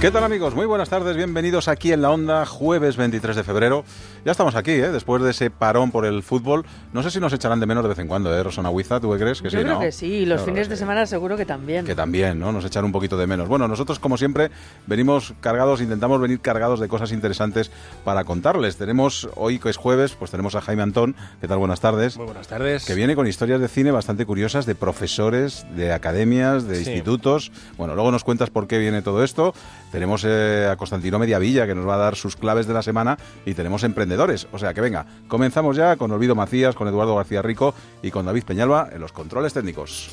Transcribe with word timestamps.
¿Qué 0.00 0.12
tal 0.12 0.22
amigos? 0.22 0.54
Muy 0.54 0.64
buenas 0.64 0.88
tardes, 0.90 1.16
bienvenidos 1.16 1.66
aquí 1.66 1.92
en 1.92 2.02
la 2.02 2.12
Onda, 2.12 2.46
jueves 2.46 2.96
23 2.96 3.34
de 3.34 3.42
febrero. 3.42 3.84
Ya 4.24 4.30
estamos 4.30 4.54
aquí, 4.54 4.70
¿eh? 4.70 4.92
después 4.92 5.20
de 5.24 5.32
ese 5.32 5.50
parón 5.50 5.90
por 5.90 6.06
el 6.06 6.22
fútbol. 6.22 6.64
No 6.92 7.02
sé 7.02 7.10
si 7.10 7.18
nos 7.18 7.32
echarán 7.32 7.58
de 7.58 7.66
menos 7.66 7.82
de 7.82 7.88
vez 7.88 7.98
en 7.98 8.06
cuando, 8.06 8.32
¿eh, 8.32 8.40
Rosana 8.44 8.70
Huiza? 8.70 9.00
¿Tú 9.00 9.10
qué 9.10 9.18
crees? 9.18 9.42
Que 9.42 9.50
Yo 9.50 9.58
sí, 9.58 9.64
creo 9.64 9.74
¿no? 9.74 9.80
que 9.80 9.90
sí, 9.90 10.06
y 10.06 10.26
los 10.26 10.42
fines 10.42 10.68
de 10.68 10.76
semana 10.76 11.04
seguro 11.06 11.36
que 11.36 11.44
también. 11.44 11.84
Que 11.84 11.96
también, 11.96 12.38
¿no? 12.38 12.52
Nos 12.52 12.64
echan 12.64 12.84
un 12.84 12.92
poquito 12.92 13.16
de 13.18 13.26
menos. 13.26 13.48
Bueno, 13.48 13.66
nosotros, 13.66 13.98
como 13.98 14.16
siempre, 14.16 14.52
venimos 14.86 15.34
cargados, 15.40 15.80
intentamos 15.80 16.20
venir 16.20 16.38
cargados 16.38 16.78
de 16.78 16.86
cosas 16.86 17.10
interesantes 17.10 17.72
para 18.04 18.22
contarles. 18.22 18.76
Tenemos, 18.76 19.28
hoy 19.34 19.58
que 19.58 19.68
es 19.68 19.76
jueves, 19.76 20.12
pues 20.16 20.30
tenemos 20.30 20.54
a 20.54 20.60
Jaime 20.60 20.84
Antón. 20.84 21.16
¿Qué 21.40 21.48
tal? 21.48 21.58
Buenas 21.58 21.80
tardes. 21.80 22.16
Muy 22.16 22.26
buenas 22.26 22.46
tardes. 22.46 22.84
Que 22.84 22.94
viene 22.94 23.16
con 23.16 23.26
historias 23.26 23.60
de 23.60 23.66
cine 23.66 23.90
bastante 23.90 24.24
curiosas 24.26 24.64
de 24.64 24.76
profesores, 24.76 25.66
de 25.74 25.92
academias, 25.92 26.68
de 26.68 26.76
Sí. 26.84 26.90
institutos. 26.92 27.50
Bueno, 27.76 27.96
luego 27.96 28.12
nos 28.12 28.22
cuentas 28.22 28.48
por 28.50 28.68
qué 28.68 28.78
viene 28.78 29.02
todo 29.02 29.24
esto. 29.24 29.54
Tenemos 29.90 30.24
eh, 30.24 30.68
a 30.70 30.76
Constantino 30.76 31.18
Mediavilla 31.18 31.66
que 31.66 31.74
nos 31.74 31.86
va 31.86 31.94
a 31.94 31.98
dar 31.98 32.16
sus 32.16 32.36
claves 32.36 32.66
de 32.66 32.74
la 32.74 32.82
semana 32.82 33.18
y 33.44 33.54
tenemos 33.54 33.84
emprendedores. 33.84 34.46
O 34.52 34.58
sea 34.58 34.74
que 34.74 34.80
venga, 34.80 35.06
comenzamos 35.28 35.76
ya 35.76 35.96
con 35.96 36.10
Olvido 36.10 36.34
Macías, 36.34 36.74
con 36.74 36.88
Eduardo 36.88 37.16
García 37.16 37.42
Rico 37.42 37.74
y 38.02 38.10
con 38.10 38.26
David 38.26 38.44
Peñalba 38.44 38.88
en 38.92 39.00
los 39.00 39.12
controles 39.12 39.52
técnicos. 39.52 40.08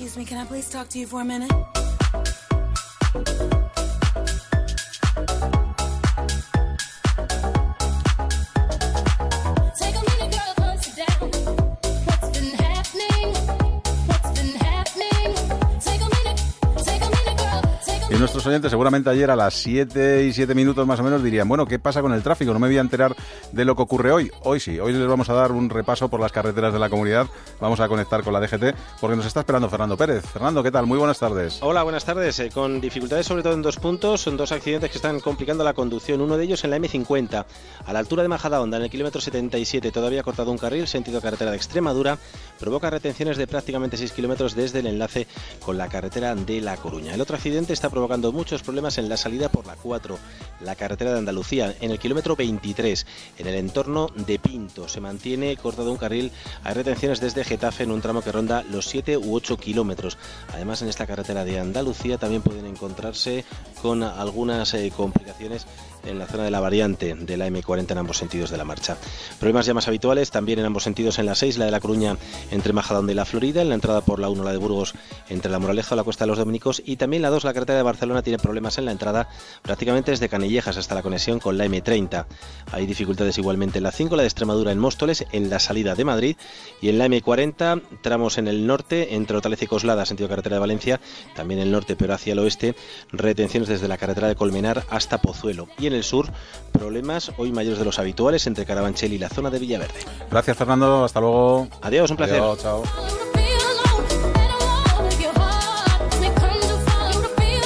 Nuestros 18.26 18.48
oyentes 18.48 18.72
seguramente 18.72 19.08
ayer 19.08 19.30
a 19.30 19.36
las 19.36 19.54
7 19.54 20.24
y 20.24 20.34
7 20.34 20.56
minutos 20.56 20.88
más 20.88 21.00
o 21.00 21.04
menos 21.04 21.22
dirían, 21.22 21.48
bueno, 21.48 21.68
¿qué 21.68 21.78
pasa 21.78 22.02
con 22.02 22.12
el 22.12 22.24
tráfico? 22.24 22.54
No 22.54 22.60
me 22.60 22.66
voy 22.66 22.80
a 22.80 22.82
enterar 22.82 23.16
de 23.52 23.66
lo 23.66 23.76
que 23.76 23.84
ocurre 23.84 24.12
hoy. 24.12 24.32
Hoy 24.42 24.60
sí, 24.60 24.80
hoy 24.80 24.94
les 24.94 25.08
vamos 25.08 25.30
a 25.30 25.34
dar 25.36 25.52
un 25.52 25.70
repaso 25.70 26.10
por 26.10 26.20
las 26.20 26.32
carreteras 26.32 26.74
de 26.74 26.80
la 26.80 26.90
comunidad. 26.90 27.28
Vamos 27.62 27.80
a 27.82 27.88
conectar 27.88 28.24
con 28.24 28.34
la 28.34 28.40
DGT 28.40 28.76
porque 29.00 29.16
nos 29.16 29.28
está 29.28 29.42
esperando 29.42 29.70
Fernando 29.70 29.96
Pérez. 29.96 30.26
Fernando, 30.26 30.64
¿qué 30.64 30.72
tal? 30.72 30.88
Muy 30.88 30.98
buenas 30.98 31.20
tardes. 31.20 31.60
Hola, 31.62 31.84
buenas 31.84 32.04
tardes. 32.04 32.40
Eh, 32.40 32.50
con 32.52 32.82
dificultades 32.82 33.28
sobre 33.28 33.44
todo 33.44 33.54
en 33.54 33.62
dos 33.62 33.78
puntos, 33.78 34.22
son 34.22 34.38
dos 34.38 34.52
accidentes 34.52 34.90
que 34.90 34.98
están 34.98 35.20
complicando 35.20 35.64
la 35.64 35.76
conducción. 35.76 36.20
Uno 36.20 36.36
de 36.36 36.46
ellos 36.46 36.64
en 36.64 36.72
la 36.72 36.80
M50, 36.80 37.46
a 37.86 37.94
la 37.94 38.00
altura 38.00 38.24
de 38.24 38.30
Majadahonda, 38.30 38.78
en 38.78 38.84
el 38.86 38.90
kilómetro 38.90 39.22
77, 39.22 39.92
todavía 39.92 40.22
ha 40.22 40.24
cortado 40.24 40.50
un 40.50 40.58
carril, 40.58 40.88
sentido 40.88 41.22
carretera 41.22 41.52
de 41.52 41.58
Extremadura, 41.58 42.18
provoca 42.60 42.90
retenciones 42.90 43.38
de 43.38 43.48
prácticamente 43.48 43.98
6 43.98 44.12
kilómetros 44.12 44.56
desde 44.56 44.80
el 44.80 44.88
enlace 44.88 45.28
con 45.64 45.78
la 45.78 45.88
carretera 45.88 46.36
de 46.36 46.62
La 46.62 46.78
Coruña. 46.78 47.14
El 47.14 47.22
otro 47.22 47.36
accidente 47.36 47.74
está 47.74 47.90
provocando 47.90 48.32
muchos 48.32 48.64
problemas 48.64 48.98
en 48.98 49.10
la 49.10 49.18
salida 49.18 49.50
por 49.50 49.66
la 49.66 49.76
4, 49.76 50.18
la 50.62 50.76
carretera 50.76 51.12
de 51.12 51.20
Andalucía, 51.20 51.76
en 51.82 51.92
el 51.92 52.00
kilómetro 52.00 52.36
23, 52.36 53.06
en 53.38 53.48
el 53.48 53.56
entorno 53.56 54.08
de 54.16 54.40
Pinto. 54.40 54.88
Se 54.88 55.02
mantiene 55.02 55.58
cortado 55.58 55.92
un 55.92 55.98
carril, 55.98 56.32
hay 56.64 56.74
retenciones 56.74 57.20
desde 57.20 57.44
Getafe 57.44 57.84
en 57.84 57.92
un 57.92 58.02
tramo 58.02 58.22
que 58.22 58.32
ronda 58.32 58.64
los 58.64 58.86
7 58.88 59.18
u 59.18 59.36
8 59.36 59.58
kilómetros. 59.58 60.18
Además, 60.54 60.82
en 60.82 60.90
esta 60.90 61.08
carretera 61.08 61.44
de 61.44 61.60
Andalucía 61.60 62.18
también 62.18 62.42
pueden 62.42 62.66
encontrarse 62.66 63.46
con 63.82 64.04
algunas 64.04 64.74
eh, 64.74 64.92
complicaciones 64.96 65.68
en 66.06 66.20
la 66.20 66.28
zona 66.28 66.44
de 66.44 66.52
la 66.52 66.60
variante 66.60 67.16
de 67.16 67.38
la 67.38 67.48
M40 67.48 67.92
en 67.92 67.98
ambos 67.98 68.18
sentidos 68.18 68.50
de 68.50 68.58
la 68.58 68.66
marcha. 68.66 68.98
Problemas 69.40 69.66
ya 69.66 69.74
más 69.74 69.88
habituales 69.88 70.32
también 70.32 70.60
en 70.60 70.66
ambos 70.66 70.84
sentidos 70.84 71.20
en 71.20 71.26
la 71.26 71.36
6, 71.36 71.58
la 71.58 71.66
de 71.66 71.72
la 71.72 71.80
Coruña 71.80 72.18
entre 72.52 72.74
Majadahonda 72.74 73.12
y 73.12 73.16
la 73.16 73.26
Florida, 73.26 73.62
en 73.62 73.70
la 73.70 73.76
entrada 73.76 74.02
por 74.02 74.20
la 74.20 74.30
1, 74.30 74.44
la 74.44 74.52
de 74.52 74.58
Burgos 74.58 74.94
entre 75.30 75.52
la 75.52 75.60
Moraleja 75.60 75.96
o 75.96 75.98
la 75.98 76.04
Cuesta 76.04 76.26
de 76.26 76.30
los 76.30 76.38
Dominicos 76.38 76.82
y 76.86 76.98
también 76.98 77.22
la 77.22 77.30
2, 77.30 77.44
la 77.44 77.54
carretera 77.54 77.78
de 77.78 77.84
Barcelona 77.84 78.22
tiene 78.22 78.40
problemas 78.40 78.78
en 78.78 78.86
la 78.86 78.92
entrada 78.92 79.30
prácticamente 79.62 80.12
desde 80.12 80.30
Canillejas 80.30 80.78
hasta 80.78 80.96
la 80.96 81.02
conexión 81.02 81.40
con 81.40 81.58
la 81.58 81.66
M30. 81.66 82.26
Hay 82.72 82.86
dificultades 82.86 83.38
igualmente 83.38 83.80
en 83.80 83.84
la 83.84 83.92
5, 83.92 84.16
la 84.16 84.24
de 84.24 84.28
Extremadura 84.28 84.72
en 84.72 84.80
Móstoles, 84.80 85.26
en 85.32 85.50
la 85.50 85.60
salida 85.60 85.96
de 85.96 86.06
Madrid 86.06 86.36
y 86.82 86.90
en 86.90 86.98
la 86.98 87.08
M40 87.08 87.82
tramos 88.02 88.38
en 88.38 88.48
el 88.48 88.68
norte 88.68 89.16
entre 89.16 89.38
Hortaleza 89.38 89.66
y 89.66 89.68
Coslada, 89.68 90.06
sentido 90.06 90.30
carretera 90.30 90.56
de 90.56 90.60
Valencia, 90.60 91.00
también 91.36 91.60
el 91.60 91.72
norte 91.72 91.96
pero 91.96 92.14
hacia 92.14 92.34
el 92.34 92.40
oeste, 92.40 92.76
retenciones 93.12 93.70
desde 93.70 93.88
la 93.88 93.98
carretera 93.98 94.28
de 94.28 94.36
Colmenar 94.36 94.86
hasta 94.90 95.22
Pozuelo 95.22 95.68
y 95.78 95.88
en 95.88 95.94
el 95.96 96.04
sur 96.04 96.32
problemas 96.72 97.32
hoy 97.38 97.52
mayores 97.52 97.80
de 97.80 97.86
los 97.86 98.00
habituales 98.00 98.46
entre 98.48 98.66
Carabanchel 98.66 99.14
y 99.14 99.18
la 99.18 99.30
zona 99.30 99.50
de 99.50 99.60
Villaverde. 99.60 99.94
Gracias, 100.30 100.58
Fernando. 100.58 101.06
Hasta 101.06 101.20
luego. 101.20 101.68
Adiós, 101.82 102.12
un 102.12 102.18
placer. 102.18 102.40
Adiós, 102.40 102.60
chao. 102.62 102.84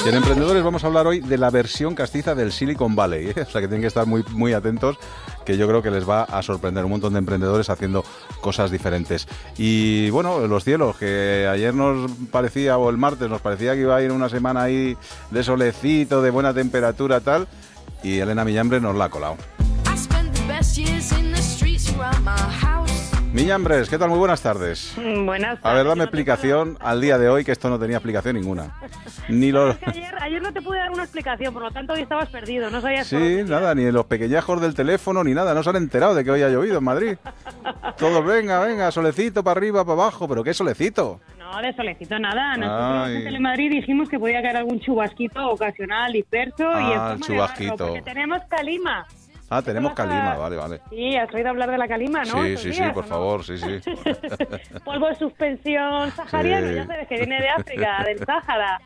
Y 0.02 0.08
en 0.08 0.14
Emprendedores 0.14 0.64
vamos 0.64 0.82
a 0.82 0.86
hablar 0.86 1.06
hoy 1.06 1.20
de 1.20 1.36
la 1.36 1.50
versión 1.50 1.94
castiza 1.94 2.34
del 2.34 2.52
Silicon 2.52 2.96
Valley. 2.96 3.28
¿eh? 3.28 3.34
O 3.46 3.50
sea 3.50 3.60
que 3.60 3.68
tienen 3.68 3.82
que 3.82 3.86
estar 3.86 4.06
muy, 4.06 4.24
muy 4.30 4.54
atentos, 4.54 4.96
que 5.44 5.58
yo 5.58 5.68
creo 5.68 5.82
que 5.82 5.90
les 5.90 6.08
va 6.08 6.22
a 6.22 6.42
sorprender 6.42 6.86
un 6.86 6.92
montón 6.92 7.12
de 7.12 7.18
emprendedores 7.18 7.68
haciendo 7.68 8.02
cosas 8.40 8.70
diferentes. 8.70 9.28
Y 9.58 10.08
bueno, 10.08 10.46
los 10.46 10.64
cielos, 10.64 10.96
que 10.96 11.46
ayer 11.50 11.74
nos 11.74 12.10
parecía, 12.30 12.78
o 12.78 12.88
el 12.88 12.96
martes 12.96 13.28
nos 13.28 13.42
parecía 13.42 13.74
que 13.74 13.82
iba 13.82 13.94
a 13.94 14.02
ir 14.02 14.10
una 14.10 14.30
semana 14.30 14.62
ahí 14.62 14.96
de 15.30 15.44
solecito, 15.44 16.22
de 16.22 16.30
buena 16.30 16.54
temperatura, 16.54 17.20
tal. 17.20 17.46
Y 18.02 18.18
Elena 18.18 18.44
Millambre 18.44 18.80
nos 18.80 18.94
la 18.96 19.06
ha 19.06 19.08
colado. 19.10 19.36
Millambres, 23.32 23.88
¿qué 23.88 23.96
tal? 23.96 24.08
Muy 24.08 24.18
buenas 24.18 24.40
tardes. 24.42 24.92
Buenas 24.96 25.50
A 25.62 25.72
ver, 25.72 25.84
tardes. 25.84 25.84
dame 25.86 25.98
no 25.98 26.04
explicación 26.04 26.76
al 26.80 27.00
día 27.00 27.16
de 27.16 27.28
hoy, 27.28 27.44
que 27.44 27.52
esto 27.52 27.70
no 27.70 27.78
tenía 27.78 27.96
explicación 27.98 28.34
ninguna. 28.36 28.74
Ni 29.28 29.52
puedo- 29.52 29.66
los... 29.66 29.76
Es 29.76 29.82
que 29.84 29.90
ayer, 29.90 30.14
ayer 30.20 30.42
no 30.42 30.52
te 30.52 30.60
pude 30.60 30.78
dar 30.78 30.90
una 30.90 31.04
explicación, 31.04 31.54
por 31.54 31.62
lo 31.62 31.70
tanto 31.70 31.92
hoy 31.92 32.00
estabas 32.00 32.28
perdido, 32.28 32.70
no 32.70 32.80
sabías 32.80 33.06
Sí, 33.06 33.42
nada, 33.46 33.72
ni 33.76 33.88
los 33.92 34.06
pequeñajos 34.06 34.60
del 34.60 34.74
teléfono, 34.74 35.22
ni 35.22 35.32
nada. 35.32 35.54
No 35.54 35.62
se 35.62 35.70
han 35.70 35.76
enterado 35.76 36.14
de 36.16 36.24
que 36.24 36.30
hoy 36.32 36.42
ha 36.42 36.48
llovido 36.48 36.78
en 36.78 36.84
Madrid. 36.84 37.16
Todos, 37.98 38.24
venga, 38.24 38.58
venga, 38.60 38.90
solecito 38.90 39.44
para 39.44 39.58
arriba, 39.58 39.84
para 39.84 40.02
abajo. 40.02 40.26
¿Pero 40.26 40.42
qué 40.42 40.52
solecito? 40.52 41.20
No, 41.50 41.60
de 41.62 41.72
solecito 41.74 42.18
nada. 42.18 42.56
Nosotros 42.56 43.06
Ay. 43.08 43.16
en 43.16 43.24
Telemadrid 43.24 43.70
dijimos 43.70 44.08
que 44.08 44.18
podía 44.18 44.40
caer 44.42 44.58
algún 44.58 44.78
chubasquito 44.80 45.50
ocasional, 45.50 46.12
disperso 46.12 46.62
y 46.80 46.92
en 46.92 46.98
Ah, 46.98 47.14
de 47.16 47.20
chubasquito. 47.20 47.76
barro, 47.76 47.86
porque 47.94 48.02
tenemos 48.02 48.40
calima. 48.48 49.06
Ah, 49.52 49.62
tenemos 49.62 49.92
calima, 49.94 50.36
vale, 50.36 50.56
vale. 50.56 50.80
Sí, 50.90 51.16
has 51.16 51.32
oído 51.34 51.48
hablar 51.48 51.70
de 51.72 51.76
la 51.78 51.88
calima, 51.88 52.22
¿no? 52.22 52.44
Sí, 52.44 52.56
sí, 52.56 52.72
sí, 52.72 52.82
por 52.94 53.04
favor, 53.04 53.42
sí, 53.44 53.58
sí. 53.58 53.80
Polvo 54.84 55.08
de 55.08 55.16
suspensión 55.16 56.08
sahariano, 56.12 56.68
Sí. 56.68 56.74
ya 56.76 56.86
sabes 56.86 57.08
que 57.08 57.16
viene 57.16 57.40
de 57.40 57.48
África, 57.48 58.02
del 58.06 58.18
Sáhara. 58.24 58.80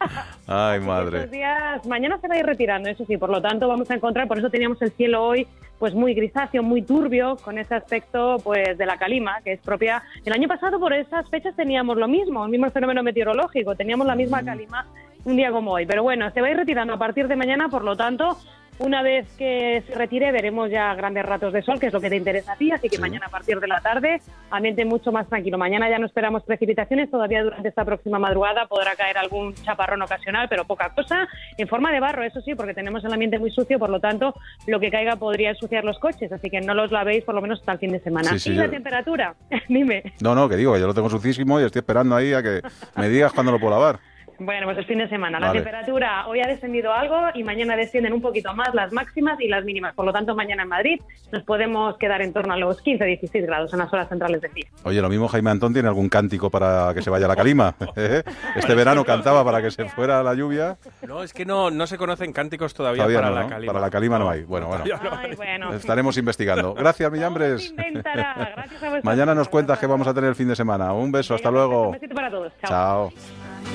Ay, 0.47 0.79
Estos 0.79 0.87
madre. 0.87 1.27
días, 1.27 1.87
mañana 1.87 2.19
se 2.19 2.29
va 2.29 2.37
a 2.37 2.39
ir 2.39 2.47
retirando, 2.47 2.89
eso 2.89 3.05
sí, 3.05 3.19
por 3.19 3.29
lo 3.29 3.43
tanto 3.43 3.69
vamos 3.69 3.91
a 3.91 3.95
encontrar, 3.95 4.27
por 4.27 4.39
eso 4.39 4.49
teníamos 4.49 4.81
el 4.81 4.91
cielo 4.93 5.23
hoy 5.23 5.47
pues 5.79 5.93
muy 5.93 6.15
grisáceo, 6.15 6.63
muy 6.63 6.81
turbio, 6.81 7.37
con 7.37 7.59
ese 7.59 7.75
aspecto 7.75 8.39
pues 8.43 8.79
de 8.79 8.87
la 8.87 8.97
calima, 8.97 9.43
que 9.45 9.53
es 9.53 9.61
propia. 9.61 10.03
El 10.25 10.33
año 10.33 10.49
pasado 10.49 10.81
por 10.81 10.95
esas 10.95 11.29
fechas 11.29 11.55
teníamos 11.57 11.99
lo 11.99 12.09
mismo, 12.09 12.43
el 12.45 12.51
mismo 12.51 12.71
fenómeno 12.71 13.03
meteorológico, 13.03 13.75
teníamos 13.75 14.07
la 14.07 14.15
misma 14.15 14.43
calima 14.43 14.87
un 15.25 15.37
día 15.37 15.51
como 15.51 15.73
hoy. 15.73 15.85
Pero 15.85 16.03
bueno, 16.03 16.31
se 16.31 16.41
va 16.41 16.47
a 16.47 16.51
ir 16.53 16.57
retirando 16.57 16.95
a 16.95 16.99
partir 16.99 17.29
de 17.29 17.37
mañana, 17.37 17.69
por 17.69 17.83
lo 17.85 17.97
tanto, 17.97 18.39
una 18.79 19.03
vez 19.03 19.27
que 19.39 19.83
se 19.87 19.95
retire 19.95 20.33
veremos 20.33 20.71
ya 20.71 20.95
grandes 20.95 21.25
ratos 21.25 21.53
de 21.53 21.63
sol, 21.63 21.79
que 21.79 21.87
es 21.87 21.93
lo 21.93 22.01
que 22.01 22.11
te 22.11 22.17
interesa 22.17 22.53
a 22.53 22.57
ti, 22.57 22.71
así 22.73 22.89
que 22.89 22.97
Sí. 22.97 23.01
mañana 23.03 23.27
a 23.27 23.31
partir 23.31 23.61
de 23.61 23.67
la 23.69 23.81
tarde, 23.81 24.21
ambiente 24.51 24.85
mucho 24.85 25.13
más 25.13 25.29
tranquilo. 25.29 25.59
Mañana 25.59 25.89
ya 25.89 25.99
no 25.99 26.07
esperamos 26.07 26.43
precipitaciones, 26.45 27.11
todavía 27.11 27.43
durante 27.43 27.69
esta 27.69 27.85
próxima 27.85 28.19
madrugada 28.19 28.67
podrá 28.67 28.95
caer 28.97 29.19
algún 29.19 29.55
chaparrón 29.55 30.03
ocasional, 30.03 30.49
pero 30.49 30.65
poca 30.65 30.91
cosa, 30.95 31.29
en 31.57 31.69
forma 31.69 31.93
de 31.93 32.01
barro, 32.01 32.25
eso 32.25 32.41
sí, 32.41 32.55
porque 32.55 32.75
tenemos 32.75 33.05
el 33.05 33.13
ambiente 33.13 33.39
muy 33.39 33.51
sucio, 33.51 33.79
por 33.79 33.91
lo 33.91 34.01
tanto, 34.01 34.35
lo 34.67 34.81
que 34.81 34.91
caiga 34.91 35.17
podría 35.17 35.51
ensuciar 35.51 35.85
los 35.85 35.99
coches, 35.99 36.31
así 36.33 36.51
que 36.51 36.61
no 36.61 36.75
los 36.75 36.91
lavéis 36.91 37.25
por 37.25 37.35
lo 37.35 37.41
menos 37.43 37.61
hasta 37.61 37.73
el 37.73 37.79
fin 37.79 37.93
de 37.93 38.01
semana. 38.01 38.31
Sí, 38.31 38.39
sí, 38.39 38.51
¿Y 38.53 38.55
la 38.55 38.69
temperatura? 38.69 39.35
Dime. 39.69 40.03
No, 40.21 40.35
no, 40.35 40.49
que 40.49 40.57
digo, 40.57 40.77
yo 40.77 40.87
lo 40.87 40.95
tengo 40.95 41.11
sucísimo 41.11 41.61
y 41.61 41.65
estoy 41.65 41.81
esperando 41.81 42.17
ahí 42.17 42.33
a 42.33 42.43
que 42.43 42.61
me 42.97 43.09
digas 43.09 43.33
cuándo 43.33 43.53
lo 43.53 43.59
puedo 43.61 43.73
lavar. 43.73 43.99
Bueno, 44.39 44.67
pues 44.67 44.79
el 44.79 44.85
fin 44.87 44.99
de 44.99 45.09
semana. 45.09 45.39
La 45.39 45.49
Vale. 45.49 45.61
temperatura 45.61 46.27
hoy 46.27 46.41
ha 46.41 46.47
descendido 46.47 46.93
algo 46.93 47.17
y 47.35 47.43
mañana 47.45 47.77
descienden 47.77 48.13
un 48.13 48.21
poquito 48.21 48.53
más 48.55 48.75
las 48.75 48.93
máximas 48.93 49.41
y 49.41 49.49
las 49.49 49.65
mínimas. 49.65 49.95
Por 49.95 50.05
lo 50.05 50.13
tanto, 50.13 50.35
mañana 50.35 50.63
en 50.65 50.69
Madrid 50.69 51.01
nos 51.33 51.43
podemos 51.45 51.97
quedar 51.99 52.23
en 52.23 52.33
torno 52.33 52.55
a 52.55 52.57
los 52.57 52.83
15-16 52.85 53.47
grados 53.47 53.73
en 53.73 53.79
las 53.79 53.93
horas 53.93 54.09
centrales 54.09 54.41
del 54.41 54.53
día. 54.53 54.67
Oye, 54.85 55.01
lo 55.01 55.09
mismo 55.09 55.29
Jaime 55.29 55.51
Antón 55.51 55.73
tiene 55.73 55.89
algún 55.89 56.09
cántico 56.09 56.51
para 56.51 56.93
que 56.95 57.03
se 57.03 57.11
vaya 57.11 57.27
la 57.29 57.37
calima. 57.37 57.75
¿eh? 57.97 58.23
Este 58.57 58.75
verano 58.75 59.05
cantaba 59.05 59.45
para 59.45 59.63
que 59.63 59.71
se 59.71 59.85
fuera 59.87 60.23
la 60.23 60.35
lluvia. 60.35 60.77
No, 61.07 61.23
es 61.23 61.33
que 61.33 61.45
no, 61.45 61.71
no 61.71 61.87
se 61.87 61.99
conocen 61.99 62.33
cánticos 62.33 62.75
todavía, 62.75 63.05
Todavía 63.05 63.19
para 63.21 63.31
no, 63.31 63.41
la 63.43 63.49
calima. 63.49 63.73
Para 63.73 63.85
la 63.85 63.91
calima 63.91 64.19
no 64.19 64.31
hay. 64.31 64.43
Bueno, 64.45 64.69
bueno. 64.69 64.85
Ay, 65.13 65.35
bueno. 65.37 65.73
Estaremos 65.73 66.17
investigando. 66.19 66.75
Gracias, 66.75 67.11
Millambres. 67.11 67.75
Gracias 67.77 68.17
a 68.27 68.65
vosotros. 68.91 69.05
Mañana 69.05 69.35
nos 69.35 69.49
cuentas 69.49 69.79
qué 69.79 69.87
vamos 69.87 70.07
a 70.07 70.15
tener 70.15 70.31
el 70.31 70.37
fin 70.37 70.49
de 70.49 70.57
semana. 70.57 70.93
Un 70.93 71.13
beso, 71.13 71.35
hasta 71.35 71.51
luego. 71.51 71.89
Un 71.89 71.93
besito 71.93 72.15
para 72.15 72.31
todos. 72.31 72.53
Chao. 72.61 73.11
Chao. 73.11 73.44
Give 73.65 73.75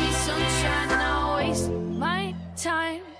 me 0.00 0.10
sunshine 0.12 0.90
I'll 0.90 1.36
waste 1.36 1.70
my 1.70 2.34
time. 2.56 3.15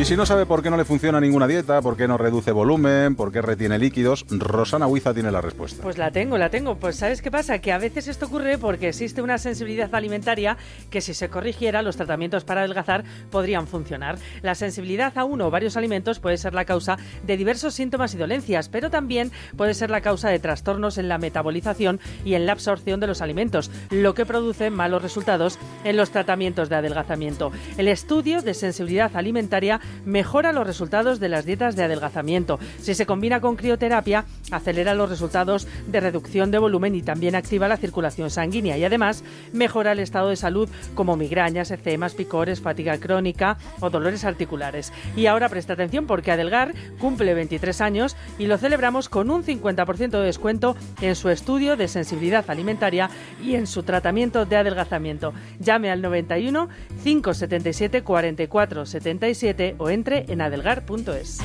Y 0.00 0.06
si 0.06 0.16
no 0.16 0.24
sabe 0.24 0.46
por 0.46 0.62
qué 0.62 0.70
no 0.70 0.78
le 0.78 0.86
funciona 0.86 1.20
ninguna 1.20 1.46
dieta, 1.46 1.82
por 1.82 1.94
qué 1.94 2.08
no 2.08 2.16
reduce 2.16 2.52
volumen, 2.52 3.16
por 3.16 3.30
qué 3.30 3.42
retiene 3.42 3.78
líquidos, 3.78 4.24
Rosana 4.30 4.86
Huiza 4.86 5.12
tiene 5.12 5.30
la 5.30 5.42
respuesta. 5.42 5.82
Pues 5.82 5.98
la 5.98 6.10
tengo, 6.10 6.38
la 6.38 6.48
tengo. 6.48 6.76
Pues 6.76 6.96
¿sabes 6.96 7.20
qué 7.20 7.30
pasa? 7.30 7.58
Que 7.58 7.70
a 7.70 7.76
veces 7.76 8.08
esto 8.08 8.24
ocurre 8.24 8.56
porque 8.56 8.88
existe 8.88 9.20
una 9.20 9.36
sensibilidad 9.36 9.94
alimentaria 9.94 10.56
que 10.88 11.02
si 11.02 11.12
se 11.12 11.28
corrigiera, 11.28 11.82
los 11.82 11.98
tratamientos 11.98 12.44
para 12.44 12.62
adelgazar 12.62 13.04
podrían 13.30 13.66
funcionar. 13.66 14.16
La 14.40 14.54
sensibilidad 14.54 15.18
a 15.18 15.24
uno 15.24 15.48
o 15.48 15.50
varios 15.50 15.76
alimentos 15.76 16.18
puede 16.18 16.38
ser 16.38 16.54
la 16.54 16.64
causa 16.64 16.96
de 17.26 17.36
diversos 17.36 17.74
síntomas 17.74 18.14
y 18.14 18.16
dolencias, 18.16 18.70
pero 18.70 18.88
también 18.88 19.30
puede 19.58 19.74
ser 19.74 19.90
la 19.90 20.00
causa 20.00 20.30
de 20.30 20.38
trastornos 20.38 20.96
en 20.96 21.08
la 21.10 21.18
metabolización 21.18 22.00
y 22.24 22.36
en 22.36 22.46
la 22.46 22.52
absorción 22.52 23.00
de 23.00 23.06
los 23.06 23.20
alimentos, 23.20 23.70
lo 23.90 24.14
que 24.14 24.24
produce 24.24 24.70
malos 24.70 25.02
resultados 25.02 25.58
en 25.84 25.98
los 25.98 26.10
tratamientos 26.10 26.70
de 26.70 26.76
adelgazamiento. 26.76 27.52
El 27.76 27.86
estudio 27.86 28.40
de 28.40 28.54
sensibilidad 28.54 29.14
alimentaria 29.14 29.78
mejora 30.04 30.52
los 30.52 30.66
resultados 30.66 31.20
de 31.20 31.28
las 31.28 31.44
dietas 31.44 31.76
de 31.76 31.84
adelgazamiento. 31.84 32.58
Si 32.80 32.94
se 32.94 33.06
combina 33.06 33.40
con 33.40 33.56
crioterapia, 33.56 34.24
acelera 34.50 34.94
los 34.94 35.08
resultados 35.08 35.66
de 35.86 36.00
reducción 36.00 36.50
de 36.50 36.58
volumen 36.58 36.94
y 36.94 37.02
también 37.02 37.34
activa 37.34 37.68
la 37.68 37.76
circulación 37.76 38.30
sanguínea 38.30 38.76
y 38.78 38.84
además 38.84 39.24
mejora 39.52 39.92
el 39.92 40.00
estado 40.00 40.30
de 40.30 40.36
salud 40.36 40.68
como 40.94 41.16
migrañas, 41.16 41.70
eczemas, 41.70 42.14
picores, 42.14 42.60
fatiga 42.60 42.98
crónica 42.98 43.58
o 43.80 43.90
dolores 43.90 44.24
articulares. 44.24 44.92
Y 45.16 45.26
ahora 45.26 45.48
presta 45.48 45.74
atención 45.74 46.06
porque 46.06 46.32
Adelgar 46.32 46.74
cumple 46.98 47.34
23 47.34 47.80
años 47.80 48.16
y 48.38 48.46
lo 48.46 48.58
celebramos 48.58 49.08
con 49.08 49.30
un 49.30 49.44
50% 49.44 50.10
de 50.10 50.20
descuento 50.20 50.76
en 51.00 51.16
su 51.16 51.28
estudio 51.28 51.76
de 51.76 51.88
sensibilidad 51.88 52.44
alimentaria 52.48 53.10
y 53.42 53.54
en 53.54 53.66
su 53.66 53.82
tratamiento 53.82 54.46
de 54.46 54.56
adelgazamiento. 54.56 55.32
Llame 55.58 55.90
al 55.90 56.02
91 56.02 56.68
577 57.02 58.02
44 58.02 58.86
77 58.86 59.69
o 59.78 59.90
entre 59.90 60.24
en 60.28 60.40
adelgar.es. 60.40 61.38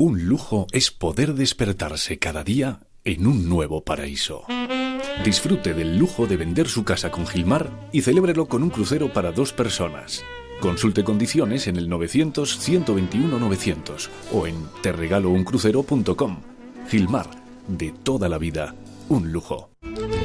Un 0.00 0.26
lujo 0.26 0.68
es 0.70 0.92
poder 0.92 1.34
despertarse 1.34 2.20
cada 2.20 2.44
día 2.44 2.78
en 3.04 3.26
un 3.26 3.48
nuevo 3.48 3.82
paraíso. 3.84 4.44
Disfrute 5.24 5.74
del 5.74 5.98
lujo 5.98 6.28
de 6.28 6.36
vender 6.36 6.68
su 6.68 6.84
casa 6.84 7.10
con 7.10 7.26
Gilmar 7.26 7.88
y 7.92 8.02
celébrelo 8.02 8.46
con 8.46 8.62
un 8.62 8.70
crucero 8.70 9.12
para 9.12 9.32
dos 9.32 9.52
personas. 9.52 10.24
Consulte 10.60 11.04
condiciones 11.04 11.68
en 11.68 11.76
el 11.76 11.88
900-121-900 11.88 14.08
o 14.32 14.46
en 14.46 14.56
terregalouncrucero.com. 14.82 16.40
Gilmar, 16.88 17.30
de 17.68 17.94
toda 18.02 18.28
la 18.28 18.38
vida, 18.38 18.74
un 19.08 19.30
lujo. 19.30 19.70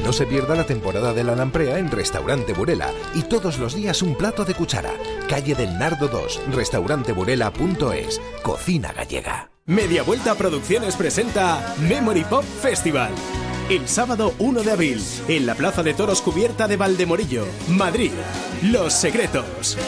No 0.03 0.11
se 0.11 0.25
pierda 0.25 0.55
la 0.55 0.65
temporada 0.65 1.13
de 1.13 1.23
la 1.23 1.35
lamprea 1.35 1.77
en 1.77 1.91
Restaurante 1.91 2.53
Burela 2.53 2.91
y 3.15 3.23
todos 3.23 3.59
los 3.59 3.75
días 3.75 4.01
un 4.01 4.15
plato 4.15 4.43
de 4.43 4.53
cuchara. 4.53 4.91
Calle 5.29 5.55
del 5.55 5.77
Nardo 5.77 6.07
2, 6.07 6.41
restauranteburela.es, 6.51 8.21
cocina 8.41 8.91
gallega. 8.91 9.49
Media 9.65 10.03
Vuelta 10.03 10.35
Producciones 10.35 10.97
presenta 10.97 11.73
Memory 11.87 12.25
Pop 12.25 12.43
Festival. 12.43 13.13
El 13.73 13.87
sábado 13.87 14.35
1 14.37 14.61
de 14.61 14.71
abril, 14.71 15.03
en 15.27 15.47
la 15.47 15.55
Plaza 15.55 15.81
de 15.81 15.95
Toros 15.95 16.21
Cubierta 16.21 16.67
de 16.67 16.77
Valdemorillo, 16.77 17.47
Madrid. 17.69 18.11
Los 18.61 18.93
Secretos. 18.93 19.79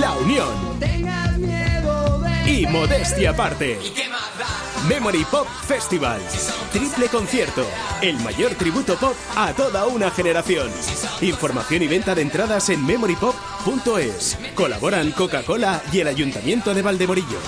La 0.00 0.14
Unión. 0.14 0.48
Y 2.46 2.66
Modestia 2.66 3.32
Aparte. 3.32 3.78
Memory 4.88 5.26
Pop 5.30 5.46
Festival. 5.66 6.18
Triple 6.72 7.08
concierto. 7.08 7.66
El 8.00 8.18
mayor 8.20 8.54
tributo 8.54 8.96
pop 8.96 9.14
a 9.36 9.52
toda 9.52 9.86
una 9.86 10.10
generación. 10.10 10.70
Información 11.20 11.82
y 11.82 11.88
venta 11.88 12.14
de 12.14 12.22
entradas 12.22 12.70
en 12.70 12.86
memorypop.es. 12.86 14.38
Colaboran 14.54 15.12
Coca-Cola 15.12 15.82
y 15.92 16.00
el 16.00 16.08
Ayuntamiento 16.08 16.72
de 16.72 16.80
Valdemorillo. 16.80 17.38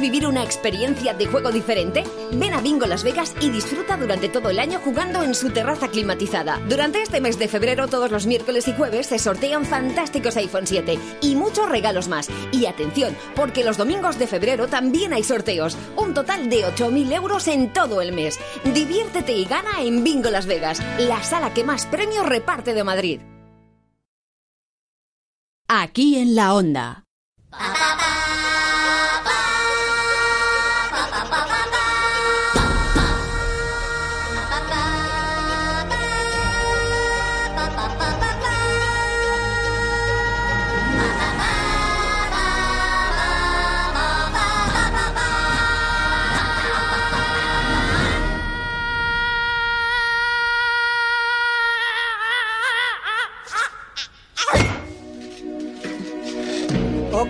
¿Quieres 0.00 0.12
vivir 0.12 0.28
una 0.28 0.42
experiencia 0.42 1.12
de 1.12 1.26
juego 1.26 1.52
diferente? 1.52 2.04
Ven 2.32 2.54
a 2.54 2.62
Bingo 2.62 2.86
Las 2.86 3.04
Vegas 3.04 3.34
y 3.38 3.50
disfruta 3.50 3.98
durante 3.98 4.30
todo 4.30 4.48
el 4.48 4.58
año 4.58 4.80
jugando 4.82 5.22
en 5.22 5.34
su 5.34 5.50
terraza 5.50 5.88
climatizada. 5.88 6.58
Durante 6.70 7.02
este 7.02 7.20
mes 7.20 7.38
de 7.38 7.48
febrero, 7.48 7.86
todos 7.86 8.10
los 8.10 8.24
miércoles 8.24 8.66
y 8.66 8.72
jueves 8.72 9.08
se 9.08 9.18
sortean 9.18 9.66
fantásticos 9.66 10.38
iPhone 10.38 10.66
7 10.66 10.98
y 11.20 11.34
muchos 11.34 11.68
regalos 11.68 12.08
más. 12.08 12.30
Y 12.50 12.64
atención, 12.64 13.14
porque 13.36 13.62
los 13.62 13.76
domingos 13.76 14.18
de 14.18 14.26
febrero 14.26 14.68
también 14.68 15.12
hay 15.12 15.22
sorteos. 15.22 15.76
Un 15.96 16.14
total 16.14 16.48
de 16.48 16.64
8.000 16.64 17.12
euros 17.12 17.46
en 17.46 17.70
todo 17.70 18.00
el 18.00 18.12
mes. 18.12 18.40
Diviértete 18.72 19.34
y 19.34 19.44
gana 19.44 19.82
en 19.82 20.02
Bingo 20.02 20.30
Las 20.30 20.46
Vegas, 20.46 20.80
la 20.98 21.22
sala 21.22 21.52
que 21.52 21.62
más 21.62 21.84
premios 21.84 22.24
reparte 22.24 22.72
de 22.72 22.84
Madrid. 22.84 23.20
Aquí 25.68 26.16
en 26.16 26.34
la 26.34 26.54
onda. 26.54 27.04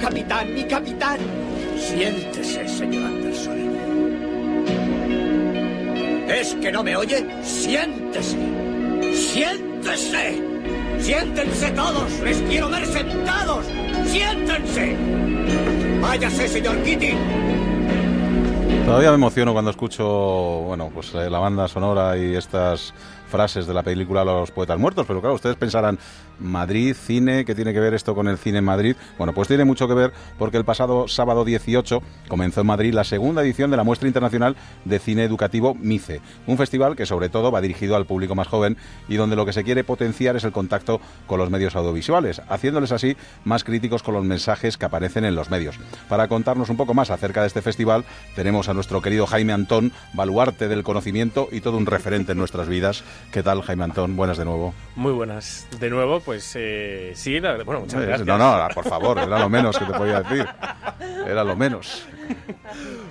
Capitán, 0.01 0.55
mi 0.55 0.65
capitán. 0.65 1.19
Siéntese, 1.77 2.69
señor 2.69 3.05
Anderson. 3.05 3.59
¿Es 6.29 6.55
que 6.55 6.73
no 6.73 6.83
me 6.83 6.97
oye? 6.97 7.27
Siéntese. 7.43 8.39
Siéntese. 9.15 10.43
Siéntense 10.99 11.71
todos. 11.73 12.21
Les 12.21 12.41
quiero 12.43 12.69
ver 12.69 12.87
sentados. 12.87 13.67
Siéntense. 14.07 14.97
Váyase, 16.01 16.49
señor 16.49 16.83
Kitty. 16.83 17.15
Todavía 18.87 19.11
me 19.11 19.17
emociono 19.17 19.53
cuando 19.53 19.71
escucho, 19.71 20.05
bueno, 20.67 20.91
pues 20.93 21.15
eh, 21.15 21.31
la 21.31 21.39
banda 21.39 21.69
sonora 21.69 22.17
y 22.17 22.35
estas 22.35 22.93
frases 23.31 23.67
de 23.67 23.73
la 23.73 23.83
película 23.83 24.25
Los 24.25 24.51
Poetas 24.51 24.79
Muertos, 24.79 25.07
pero 25.07 25.21
claro, 25.21 25.35
ustedes 25.35 25.57
pensarán, 25.57 25.99
Madrid, 26.39 26.95
cine, 26.95 27.45
¿qué 27.45 27.55
tiene 27.55 27.73
que 27.73 27.81
ver 27.81 27.95
esto 27.95 28.15
con 28.15 28.29
el 28.29 28.37
cine 28.37 28.59
en 28.59 28.65
Madrid? 28.65 28.97
Bueno, 29.17 29.33
pues 29.33 29.49
tiene 29.49 29.65
mucho 29.65 29.89
que 29.89 29.95
ver 29.95 30.13
porque 30.39 30.57
el 30.57 30.65
pasado 30.65 31.09
sábado 31.09 31.45
18 31.45 32.03
comenzó 32.29 32.61
en 32.61 32.67
Madrid 32.67 32.93
la 32.93 33.05
segunda 33.05 33.43
edición 33.43 33.71
de 33.71 33.77
la 33.77 33.85
Muestra 33.85 34.09
Internacional 34.09 34.57
de 34.85 34.99
Cine 34.99 35.25
Educativo 35.25 35.75
MICE, 35.75 36.21
un 36.47 36.59
festival 36.59 36.97
que 36.97 37.07
sobre 37.07 37.29
todo 37.29 37.51
va 37.51 37.61
dirigido 37.61 37.97
al 37.97 38.07
público 38.07 38.35
más 38.35 38.49
joven 38.49 38.77
y 39.09 39.17
donde 39.17 39.37
lo 39.37 39.47
que 39.47 39.53
se 39.53 39.65
quiere 39.65 39.85
potenciar 39.85 40.37
es 40.37 40.45
el 40.45 40.53
contacto 40.53 41.01
con 41.27 41.39
los 41.39 41.51
medios 41.51 41.77
audiovisuales, 41.77 42.43
haciéndoles 42.49 42.93
así 42.93 43.17
más 43.45 43.65
críticos 43.65 44.03
con 44.03 44.15
los 44.15 44.25
mensajes 44.25 44.77
que 44.77 44.87
aparecen 44.87 45.25
en 45.25 45.35
los 45.35 45.51
medios. 45.51 45.79
Para 46.09 46.29
contarnos 46.29 46.71
un 46.71 46.77
poco 46.77 46.95
más 46.95 47.11
acerca 47.11 47.43
de 47.43 47.47
este 47.47 47.63
festival, 47.63 48.05
tenemos 48.35 48.69
a 48.69 48.75
nuestro 48.75 49.03
querido 49.03 49.27
Jaime 49.27 49.53
Antón, 49.53 49.93
baluarte 50.15 50.69
del 50.69 50.83
conocimiento 50.83 51.49
y 51.53 51.61
todo 51.61 51.77
un 51.77 51.87
referente 51.87 52.33
en 52.33 52.39
nuestras 52.39 52.69
vidas. 52.69 53.05
¿Qué 53.33 53.43
tal, 53.43 53.63
Jaime 53.63 53.85
Antón? 53.85 54.17
Buenas 54.17 54.39
de 54.39 54.45
nuevo. 54.45 54.75
Muy 54.97 55.13
buenas. 55.13 55.67
De 55.79 55.89
nuevo, 55.89 56.21
pues 56.21 56.53
eh, 56.57 57.13
sí, 57.15 57.39
la 57.41 57.63
bueno, 57.63 57.81
muchas 57.83 58.03
gracias. 58.03 58.27
No, 58.27 58.37
no, 58.37 58.69
por 58.75 58.85
favor, 58.85 59.19
era 59.19 59.39
lo 59.39 59.49
menos 59.49 59.79
que 59.79 59.85
te 59.85 59.93
podía 59.93 60.21
decir. 60.23 60.47
Era 61.27 61.45
lo 61.45 61.55
menos. 61.57 62.07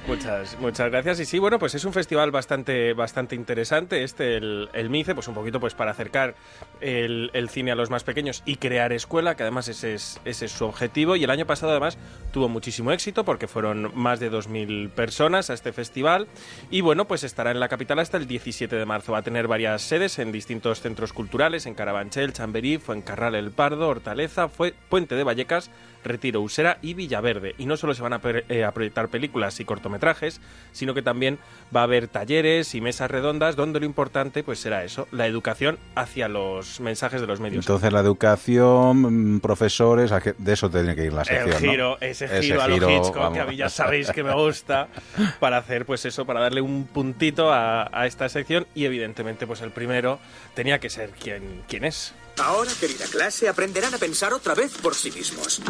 Muchas, 0.08 0.58
muchas 0.60 0.90
gracias. 0.90 1.20
Y 1.20 1.26
sí, 1.26 1.40
bueno, 1.40 1.60
pues 1.60 1.76
es 1.76 1.86
un 1.86 1.94
festival 1.94 2.32
bastante, 2.32 2.94
bastante 2.94 3.36
interesante. 3.36 4.04
Este, 4.04 4.38
el, 4.38 4.70
el 4.74 4.90
MICE, 4.90 5.14
pues 5.14 5.28
un 5.28 5.36
poquito 5.36 5.60
pues 5.60 5.74
para 5.74 5.92
acercar 5.92 6.36
el, 6.82 7.30
el 7.34 7.50
cine 7.50 7.72
a 7.72 7.76
los 7.76 7.90
más 7.90 8.04
pequeños 8.04 8.42
y 8.46 8.56
crear 8.56 8.92
escuela, 8.92 9.36
que 9.36 9.44
además 9.44 9.68
ese 9.68 9.94
es, 9.94 10.20
ese 10.26 10.46
es 10.46 10.52
su 10.52 10.66
objetivo. 10.66 11.16
Y 11.16 11.24
el 11.24 11.30
año 11.30 11.46
pasado, 11.46 11.72
además, 11.72 11.98
tuvo 12.32 12.50
muchísimo 12.50 12.92
éxito 12.92 13.24
porque 13.24 13.48
fueron 13.48 13.92
más 13.94 14.20
de 14.20 14.32
2.000 14.32 14.90
personas. 14.90 15.50
a 15.50 15.54
este 15.54 15.74
festival 15.74 16.28
y 16.72 16.82
bueno, 16.82 17.06
pues 17.06 17.24
estará 17.24 17.52
en 17.52 17.60
la 17.60 17.68
capital 17.68 18.00
hasta 18.00 18.18
el 18.18 18.28
17 18.28 18.76
de 18.76 18.86
marzo. 18.86 19.12
Va 19.12 19.20
a 19.20 19.22
tener 19.22 19.48
varias 19.48 19.82
sedes 19.82 19.99
en 20.00 20.32
distintos 20.32 20.80
centros 20.80 21.12
culturales, 21.12 21.66
en 21.66 21.74
Carabanchel, 21.76 22.32
Chamberí, 22.32 22.78
Fuencarral 22.78 23.36
El 23.36 23.52
Pardo, 23.52 23.90
Hortaleza, 23.90 24.48
Puente 24.48 25.16
de 25.16 25.26
Vallecas, 25.26 25.70
Retiro, 26.04 26.42
Usera 26.42 26.78
y 26.82 26.94
Villaverde. 26.94 27.56
Y 27.58 27.66
no 27.66 27.78
solo 27.78 27.94
se 27.94 28.02
van 28.02 28.14
a, 28.14 28.22
eh, 28.50 28.64
a 28.64 28.72
proyectar 28.72 29.10
películas 29.10 29.60
y 29.60 29.66
cortometrajes, 29.66 30.42
sino 30.72 30.94
que 30.94 31.02
también 31.02 31.40
va 31.76 31.82
a 31.82 31.84
haber 31.84 32.08
talleres 32.08 32.76
y 32.76 32.82
mesas 32.82 33.12
redondas 33.12 33.56
donde 33.56 33.80
lo 33.80 33.86
importante 33.86 34.44
pues 34.44 34.60
será 34.60 34.84
eso, 34.84 35.08
la 35.12 35.28
educación 35.28 35.78
hacia 35.96 36.28
los 36.28 36.80
mensajes 36.80 37.22
de 37.22 37.28
los 37.28 37.40
medios. 37.40 37.66
Entonces 37.66 37.92
la 37.92 38.00
educación, 38.00 39.36
mm, 39.36 39.40
profesores, 39.40 40.12
de 40.38 40.54
eso 40.54 40.70
tiene 40.70 40.96
que 40.96 41.06
ir 41.06 41.14
la 41.14 41.22
El 41.22 41.28
sección, 41.28 41.64
¿no? 41.64 41.72
giro, 41.72 41.98
ese, 42.02 42.28
giro 42.42 42.62
a 42.62 42.68
lo 42.68 42.90
Hitchcock, 42.90 43.34
que 43.34 43.40
a 43.40 43.46
mí 43.46 43.56
ya 43.56 43.70
sabéis 43.70 44.12
que 44.12 44.24
me 44.24 44.34
gusta, 44.34 44.88
para 45.40 45.58
hacer 45.58 45.86
pues 45.86 46.06
eso, 46.06 46.26
para 46.26 46.40
darle 46.40 46.62
un 46.62 46.86
puntito 46.86 47.52
a, 47.52 47.90
a 47.92 48.08
esta 48.08 48.30
sección 48.30 48.68
y 48.76 48.86
evidentemente 48.86 49.48
pues 49.48 49.62
el 49.62 49.72
primero 49.72 50.20
tenía 50.54 50.80
que 50.80 50.90
ser 50.90 51.12
quien, 51.12 51.64
quien 51.68 51.86
es. 51.86 52.14
Ahora, 52.40 52.72
querida 52.80 53.06
clase, 53.06 53.50
aprenderán 53.50 53.94
a 53.94 53.98
pensar 53.98 54.34
otra 54.34 54.56
vez 54.56 54.72
por 54.82 54.96
sí 54.96 55.12
mismos. 55.12 55.62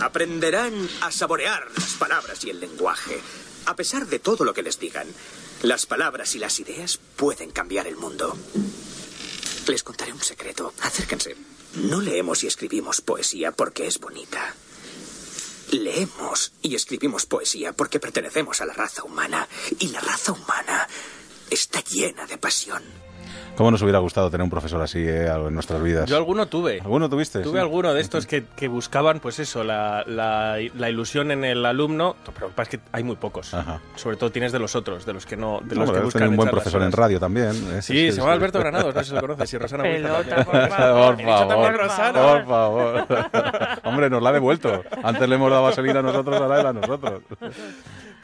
Aprenderán 0.00 0.88
a 1.02 1.10
saborear 1.10 1.66
las 1.76 1.92
palabras 1.94 2.44
y 2.44 2.50
el 2.50 2.60
lenguaje. 2.60 3.20
A 3.66 3.76
pesar 3.76 4.06
de 4.06 4.18
todo 4.18 4.44
lo 4.44 4.54
que 4.54 4.62
les 4.62 4.78
digan, 4.78 5.06
las 5.62 5.84
palabras 5.84 6.34
y 6.34 6.38
las 6.38 6.58
ideas 6.60 6.98
pueden 7.16 7.50
cambiar 7.50 7.86
el 7.86 7.96
mundo. 7.96 8.36
Les 9.66 9.82
contaré 9.82 10.12
un 10.12 10.22
secreto. 10.22 10.72
Acérquense. 10.80 11.36
No 11.74 12.00
leemos 12.00 12.42
y 12.42 12.46
escribimos 12.46 13.02
poesía 13.02 13.52
porque 13.52 13.86
es 13.86 13.98
bonita. 13.98 14.54
Leemos 15.72 16.52
y 16.62 16.74
escribimos 16.74 17.26
poesía 17.26 17.72
porque 17.72 18.00
pertenecemos 18.00 18.62
a 18.62 18.66
la 18.66 18.72
raza 18.72 19.04
humana. 19.04 19.46
Y 19.78 19.88
la 19.88 20.00
raza 20.00 20.32
humana 20.32 20.88
está 21.50 21.82
llena 21.82 22.26
de 22.26 22.38
pasión. 22.38 23.03
¿Cómo 23.56 23.70
nos 23.70 23.80
hubiera 23.82 24.00
gustado 24.00 24.30
tener 24.30 24.42
un 24.42 24.50
profesor 24.50 24.82
así 24.82 24.98
eh, 24.98 25.26
en 25.28 25.54
nuestras 25.54 25.80
vidas? 25.80 26.10
Yo 26.10 26.16
alguno 26.16 26.46
tuve. 26.46 26.80
¿Alguno 26.80 27.08
tuviste? 27.08 27.38
Tuve 27.40 27.52
Sí. 27.52 27.58
alguno 27.62 27.94
de 27.94 28.00
estos 28.00 28.26
que, 28.26 28.44
que 28.56 28.66
buscaban, 28.66 29.20
pues 29.20 29.38
eso, 29.38 29.62
la, 29.62 30.02
la- 30.08 30.56
la 30.76 30.90
ilusión 30.90 31.30
en 31.30 31.44
el 31.44 31.64
alumno, 31.64 32.16
pero 32.34 32.50
es 32.60 32.68
que 32.68 32.80
hay 32.90 33.04
muy 33.04 33.14
pocos. 33.14 33.54
Sobre 33.94 34.16
todo 34.16 34.30
tienes 34.32 34.50
de 34.50 34.58
los 34.58 34.74
otros, 34.74 35.06
de 35.06 35.12
los 35.12 35.24
que 35.24 35.36
no, 35.36 35.60
de 35.62 35.76
los 35.76 35.84
Hombre, 35.88 36.00
que 36.00 36.04
buscan 36.04 36.28
un 36.30 36.36
buen 36.36 36.50
profesor 36.50 36.82
en 36.82 36.90
radio 36.90 37.20
también. 37.20 37.50
¿eh? 37.76 37.80
Sí, 37.80 38.10
se 38.10 38.18
llama 38.18 38.32
Alberto 38.32 38.58
Granados, 38.58 38.92
no 38.92 39.00
sé 39.02 39.08
si 39.10 39.14
lo 39.14 39.20
conoces, 39.20 39.52
y 39.54 39.58
Rosana 39.58 39.84
Pelota, 39.84 40.44
por 40.44 40.68
favor. 40.70 41.16
Por 41.24 41.88
favor, 41.90 42.44
por 42.44 42.46
favor. 42.46 43.06
Hombre, 43.84 44.10
nos 44.10 44.22
la 44.22 44.30
ha 44.30 44.32
devuelto. 44.32 44.82
Antes 45.02 45.28
le 45.28 45.34
hemos 45.36 45.50
dado 45.50 45.62
vaselina 45.62 46.00
a 46.00 46.02
nosotros, 46.02 46.40
ahora 46.40 46.60
él 46.60 46.66
a 46.66 46.72
nosotros. 46.72 47.20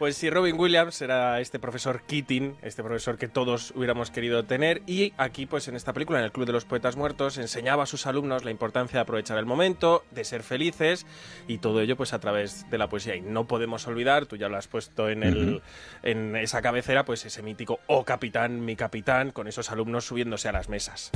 Pues 0.00 0.16
sí, 0.16 0.30
Robin 0.30 0.59
Williams 0.59 1.02
era 1.02 1.40
este 1.40 1.59
profesor 1.59 2.00
Keating, 2.07 2.57
este 2.62 2.83
profesor 2.83 3.19
que 3.19 3.28
todos 3.28 3.75
hubiéramos 3.76 4.11
querido 4.11 4.47
tener, 4.47 4.80
y 4.87 5.12
aquí, 5.19 5.45
pues 5.45 5.69
en 5.69 5.76
esta 5.76 5.92
película, 5.92 6.21
en 6.21 6.25
el 6.25 6.33
Club 6.33 6.47
de 6.47 6.52
los 6.52 6.64
Poetas 6.64 6.97
Muertos, 6.97 7.37
enseñaba 7.37 7.83
a 7.83 7.87
sus 7.87 8.07
alumnos 8.07 8.42
la 8.42 8.50
importancia 8.50 8.97
de 8.97 9.02
aprovechar 9.02 9.37
el 9.37 9.45
momento, 9.45 10.02
de 10.11 10.25
ser 10.25 10.42
felices, 10.42 11.04
y 11.49 11.59
todo 11.59 11.83
ello, 11.83 11.99
pues 11.99 12.14
a 12.14 12.19
través 12.19 12.64
de 12.71 12.78
la 12.78 12.88
poesía. 12.88 13.14
Y 13.14 13.21
no 13.21 13.47
podemos 13.47 13.87
olvidar, 13.88 14.25
tú 14.25 14.37
ya 14.37 14.49
lo 14.49 14.57
has 14.57 14.69
puesto 14.69 15.11
en, 15.11 15.23
el, 15.23 15.61
en 16.02 16.35
esa 16.35 16.62
cabecera, 16.62 17.04
pues 17.04 17.26
ese 17.26 17.42
mítico 17.42 17.80
Oh 17.87 18.02
capitán, 18.07 18.64
mi 18.64 18.76
capitán, 18.76 19.33
con 19.33 19.49
esos 19.49 19.71
alumnos 19.71 20.07
subiéndose 20.07 20.49
a 20.49 20.52
las 20.52 20.71
mesas. 20.71 21.11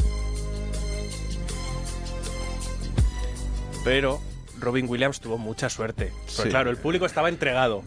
Pero 3.83 4.21
Robin 4.61 4.87
Williams 4.87 5.21
tuvo 5.21 5.39
mucha 5.39 5.71
suerte. 5.71 6.13
Porque 6.27 6.43
Sí. 6.43 6.49
claro, 6.51 6.69
el 6.69 6.77
público 6.77 7.07
estaba 7.07 7.31
entregado. 7.31 7.83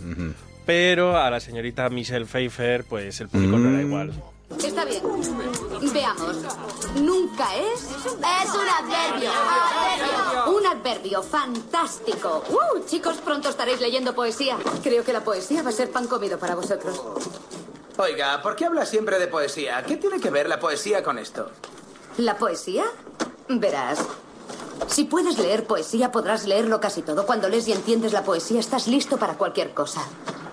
Pero 0.67 1.17
a 1.17 1.29
la 1.31 1.39
señorita 1.39 1.89
Michelle 1.89 2.25
Pfeiffer, 2.25 2.83
pues 2.83 3.19
el 3.21 3.29
público 3.29 3.57
no 3.57 3.69
era 3.69 3.79
Mm. 3.83 3.88
igual. 3.88 4.13
Está 4.63 4.86
bien. 4.86 5.01
Veamos. 5.93 6.36
Nunca 7.01 7.47
es. 7.55 7.81
Es 7.83 8.50
un 8.53 8.69
adverbio. 8.86 9.29
Un 10.55 10.65
adverbio 10.67 11.24
fantástico. 11.24 12.43
Uh, 12.50 12.86
chicos, 12.86 13.15
pronto 13.24 13.50
estaréis 13.50 13.81
leyendo 13.81 14.13
poesía. 14.13 14.57
Creo 14.83 15.03
que 15.03 15.12
la 15.13 15.21
poesía 15.24 15.63
va 15.63 15.69
a 15.69 15.74
ser 15.74 15.89
pan 15.91 16.07
comido 16.07 16.38
para 16.38 16.55
vosotros. 16.55 17.01
Oiga, 17.97 18.41
¿por 18.41 18.55
qué 18.55 18.65
habla 18.65 18.86
siempre 18.86 19.19
de 19.19 19.27
poesía? 19.27 19.83
¿Qué 19.83 19.97
tiene 19.97 20.19
que 20.19 20.29
ver 20.29 20.47
la 20.47 20.59
poesía 20.59 21.01
con 21.03 21.17
esto? 21.17 21.50
¿La 22.17 22.38
poesía? 22.38 22.86
Verás. 23.50 24.00
Si 24.88 25.05
puedes 25.05 25.38
leer 25.39 25.65
poesía, 25.65 26.12
podrás 26.12 26.45
leerlo 26.45 26.79
casi 26.79 27.01
todo. 27.01 27.25
Cuando 27.25 27.50
lees 27.50 27.67
y 27.67 27.71
entiendes 27.74 28.13
la 28.13 28.24
poesía, 28.24 28.59
estás 28.59 28.88
listo 28.88 29.17
para 29.17 29.33
cualquier 29.33 29.74
cosa. 29.74 30.01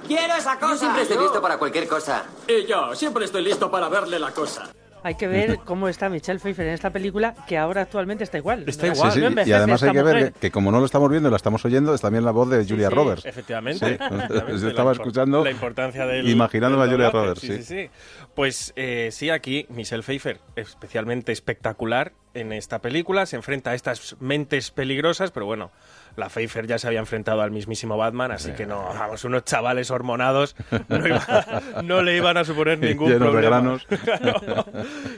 ¡Quiero 0.07 0.35
esa 0.35 0.59
cosa! 0.59 0.73
Yo 0.73 0.79
siempre 0.79 1.03
estoy 1.03 1.19
listo 1.19 1.41
para 1.43 1.57
cualquier 1.59 1.87
cosa. 1.89 2.25
Y 2.49 2.67
yo 2.67 2.95
siempre 2.95 3.25
estoy 3.25 3.43
listo 3.43 3.71
para 3.71 3.89
verle 3.89 4.19
la 4.19 4.31
cosa. 4.33 4.71
Hay 5.07 5.17
que 5.17 5.27
ver 5.29 5.59
cómo 5.67 5.87
está 5.89 6.09
Michelle 6.09 6.39
Pfeiffer 6.41 6.67
en 6.67 6.73
esta 6.73 6.89
película, 6.89 7.35
que 7.47 7.59
ahora 7.59 7.83
actualmente 7.83 8.25
está 8.25 8.39
igual. 8.39 8.65
Está 8.67 8.87
igual. 8.87 9.13
Sí, 9.13 9.21
sí, 9.21 9.35
no 9.35 9.43
y 9.45 9.53
además 9.53 9.83
hay 9.83 9.93
que 9.93 10.03
ver 10.03 10.33
que, 10.33 10.41
que 10.41 10.51
como 10.51 10.73
no 10.73 10.81
lo 10.81 10.87
estamos 10.87 11.11
viendo 11.11 11.29
y 11.29 11.31
la 11.31 11.37
estamos 11.37 11.63
oyendo, 11.67 11.95
es 11.95 12.01
también 12.01 12.25
la 12.25 12.31
voz 12.31 12.49
de 12.49 12.65
Julia 12.67 12.89
Sí, 12.89 12.95
Roberts. 12.95 13.27
Efectivamente. 13.27 13.87
Sí. 13.87 13.93
efectivamente, 14.01 14.63
la 14.63 14.69
estaba 14.71 14.93
impor- 14.93 14.95
escuchando, 14.95 15.45
La 15.45 15.51
importancia 15.51 16.07
del. 16.07 16.27
imaginándome 16.27 16.85
del 16.85 16.91
a 16.91 16.95
Julia 16.95 17.11
Roberts, 17.11 17.41
Sí, 17.43 17.49
sí. 17.49 17.57
sí, 17.59 17.63
sí. 17.65 17.91
Pues 18.35 18.73
eh, 18.77 19.11
sí, 19.13 19.29
aquí 19.29 19.67
Michelle 19.69 20.03
Pfeiffer, 20.03 20.41
especialmente 20.57 21.33
espectacular 21.33 22.13
en 22.33 22.55
esta 22.55 22.79
película, 22.81 23.27
se 23.27 23.37
enfrenta 23.37 23.73
a 23.73 23.75
estas 23.75 24.17
mentes 24.21 24.71
peligrosas, 24.71 25.33
pero 25.33 25.45
bueno, 25.45 25.71
la 26.17 26.29
Pfeiffer 26.29 26.67
ya 26.67 26.79
se 26.79 26.87
había 26.87 27.01
enfrentado 27.01 27.43
al 27.43 27.51
mismísimo 27.51 27.97
Batman, 27.97 28.31
así 28.33 28.53
que 28.53 28.67
no, 28.67 28.83
vamos, 28.85 29.25
unos 29.25 29.45
chavales 29.45 29.91
hormonados 29.91 30.57
no, 30.89 31.07
iba- 31.07 31.63
no 31.85 32.03
le 32.03 32.17
iban 32.17 32.37
a 32.37 32.45
suponer 32.45 32.79
ningún 32.79 33.09
Llenos 33.13 33.27
de 33.35 33.41
problema. 33.41 33.61
granos. 33.61 33.87
Claro. 34.05 34.65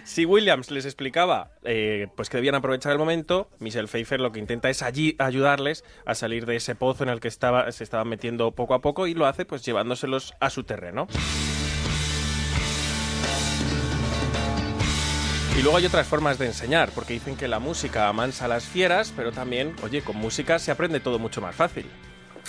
Si 0.05 0.25
Williams 0.25 0.71
les 0.71 0.85
explicaba 0.85 1.51
eh, 1.65 2.09
pues 2.17 2.29
que 2.31 2.37
debían 2.39 2.55
aprovechar 2.55 2.93
el 2.93 2.99
momento, 2.99 3.51
Michelle 3.59 3.89
Pfeiffer 3.89 4.21
lo 4.21 4.33
que 4.33 4.39
intenta 4.39 4.71
es 4.71 4.83
allí 4.83 5.17
ayudarles 5.19 5.85
a 6.05 6.15
salir 6.15 6.47
de 6.47 6.57
ese 6.57 6.75
pozo 6.75 7.03
en 7.05 7.11
el 7.11 7.21
que 7.21 7.29
estaba, 7.29 7.71
se 7.73 7.85
estaban 7.85 8.09
metiendo 8.09 8.53
poco 8.53 8.75
a 8.75 8.81
poco 8.81 9.07
y 9.07 9.15
lo 9.15 9.27
hace 9.27 9.45
pues 9.45 9.65
llevándoselos 9.65 10.35
a 10.41 10.51
su 10.51 10.65
terreno. 10.65 11.07
Y 15.57 15.63
luego 15.63 15.79
hay 15.79 15.87
otras 15.87 16.07
formas 16.07 16.39
de 16.39 16.47
enseñar, 16.47 16.91
porque 16.91 17.15
dicen 17.15 17.37
que 17.37 17.49
la 17.49 17.59
música 17.59 18.09
amansa 18.09 18.45
a 18.45 18.49
las 18.49 18.65
fieras, 18.65 19.13
pero 19.17 19.33
también, 19.33 19.75
oye, 19.83 20.03
con 20.03 20.17
música 20.17 20.59
se 20.59 20.71
aprende 20.71 21.01
todo 21.01 21.19
mucho 21.19 21.41
más 21.41 21.57
fácil. 21.57 21.91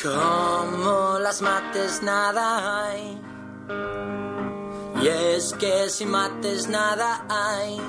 Como 0.03 1.17
las 1.19 1.41
mates 1.41 2.03
nada 2.03 2.89
hay. 2.89 3.17
Y 5.01 5.07
es 5.07 5.53
que 5.53 5.89
sin 5.89 6.09
mates 6.09 6.67
nada 6.67 7.25
hay. 7.29 7.79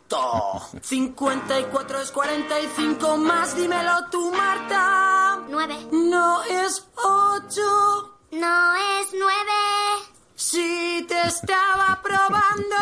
54 0.82 2.02
es 2.02 2.12
45 2.12 3.18
más, 3.18 3.56
dímelo 3.56 4.10
tú, 4.10 4.32
Marta. 4.32 5.42
Nueve. 5.50 5.76
No 5.92 6.44
es 6.44 6.86
8. 6.96 8.18
No 8.32 8.76
es 8.76 9.08
nueve. 9.14 10.08
Si 10.36 11.06
te 11.08 11.22
estaba 11.28 12.00
probando, 12.02 12.76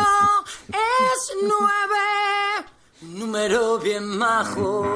es 0.68 1.32
9. 1.42 2.75
Número 3.02 3.78
bien 3.78 4.06
majo. 4.06 4.86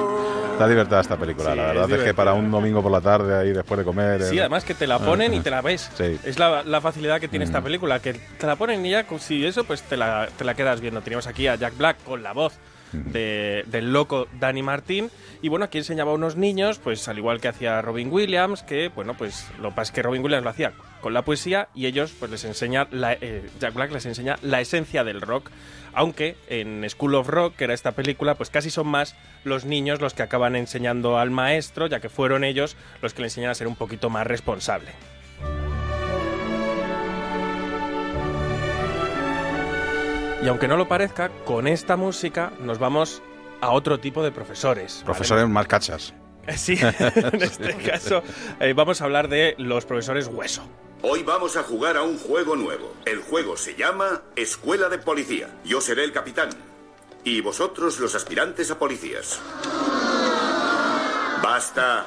Está 0.53 0.67
divertida 0.67 1.01
esta 1.01 1.17
película, 1.17 1.51
Sí, 1.51 1.55
la 1.57 1.61
es 1.63 1.67
verdad 1.69 1.83
es, 1.83 1.87
que 1.87 1.93
divertida. 1.97 2.13
para 2.15 2.33
un 2.33 2.49
domingo 2.49 2.81
por 2.81 2.91
la 2.91 3.01
tarde 3.01 3.35
ahí 3.37 3.51
después 3.53 3.77
de 3.77 3.83
comer... 3.85 4.23
Sí, 4.23 4.37
eh, 4.37 4.41
además 4.41 4.63
que 4.65 4.73
te 4.73 4.87
la 4.87 4.97
ponen 4.99 5.33
y 5.33 5.39
te 5.39 5.51
la 5.51 5.61
ves. 5.61 5.89
Sí. 5.95 6.19
Es 6.23 6.39
la, 6.39 6.63
la 6.63 6.81
facilidad 6.81 7.19
que 7.19 7.27
tiene 7.27 7.45
esta 7.45 7.61
Mm. 7.61 7.63
película, 7.63 7.99
que 7.99 8.13
te 8.13 8.47
la 8.47 8.55
ponen 8.55 8.83
y 8.85 8.89
ya, 8.91 9.05
si 9.19 9.45
eso, 9.45 9.63
pues 9.65 9.83
te 9.83 9.97
la, 9.97 10.27
te 10.35 10.43
la 10.43 10.55
quedas 10.55 10.81
viendo. 10.81 11.01
Teníamos 11.01 11.27
aquí 11.27 11.47
a 11.47 11.55
Jack 11.55 11.77
Black 11.77 12.03
con 12.03 12.23
la 12.23 12.33
voz 12.33 12.53
de- 12.91 13.63
del 13.67 13.93
loco 13.93 14.27
Danny 14.39 14.63
Martín. 14.63 15.11
Y 15.43 15.49
bueno, 15.49 15.65
aquí 15.65 15.77
enseñaba 15.77 16.11
a 16.11 16.15
unos 16.15 16.35
niños, 16.35 16.79
pues 16.79 17.07
al 17.07 17.17
igual 17.19 17.39
que 17.39 17.47
hacía 17.49 17.81
Robin 17.83 18.11
Williams, 18.11 18.63
que 18.63 18.89
bueno, 18.89 19.13
pues 19.15 19.47
lo 19.59 19.69
que 19.69 19.75
pasa 19.75 19.89
es 19.89 19.95
que 19.95 20.01
Robin 20.01 20.23
Williams 20.23 20.43
lo 20.43 20.49
hacía 20.49 20.73
con 21.01 21.13
la 21.13 21.21
poesía 21.23 21.69
y 21.75 21.85
ellos 21.85 22.13
pues 22.19 22.29
les 22.31 22.43
enseña, 22.45 22.87
la, 22.91 23.13
eh, 23.13 23.47
Jack 23.59 23.73
Black 23.75 23.91
les 23.91 24.05
enseña 24.07 24.37
la 24.41 24.59
esencia 24.59 25.03
del 25.03 25.21
rock. 25.21 25.49
Aunque 25.93 26.37
en 26.47 26.87
School 26.89 27.15
of 27.15 27.27
Rock, 27.27 27.55
que 27.55 27.65
era 27.65 27.73
esta 27.73 27.91
película, 27.91 28.35
pues 28.35 28.49
casi 28.49 28.69
son 28.69 28.87
más 28.87 29.15
los 29.43 29.65
niños 29.65 29.99
los 30.01 30.13
que 30.13 30.23
acaban 30.23 30.55
enseñando 30.55 31.17
al 31.17 31.31
maestro, 31.31 31.87
ya 31.87 31.99
que 31.99 32.09
fueron 32.09 32.43
ellos 32.43 32.77
los 33.01 33.13
que 33.13 33.21
le 33.21 33.27
enseñan 33.27 33.51
a 33.51 33.55
ser 33.55 33.67
un 33.67 33.75
poquito 33.75 34.09
más 34.09 34.25
responsable. 34.25 34.91
Y 40.43 40.47
aunque 40.47 40.67
no 40.67 40.75
lo 40.75 40.87
parezca, 40.87 41.29
con 41.45 41.67
esta 41.67 41.97
música 41.97 42.51
nos 42.59 42.79
vamos 42.79 43.21
a 43.61 43.69
otro 43.69 43.99
tipo 43.99 44.23
de 44.23 44.31
profesores. 44.31 45.03
Profesores 45.05 45.47
más 45.47 45.67
cachas. 45.67 46.13
¿vale? 46.13 46.21
Sí, 46.57 46.75
en 46.81 47.41
este 47.41 47.75
caso 47.85 48.23
eh, 48.59 48.73
vamos 48.73 49.01
a 49.01 49.05
hablar 49.05 49.27
de 49.27 49.53
los 49.59 49.85
profesores 49.85 50.27
hueso. 50.27 50.63
Hoy 51.03 51.23
vamos 51.23 51.57
a 51.57 51.63
jugar 51.63 51.97
a 51.97 52.03
un 52.03 52.19
juego 52.19 52.55
nuevo. 52.55 52.95
El 53.05 53.23
juego 53.23 53.57
se 53.57 53.75
llama 53.75 54.21
Escuela 54.35 54.87
de 54.87 54.99
Policía. 54.99 55.49
Yo 55.65 55.81
seré 55.81 56.03
el 56.03 56.13
capitán. 56.13 56.49
Y 57.23 57.41
vosotros 57.41 57.99
los 57.99 58.13
aspirantes 58.13 58.69
a 58.69 58.77
policías. 58.77 59.41
Basta. 61.41 62.05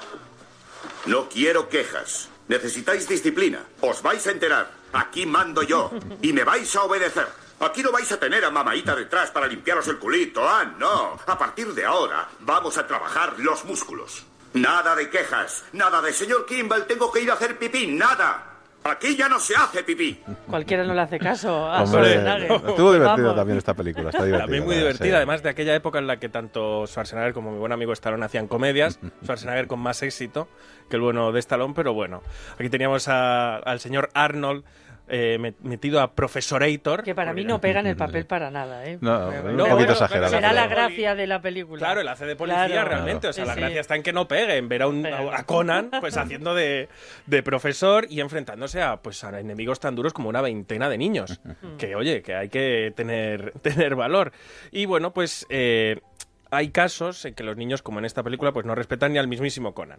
No 1.06 1.28
quiero 1.28 1.68
quejas. 1.68 2.28
Necesitáis 2.46 3.08
disciplina. 3.08 3.64
Os 3.80 4.00
vais 4.00 4.24
a 4.28 4.30
enterar. 4.30 4.70
Aquí 4.92 5.26
mando 5.26 5.64
yo. 5.64 5.90
Y 6.22 6.32
me 6.32 6.44
vais 6.44 6.76
a 6.76 6.84
obedecer. 6.84 7.26
Aquí 7.58 7.82
no 7.82 7.90
vais 7.90 8.12
a 8.12 8.20
tener 8.20 8.44
a 8.44 8.50
mamaita 8.52 8.94
detrás 8.94 9.32
para 9.32 9.48
limpiaros 9.48 9.88
el 9.88 9.98
culito. 9.98 10.48
Ah, 10.48 10.72
no. 10.78 11.18
A 11.26 11.36
partir 11.36 11.74
de 11.74 11.84
ahora 11.84 12.28
vamos 12.40 12.78
a 12.78 12.86
trabajar 12.86 13.34
los 13.38 13.64
músculos. 13.64 14.24
Nada 14.52 14.94
de 14.94 15.10
quejas. 15.10 15.64
Nada 15.72 16.00
de 16.00 16.12
señor 16.12 16.46
Kimball, 16.46 16.86
tengo 16.86 17.10
que 17.10 17.22
ir 17.22 17.30
a 17.32 17.34
hacer 17.34 17.58
pipí. 17.58 17.88
Nada. 17.88 18.53
Aquí 18.86 19.16
ya 19.16 19.30
no 19.30 19.38
se 19.40 19.54
hace 19.56 19.82
pipí. 19.82 20.20
Cualquiera 20.46 20.84
no 20.84 20.92
le 20.92 21.00
hace 21.00 21.18
caso 21.18 21.66
a 21.66 21.82
Hombre, 21.84 22.02
Schwarzenegger. 22.18 22.52
estuvo 22.68 22.92
divertido 22.92 23.22
Vamos. 23.28 23.36
también 23.36 23.58
esta 23.58 23.72
película, 23.74 24.10
está 24.10 24.24
divertida. 24.24 24.44
También 24.44 24.64
muy 24.64 24.74
sí. 24.74 24.80
divertida, 24.80 25.16
además 25.16 25.42
de 25.42 25.48
aquella 25.48 25.74
época 25.74 25.98
en 25.98 26.06
la 26.06 26.18
que 26.18 26.28
tanto 26.28 26.86
Schwarzenegger 26.86 27.32
como 27.32 27.50
mi 27.50 27.58
buen 27.58 27.72
amigo 27.72 27.94
Stallone 27.94 28.26
hacían 28.26 28.46
comedias, 28.46 29.00
Schwarzenegger 29.22 29.68
con 29.68 29.80
más 29.80 30.02
éxito 30.02 30.48
que 30.90 30.96
el 30.96 31.02
bueno 31.02 31.32
de 31.32 31.40
Stallone, 31.40 31.72
pero 31.74 31.94
bueno, 31.94 32.22
aquí 32.58 32.68
teníamos 32.68 33.08
a- 33.08 33.56
al 33.56 33.80
señor 33.80 34.10
Arnold 34.12 34.64
eh, 35.08 35.36
met- 35.38 35.54
metido 35.62 36.00
a 36.00 36.12
Profesorator. 36.14 37.02
Que 37.02 37.14
para 37.14 37.32
mí 37.32 37.44
no 37.44 37.60
pega 37.60 37.80
en 37.80 37.86
el 37.88 37.96
papel 37.96 38.26
para 38.26 38.50
nada, 38.50 38.84
¿eh? 38.86 38.98
No, 39.00 39.28
Pero 39.30 39.40
un 39.50 39.56
bueno, 39.56 39.68
poquito 39.74 39.92
exagerado. 39.92 40.30
Será 40.30 40.52
la 40.52 40.66
gracia 40.66 41.14
de 41.14 41.26
la 41.26 41.40
película. 41.42 41.78
Claro, 41.78 42.00
él 42.00 42.08
hace 42.08 42.26
de 42.26 42.36
policía 42.36 42.66
Claro. 42.66 42.88
realmente. 42.88 43.28
O 43.28 43.32
sea, 43.32 43.44
Sí, 43.44 43.48
la 43.48 43.54
sí. 43.54 43.60
gracia 43.60 43.80
está 43.80 43.96
en 43.96 44.02
que 44.02 44.12
no 44.12 44.26
pegue, 44.28 44.56
en 44.56 44.68
ver 44.68 44.82
a, 44.82 44.86
un, 44.88 45.06
a 45.06 45.38
a 45.38 45.44
Conan 45.44 45.90
pues 46.00 46.16
haciendo 46.16 46.54
de, 46.54 46.88
de 47.26 47.42
profesor 47.42 48.06
y 48.08 48.20
enfrentándose 48.20 48.80
a, 48.82 48.96
pues, 48.98 49.22
a 49.24 49.38
enemigos 49.40 49.80
tan 49.80 49.94
duros 49.94 50.12
como 50.12 50.28
una 50.28 50.40
veintena 50.40 50.88
de 50.88 50.98
niños. 50.98 51.40
que, 51.78 51.94
oye, 51.96 52.22
que 52.22 52.34
hay 52.34 52.48
que 52.48 52.92
tener, 52.96 53.52
tener 53.62 53.94
valor. 53.96 54.32
Y 54.70 54.86
bueno, 54.86 55.12
pues 55.12 55.46
eh, 55.50 56.00
hay 56.50 56.70
casos 56.70 57.24
en 57.24 57.34
que 57.34 57.42
los 57.44 57.56
niños, 57.56 57.82
como 57.82 57.98
en 57.98 58.04
esta 58.04 58.22
película, 58.22 58.52
pues 58.52 58.64
no 58.64 58.74
respetan 58.74 59.12
ni 59.12 59.18
al 59.18 59.28
mismísimo 59.28 59.74
Conan. 59.74 59.98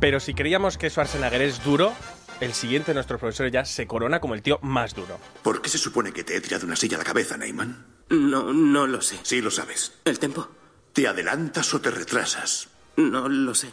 Pero 0.00 0.20
si 0.20 0.34
creíamos 0.34 0.78
que 0.78 0.90
Schwarzenegger 0.90 1.42
es 1.42 1.62
duro, 1.64 1.92
el 2.40 2.54
siguiente 2.54 2.92
de 2.92 2.94
nuestros 2.94 3.18
profesores 3.18 3.52
ya 3.52 3.64
se 3.64 3.86
corona 3.86 4.20
como 4.20 4.34
el 4.34 4.42
tío 4.42 4.58
más 4.62 4.94
duro. 4.94 5.18
¿Por 5.42 5.60
qué 5.60 5.68
se 5.68 5.78
supone 5.78 6.12
que 6.12 6.22
te 6.24 6.36
he 6.36 6.40
tirado 6.40 6.66
una 6.66 6.76
silla 6.76 6.96
a 6.96 6.98
la 6.98 7.04
cabeza, 7.04 7.36
Neyman? 7.36 7.86
No, 8.10 8.52
no 8.52 8.86
lo 8.86 9.02
sé. 9.02 9.18
Sí, 9.22 9.40
lo 9.40 9.50
sabes. 9.50 9.92
¿El 10.04 10.18
tempo? 10.18 10.48
¿Te 10.92 11.08
adelantas 11.08 11.74
o 11.74 11.80
te 11.80 11.90
retrasas? 11.90 12.68
No 12.96 13.28
lo 13.28 13.54
sé. 13.54 13.72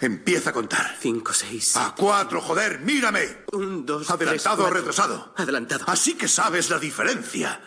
Empieza 0.00 0.50
a 0.50 0.52
contar. 0.52 0.96
Cinco, 1.00 1.32
seis. 1.32 1.76
A 1.76 1.94
cuatro, 1.96 2.40
joder, 2.40 2.80
mírame. 2.80 3.20
Un, 3.52 3.86
dos, 3.86 4.10
¿Adelantado 4.10 4.64
tres, 4.64 4.70
o 4.72 4.74
retrasado? 4.74 5.34
Adelantado. 5.36 5.84
Así 5.86 6.14
que 6.14 6.26
sabes 6.26 6.68
la 6.70 6.80
diferencia. 6.80 7.60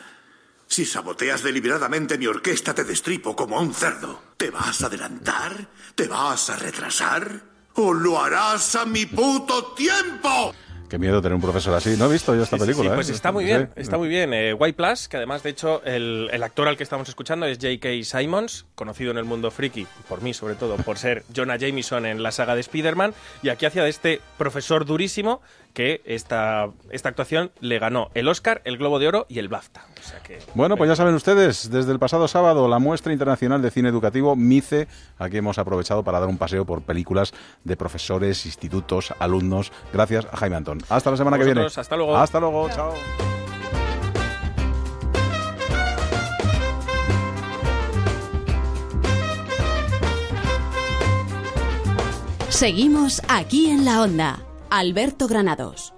Si 0.75 0.83
saboteas 0.83 1.41
deliberadamente 1.41 2.17
mi 2.17 2.27
orquesta, 2.27 2.75
te 2.75 2.83
destripo 2.83 3.33
como 3.33 3.57
a 3.57 3.61
un 3.61 3.73
cerdo. 3.73 4.21
¿Te 4.35 4.49
vas 4.49 4.81
a 4.83 4.87
adelantar? 4.87 5.69
¿Te 5.95 6.05
vas 6.09 6.49
a 6.49 6.57
retrasar? 6.57 7.43
¿O 7.75 7.93
lo 7.93 8.21
harás 8.21 8.75
a 8.75 8.85
mi 8.85 9.05
puto 9.05 9.67
tiempo? 9.67 10.53
Qué 10.89 10.99
miedo 10.99 11.21
tener 11.21 11.33
un 11.33 11.41
profesor 11.41 11.73
así. 11.75 11.95
No 11.97 12.07
he 12.07 12.11
visto 12.11 12.35
yo 12.35 12.43
esta 12.43 12.57
Sí, 12.57 12.61
película. 12.61 12.89
sí, 12.89 12.91
¿eh? 12.91 12.95
pues 12.95 13.09
está 13.09 13.31
muy 13.31 13.45
bien, 13.45 13.71
está 13.77 13.97
muy 13.97 14.09
bien. 14.09 14.33
Eh, 14.33 14.53
White 14.53 14.75
Plus, 14.75 15.07
que 15.07 15.15
además, 15.15 15.43
de 15.43 15.51
hecho, 15.51 15.81
el, 15.85 16.29
el 16.31 16.43
actor 16.43 16.67
al 16.67 16.75
que 16.75 16.83
estamos 16.83 17.07
escuchando 17.07 17.45
es 17.45 17.57
J.K. 17.57 17.87
Simons, 18.03 18.65
conocido 18.75 19.11
en 19.11 19.17
el 19.17 19.23
mundo 19.23 19.51
friki, 19.51 19.87
por 20.09 20.21
mí 20.21 20.33
sobre 20.33 20.55
todo, 20.55 20.75
por 20.75 20.97
ser 20.97 21.23
Jonah 21.33 21.55
Jameson 21.55 22.05
en 22.05 22.21
la 22.21 22.33
saga 22.33 22.53
de 22.53 22.59
Spider-Man, 22.61 23.13
y 23.41 23.47
aquí 23.49 23.65
hacía 23.65 23.83
de 23.83 23.89
este 23.89 24.21
profesor 24.37 24.85
durísimo 24.85 25.41
que 25.75 26.01
esta, 26.05 26.69
esta 26.89 27.09
actuación 27.09 27.51
le 27.59 27.77
ganó 27.77 28.09
el 28.15 28.27
Oscar, 28.27 28.61
el 28.65 28.77
Globo 28.79 28.97
de 28.97 29.07
Oro 29.07 29.25
y 29.29 29.37
el 29.37 29.49
BAFTA. 29.49 29.85
O 29.99 30.03
sea 30.03 30.19
que, 30.21 30.39
Bueno, 30.55 30.77
pues 30.77 30.87
ya 30.89 30.95
saben 30.95 31.13
ustedes, 31.13 31.69
desde 31.69 31.91
el 31.91 31.99
pasado 31.99 32.27
sábado, 32.27 32.67
la 32.67 32.79
muestra 32.79 33.13
internacional 33.13 33.61
de 33.61 33.69
cine 33.69 33.89
educativo 33.89 34.35
MICE, 34.35 34.87
aquí 35.19 35.37
hemos 35.37 35.59
aprovechado 35.59 36.03
para 36.03 36.19
dar 36.19 36.29
un 36.29 36.39
paseo 36.39 36.65
por 36.65 36.81
películas 36.81 37.33
de 37.63 37.75
profesores, 37.75 38.45
institutos, 38.45 39.13
alumnos. 39.19 39.71
Gracias 39.93 40.25
a 40.31 40.37
Jaime 40.37 40.55
Antón. 40.55 40.79
Hasta 40.89 41.11
la 41.11 41.17
semana 41.17 41.37
que 41.37 41.43
viene. 41.43 41.65
Hasta 41.65 41.95
luego. 41.95 42.15
Hasta 42.17 42.39
luego, 42.39 42.69
chao. 42.69 42.93
Seguimos 52.49 53.21
aquí 53.27 53.69
en 53.69 53.83
la 53.83 54.01
onda. 54.01 54.44
Alberto 54.69 55.27
Granados. 55.27 55.93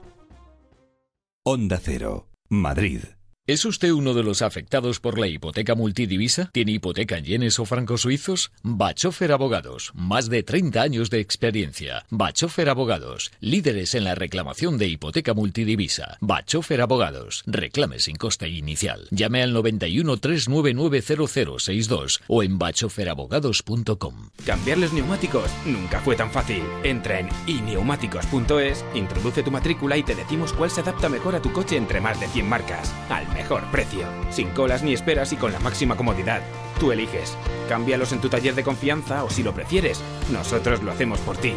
Onda 1.45 1.79
Cero, 1.79 2.27
Madrid. 2.49 3.16
¿Es 3.49 3.63
usted 3.63 3.91
uno 3.91 4.13
de 4.13 4.23
los 4.23 4.41
afectados 4.41 4.99
por 4.99 5.17
la 5.17 5.29
hipoteca 5.29 5.73
multidivisa? 5.73 6.49
¿Tiene 6.51 6.73
hipoteca 6.73 7.17
en 7.17 7.23
yenes 7.23 7.59
o 7.59 7.65
francos 7.65 8.01
suizos? 8.01 8.51
Bachofer 8.61 9.31
Abogados, 9.31 9.93
más 9.95 10.29
de 10.29 10.43
30 10.43 10.81
años 10.81 11.09
de 11.09 11.21
experiencia. 11.21 12.05
Bachofer 12.09 12.67
Abogados, 12.67 13.31
líderes 13.39 13.95
en 13.95 14.03
la 14.03 14.15
reclamación 14.15 14.77
de 14.77 14.89
hipoteca 14.89 15.33
multidivisa. 15.33 16.17
Bachofer 16.19 16.81
Abogados, 16.81 17.43
reclame 17.45 17.99
sin 17.99 18.17
coste 18.17 18.49
inicial. 18.49 19.07
Llame 19.11 19.41
al 19.41 19.53
91 19.53 20.17
399 20.17 21.01
0062 21.01 22.19
o 22.27 22.43
en 22.43 22.59
bachoferabogados.com. 22.59 24.29
Cambiar 24.45 24.77
los 24.77 24.91
neumáticos 24.91 25.49
nunca 25.65 26.01
fue 26.01 26.17
tan 26.17 26.31
fácil. 26.31 26.63
Entra 26.83 27.21
en 27.21 27.29
ineumáticos.es, 27.47 28.83
introduce 28.93 29.41
tu 29.41 29.51
matrícula 29.51 29.95
y 29.95 30.03
te 30.03 30.15
decimos 30.15 30.51
cuál 30.51 30.69
se 30.69 30.81
adapta 30.81 31.07
mejor 31.07 31.33
a 31.35 31.41
tu 31.41 31.53
coche 31.53 31.77
entre 31.77 32.01
más 32.01 32.19
de 32.19 32.27
100 32.27 32.45
marcas. 32.45 32.93
Al 33.09 33.36
mejor 33.37 33.63
precio. 33.71 34.07
Sin 34.31 34.49
colas 34.49 34.83
ni 34.83 34.93
esperas 34.93 35.31
y 35.31 35.37
con 35.37 35.51
la 35.51 35.59
máxima 35.59 35.95
comodidad. 35.95 36.41
Tú 36.79 36.91
eliges. 36.91 37.37
Cámbialos 37.69 38.11
en 38.11 38.19
tu 38.19 38.29
taller 38.29 38.55
de 38.55 38.63
confianza 38.63 39.23
o 39.23 39.29
si 39.29 39.43
lo 39.43 39.53
prefieres, 39.53 40.01
nosotros 40.31 40.81
lo 40.83 40.91
hacemos 40.91 41.19
por 41.19 41.37
ti. 41.37 41.53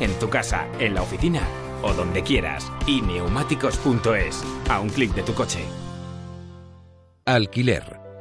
En 0.00 0.12
tu 0.18 0.28
casa, 0.28 0.66
en 0.78 0.94
la 0.94 1.02
oficina 1.02 1.42
o 1.82 1.92
donde 1.92 2.22
quieras. 2.22 2.70
ineumáticos.es. 2.86 4.42
A 4.70 4.80
un 4.80 4.88
clic 4.88 5.12
de 5.14 5.22
tu 5.22 5.34
coche. 5.34 5.64
Alquiler. 7.26 8.03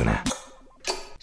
funciona. 0.00 0.49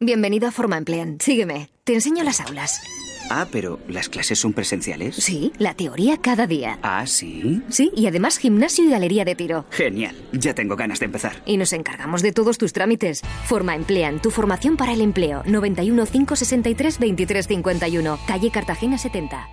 Bienvenido 0.00 0.46
a 0.46 0.50
Forma 0.50 0.76
Emplean. 0.76 1.16
Sígueme. 1.20 1.70
Te 1.84 1.94
enseño 1.94 2.22
las 2.22 2.42
aulas. 2.42 2.82
Ah, 3.30 3.46
pero 3.50 3.80
¿las 3.88 4.10
clases 4.10 4.38
son 4.38 4.52
presenciales? 4.52 5.16
Sí, 5.16 5.52
la 5.56 5.72
teoría 5.72 6.18
cada 6.18 6.46
día. 6.46 6.78
Ah, 6.82 7.06
sí. 7.06 7.62
Sí, 7.70 7.90
y 7.96 8.06
además 8.06 8.36
gimnasio 8.36 8.84
y 8.84 8.90
galería 8.90 9.24
de 9.24 9.34
tiro. 9.34 9.64
Genial. 9.70 10.14
Ya 10.32 10.52
tengo 10.54 10.76
ganas 10.76 11.00
de 11.00 11.06
empezar. 11.06 11.42
Y 11.46 11.56
nos 11.56 11.72
encargamos 11.72 12.20
de 12.20 12.32
todos 12.32 12.58
tus 12.58 12.74
trámites. 12.74 13.22
Forma 13.46 13.74
Emplean, 13.74 14.20
tu 14.20 14.30
formación 14.30 14.76
para 14.76 14.92
el 14.92 15.00
empleo. 15.00 15.42
91 15.46 16.04
563 16.04 16.98
23 16.98 17.46
51. 17.46 18.18
Calle 18.26 18.50
Cartagena 18.50 18.98
70. 18.98 19.48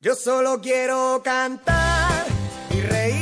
Yo 0.00 0.14
solo 0.14 0.58
quiero 0.62 1.20
cantar 1.22 2.26
y 2.74 2.80
reír 2.80 3.15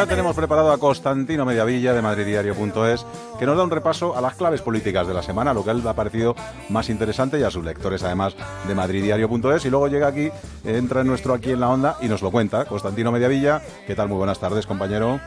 Ya 0.00 0.06
tenemos 0.06 0.34
preparado 0.34 0.72
a 0.72 0.78
Constantino 0.78 1.44
Mediavilla 1.44 1.92
de 1.92 2.00
madridiario.es 2.00 3.04
que 3.40 3.46
nos 3.46 3.56
da 3.56 3.64
un 3.64 3.70
repaso 3.70 4.14
a 4.14 4.20
las 4.20 4.34
claves 4.34 4.60
políticas 4.60 5.08
de 5.08 5.14
la 5.14 5.22
semana, 5.22 5.54
lo 5.54 5.64
que 5.64 5.70
a 5.70 5.72
él 5.72 5.82
le 5.82 5.88
ha 5.88 5.94
parecido 5.94 6.34
más 6.68 6.90
interesante 6.90 7.40
y 7.40 7.42
a 7.42 7.50
sus 7.50 7.64
lectores 7.64 8.04
además 8.04 8.36
de 8.68 8.74
madridiario.es 8.74 9.64
y 9.64 9.70
luego 9.70 9.88
llega 9.88 10.08
aquí, 10.08 10.28
entra 10.62 11.00
en 11.00 11.06
nuestro 11.06 11.32
aquí 11.32 11.52
en 11.52 11.60
la 11.60 11.70
onda 11.70 11.96
y 12.02 12.08
nos 12.08 12.20
lo 12.20 12.30
cuenta. 12.30 12.66
Constantino 12.66 13.10
Mediavilla, 13.10 13.62
¿qué 13.86 13.94
tal? 13.94 14.08
Muy 14.08 14.18
buenas 14.18 14.38
tardes, 14.38 14.66
compañero. 14.66 15.20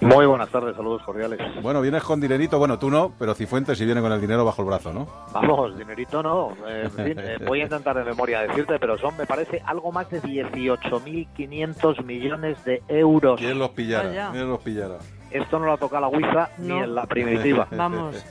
Muy 0.00 0.26
buenas 0.26 0.48
tardes, 0.48 0.74
saludos 0.74 1.02
cordiales. 1.04 1.38
Bueno, 1.62 1.80
vienes 1.80 2.02
con 2.02 2.20
dinerito, 2.20 2.58
bueno, 2.58 2.76
tú 2.76 2.90
no, 2.90 3.12
pero 3.16 3.34
Cifuentes 3.34 3.78
sí 3.78 3.84
viene 3.84 4.00
con 4.00 4.10
el 4.10 4.20
dinero 4.20 4.44
bajo 4.44 4.62
el 4.62 4.66
brazo, 4.66 4.92
¿no? 4.92 5.06
Vamos, 5.32 5.78
dinerito 5.78 6.24
no. 6.24 6.50
Eh, 6.66 6.82
en 6.86 6.90
fin, 6.90 7.18
eh, 7.18 7.36
voy 7.46 7.60
a 7.60 7.64
intentar 7.64 7.96
de 7.96 8.02
memoria 8.02 8.40
decirte, 8.40 8.80
pero 8.80 8.98
son, 8.98 9.16
me 9.16 9.26
parece, 9.26 9.62
algo 9.64 9.92
más 9.92 10.10
de 10.10 10.20
18.500 10.20 12.02
millones 12.02 12.64
de 12.64 12.82
euros. 12.88 13.38
¿Quién 13.38 13.60
los 13.60 13.70
pillara? 13.70 14.32
¿Quién 14.32 14.48
los 14.48 14.58
pillara? 14.58 14.98
Esto 15.30 15.58
no 15.58 15.66
lo 15.66 15.72
ha 15.72 15.76
tocado 15.78 16.02
la 16.02 16.08
Wiza 16.08 16.50
ni 16.58 16.68
No. 16.68 16.84
en 16.84 16.94
la 16.94 17.06
primitiva. 17.06 17.66
Vamos, 17.76 18.24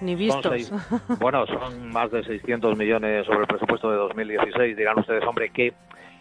ni 0.00 0.14
vistos. 0.14 0.46
seis- 0.52 0.72
bueno, 1.18 1.46
son 1.46 1.90
más 1.92 2.10
de 2.10 2.22
600 2.24 2.76
millones 2.76 3.26
sobre 3.26 3.40
el 3.40 3.46
presupuesto 3.46 3.90
de 3.90 3.96
2016. 3.96 4.76
Dirán 4.76 4.98
ustedes, 4.98 5.24
hombre, 5.24 5.50
que 5.50 5.72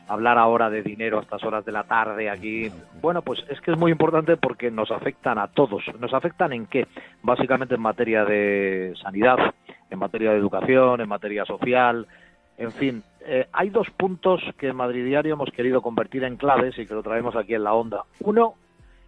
hablar 0.08 0.38
ahora 0.38 0.70
de 0.70 0.82
dinero 0.84 1.20
a 1.20 1.22
estas 1.22 1.44
horas 1.44 1.64
de 1.66 1.72
la 1.72 1.84
tarde 1.86 2.30
aquí. 2.30 2.70
Bueno, 3.02 3.22
pues 3.22 3.44
es 3.50 3.60
que 3.62 3.72
es 3.72 3.78
muy 3.78 3.92
importante 3.92 4.36
porque 4.38 4.70
nos 4.70 4.92
afectan 4.92 5.38
a 5.38 5.48
todos. 5.48 5.84
¿Nos 6.00 6.14
afectan 6.14 6.52
en 6.54 6.66
qué? 6.68 6.88
Básicamente 7.22 7.76
en 7.76 7.82
materia 7.82 8.26
de 8.26 8.94
sanidad, 9.02 9.38
en 9.90 10.00
materia 10.00 10.32
de 10.32 10.38
educación, 10.38 11.00
en 11.02 11.08
materia 11.10 11.46
social. 11.46 12.06
En 12.58 12.72
fin, 12.72 13.02
eh, 13.26 13.48
hay 13.54 13.70
dos 13.70 13.90
puntos 13.92 14.42
que 14.60 14.68
en 14.68 14.76
Madrid 14.76 15.06
Diario 15.06 15.34
hemos 15.34 15.50
querido 15.52 15.82
convertir 15.82 16.24
en 16.24 16.36
claves 16.38 16.78
y 16.78 16.86
que 16.86 16.94
lo 16.94 17.02
traemos 17.02 17.36
aquí 17.36 17.54
en 17.56 17.64
la 17.64 17.74
onda. 17.74 18.04
Uno 18.20 18.56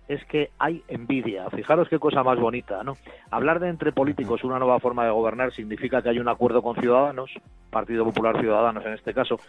es 0.07 0.23
que 0.25 0.51
hay 0.59 0.83
envidia. 0.87 1.49
Fijaros 1.49 1.89
qué 1.89 1.99
cosa 1.99 2.23
más 2.23 2.39
bonita, 2.39 2.83
¿no? 2.83 2.93
Hablar 3.31 3.59
de 3.59 3.69
entre 3.69 3.91
políticos 3.91 4.43
una 4.43 4.59
nueva 4.59 4.79
forma 4.79 5.05
de 5.05 5.11
gobernar 5.11 5.51
significa 5.51 6.01
que 6.01 6.09
hay 6.09 6.19
un 6.19 6.27
acuerdo 6.27 6.61
con 6.61 6.75
Ciudadanos, 6.75 7.31
Partido 7.71 8.05
Popular 8.05 8.39
Ciudadanos 8.39 8.85
en 8.85 8.93
este 8.93 9.13
caso, 9.13 9.39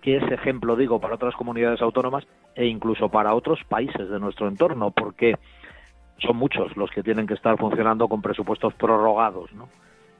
que 0.00 0.16
es 0.16 0.30
ejemplo, 0.30 0.76
digo, 0.76 1.00
para 1.00 1.16
otras 1.16 1.34
comunidades 1.34 1.82
autónomas 1.82 2.26
e 2.54 2.66
incluso 2.66 3.08
para 3.08 3.34
otros 3.34 3.60
países 3.68 4.08
de 4.08 4.20
nuestro 4.20 4.46
entorno, 4.46 4.92
porque 4.92 5.34
son 6.18 6.36
muchos 6.36 6.76
los 6.76 6.90
que 6.90 7.02
tienen 7.02 7.26
que 7.26 7.34
estar 7.34 7.58
funcionando 7.58 8.08
con 8.08 8.22
presupuestos 8.22 8.74
prorrogados, 8.74 9.52
¿no? 9.52 9.68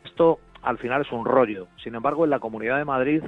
Esto 0.05 0.40
al 0.62 0.79
final 0.79 1.03
es 1.03 1.12
un 1.12 1.25
rollo. 1.25 1.68
Sin 1.83 1.94
embargo, 1.94 2.25
en 2.25 2.31
la 2.31 2.40
Comunidad 2.40 2.79
de 2.79 2.85
Madrid 2.85 3.22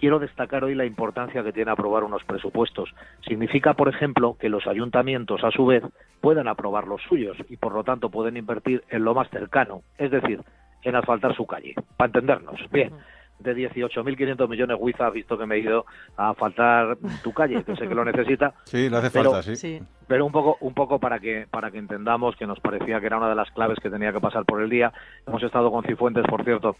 quiero 0.00 0.18
destacar 0.18 0.64
hoy 0.64 0.74
la 0.74 0.84
importancia 0.86 1.44
que 1.44 1.52
tiene 1.52 1.70
aprobar 1.70 2.02
unos 2.04 2.24
presupuestos. 2.24 2.92
Significa, 3.28 3.74
por 3.74 3.88
ejemplo, 3.88 4.36
que 4.40 4.48
los 4.48 4.66
ayuntamientos, 4.66 5.44
a 5.44 5.50
su 5.50 5.66
vez, 5.66 5.84
pueden 6.20 6.48
aprobar 6.48 6.86
los 6.88 7.02
suyos 7.02 7.36
y, 7.48 7.56
por 7.56 7.72
lo 7.74 7.84
tanto, 7.84 8.08
pueden 8.10 8.36
invertir 8.36 8.82
en 8.88 9.04
lo 9.04 9.14
más 9.14 9.28
cercano, 9.30 9.82
es 9.98 10.10
decir, 10.10 10.40
en 10.82 10.96
asfaltar 10.96 11.36
su 11.36 11.46
calle, 11.46 11.74
para 11.96 12.06
entendernos. 12.06 12.58
Bien, 12.72 12.92
de 13.38 13.56
18.500 13.56 14.48
millones, 14.48 14.76
Wiza 14.80 15.06
ha 15.06 15.10
visto 15.10 15.38
que 15.38 15.46
me 15.46 15.56
he 15.56 15.60
ido 15.60 15.86
a 16.16 16.30
asfaltar 16.30 16.98
tu 17.22 17.32
calle, 17.32 17.62
que 17.64 17.74
sé 17.76 17.88
que 17.88 17.94
lo 17.94 18.04
necesita. 18.04 18.52
Sí, 18.64 18.88
le 18.90 18.96
hace 18.98 19.10
Pero- 19.10 19.32
falta, 19.32 19.54
sí. 19.56 19.80
pero 20.06 20.26
un 20.26 20.32
poco 20.32 20.56
un 20.60 20.74
poco 20.74 20.98
para 20.98 21.18
que 21.18 21.46
para 21.50 21.70
que 21.70 21.78
entendamos 21.78 22.36
que 22.36 22.46
nos 22.46 22.60
parecía 22.60 23.00
que 23.00 23.06
era 23.06 23.16
una 23.18 23.28
de 23.30 23.34
las 23.34 23.50
claves 23.52 23.78
que 23.80 23.88
tenía 23.90 24.12
que 24.12 24.20
pasar 24.20 24.44
por 24.44 24.60
el 24.62 24.68
día 24.68 24.92
hemos 25.26 25.42
estado 25.42 25.70
con 25.70 25.84
Cifuentes 25.84 26.24
por 26.28 26.44
cierto 26.44 26.76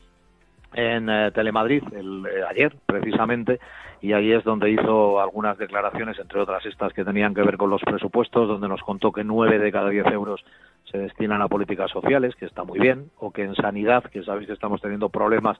en 0.74 1.08
eh, 1.08 1.30
Telemadrid 1.32 1.82
el, 1.92 2.26
eh, 2.26 2.44
ayer 2.48 2.74
precisamente 2.86 3.60
y 4.00 4.12
ahí 4.12 4.32
es 4.32 4.44
donde 4.44 4.70
hizo 4.70 5.20
algunas 5.20 5.58
declaraciones 5.58 6.18
entre 6.18 6.40
otras 6.40 6.64
estas 6.64 6.92
que 6.92 7.04
tenían 7.04 7.34
que 7.34 7.42
ver 7.42 7.56
con 7.56 7.70
los 7.70 7.82
presupuestos 7.82 8.48
donde 8.48 8.68
nos 8.68 8.80
contó 8.82 9.12
que 9.12 9.24
nueve 9.24 9.58
de 9.58 9.72
cada 9.72 9.90
diez 9.90 10.06
euros 10.06 10.44
se 10.90 10.98
destinan 10.98 11.42
a 11.42 11.48
políticas 11.48 11.90
sociales 11.90 12.34
que 12.36 12.46
está 12.46 12.64
muy 12.64 12.78
bien 12.78 13.10
o 13.18 13.30
que 13.30 13.42
en 13.42 13.54
sanidad 13.54 14.04
que 14.04 14.22
sabéis 14.22 14.46
que 14.46 14.54
estamos 14.54 14.80
teniendo 14.80 15.08
problemas 15.08 15.58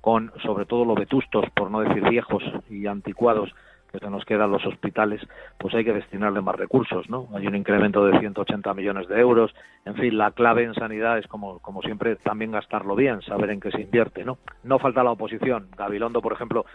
con 0.00 0.32
sobre 0.42 0.66
todo 0.66 0.84
lo 0.84 0.94
vetustos 0.94 1.44
por 1.54 1.70
no 1.70 1.80
decir 1.80 2.08
viejos 2.08 2.42
y 2.68 2.86
anticuados 2.86 3.54
que 3.90 3.98
se 3.98 4.10
nos 4.10 4.24
quedan 4.24 4.50
los 4.50 4.64
hospitales, 4.66 5.20
pues 5.58 5.74
hay 5.74 5.84
que 5.84 5.92
destinarle 5.92 6.40
más 6.40 6.56
recursos, 6.56 7.08
¿no? 7.08 7.28
Hay 7.34 7.46
un 7.46 7.56
incremento 7.56 8.04
de 8.06 8.18
180 8.18 8.74
millones 8.74 9.08
de 9.08 9.18
euros. 9.18 9.54
En 9.84 9.94
fin, 9.94 10.16
la 10.18 10.32
clave 10.32 10.64
en 10.64 10.74
sanidad 10.74 11.18
es, 11.18 11.26
como, 11.26 11.58
como 11.60 11.82
siempre, 11.82 12.16
también 12.16 12.52
gastarlo 12.52 12.94
bien, 12.94 13.22
saber 13.22 13.50
en 13.50 13.60
qué 13.60 13.70
se 13.70 13.80
invierte, 13.80 14.24
¿no? 14.24 14.38
No 14.62 14.78
falta 14.78 15.02
la 15.02 15.12
oposición. 15.12 15.68
Gabilondo, 15.76 16.20
por 16.20 16.32
ejemplo, 16.32 16.66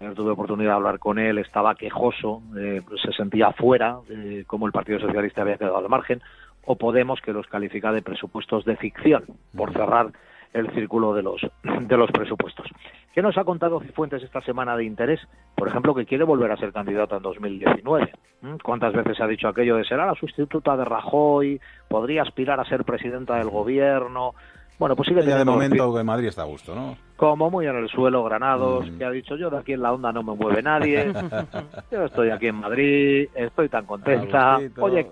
ayer 0.00 0.14
tuve 0.14 0.30
oportunidad 0.30 0.70
de 0.70 0.76
hablar 0.76 0.98
con 0.98 1.18
él, 1.18 1.38
estaba 1.38 1.74
quejoso, 1.74 2.42
eh, 2.56 2.82
se 3.02 3.12
sentía 3.12 3.52
fuera, 3.52 3.98
eh, 4.08 4.44
como 4.46 4.66
el 4.66 4.72
Partido 4.72 5.00
Socialista 5.00 5.42
había 5.42 5.56
quedado 5.56 5.78
al 5.78 5.88
margen, 5.88 6.22
o 6.64 6.76
Podemos, 6.76 7.20
que 7.20 7.32
los 7.32 7.46
califica 7.46 7.90
de 7.90 8.02
presupuestos 8.02 8.64
de 8.64 8.76
ficción, 8.76 9.24
por 9.56 9.72
cerrar 9.72 10.12
el 10.52 10.70
círculo 10.72 11.14
de 11.14 11.22
los, 11.22 11.40
de 11.62 11.96
los 11.96 12.10
presupuestos. 12.10 12.66
¿Qué 13.14 13.22
nos 13.22 13.36
ha 13.38 13.44
contado 13.44 13.80
Cifuentes 13.80 14.22
esta 14.22 14.40
semana 14.40 14.76
de 14.76 14.84
interés? 14.84 15.20
Por 15.54 15.68
ejemplo, 15.68 15.94
que 15.94 16.06
quiere 16.06 16.24
volver 16.24 16.50
a 16.50 16.56
ser 16.56 16.72
candidato 16.72 17.16
en 17.16 17.22
2019. 17.22 18.12
¿Mm? 18.42 18.56
¿Cuántas 18.62 18.92
veces 18.92 19.20
ha 19.20 19.26
dicho 19.26 19.48
aquello 19.48 19.76
de 19.76 19.84
será 19.84 20.06
la 20.06 20.14
sustituta 20.14 20.76
de 20.76 20.84
Rajoy? 20.84 21.60
¿Podría 21.88 22.22
aspirar 22.22 22.58
a 22.60 22.64
ser 22.64 22.84
presidenta 22.84 23.36
del 23.36 23.50
gobierno? 23.50 24.34
Bueno, 24.78 24.96
pues 24.96 25.08
sigue 25.08 25.22
de 25.22 25.44
momento 25.44 25.94
que 25.94 26.02
Madrid 26.02 26.28
está 26.28 26.42
a 26.42 26.46
gusto, 26.46 26.74
¿no? 26.74 26.96
como 27.20 27.50
muy 27.50 27.66
en 27.66 27.76
el 27.76 27.90
suelo, 27.90 28.24
Granados, 28.24 28.90
que 28.96 29.04
ha 29.04 29.10
dicho 29.10 29.36
yo 29.36 29.50
de 29.50 29.58
aquí 29.58 29.74
en 29.74 29.82
la 29.82 29.92
onda 29.92 30.10
no 30.10 30.22
me 30.22 30.34
mueve 30.34 30.62
nadie, 30.62 31.12
yo 31.92 32.04
estoy 32.06 32.30
aquí 32.30 32.46
en 32.46 32.54
Madrid, 32.54 33.28
estoy 33.34 33.68
tan 33.68 33.84
contenta, 33.84 34.54
Agustito. 34.54 34.82
oye, 34.82 35.06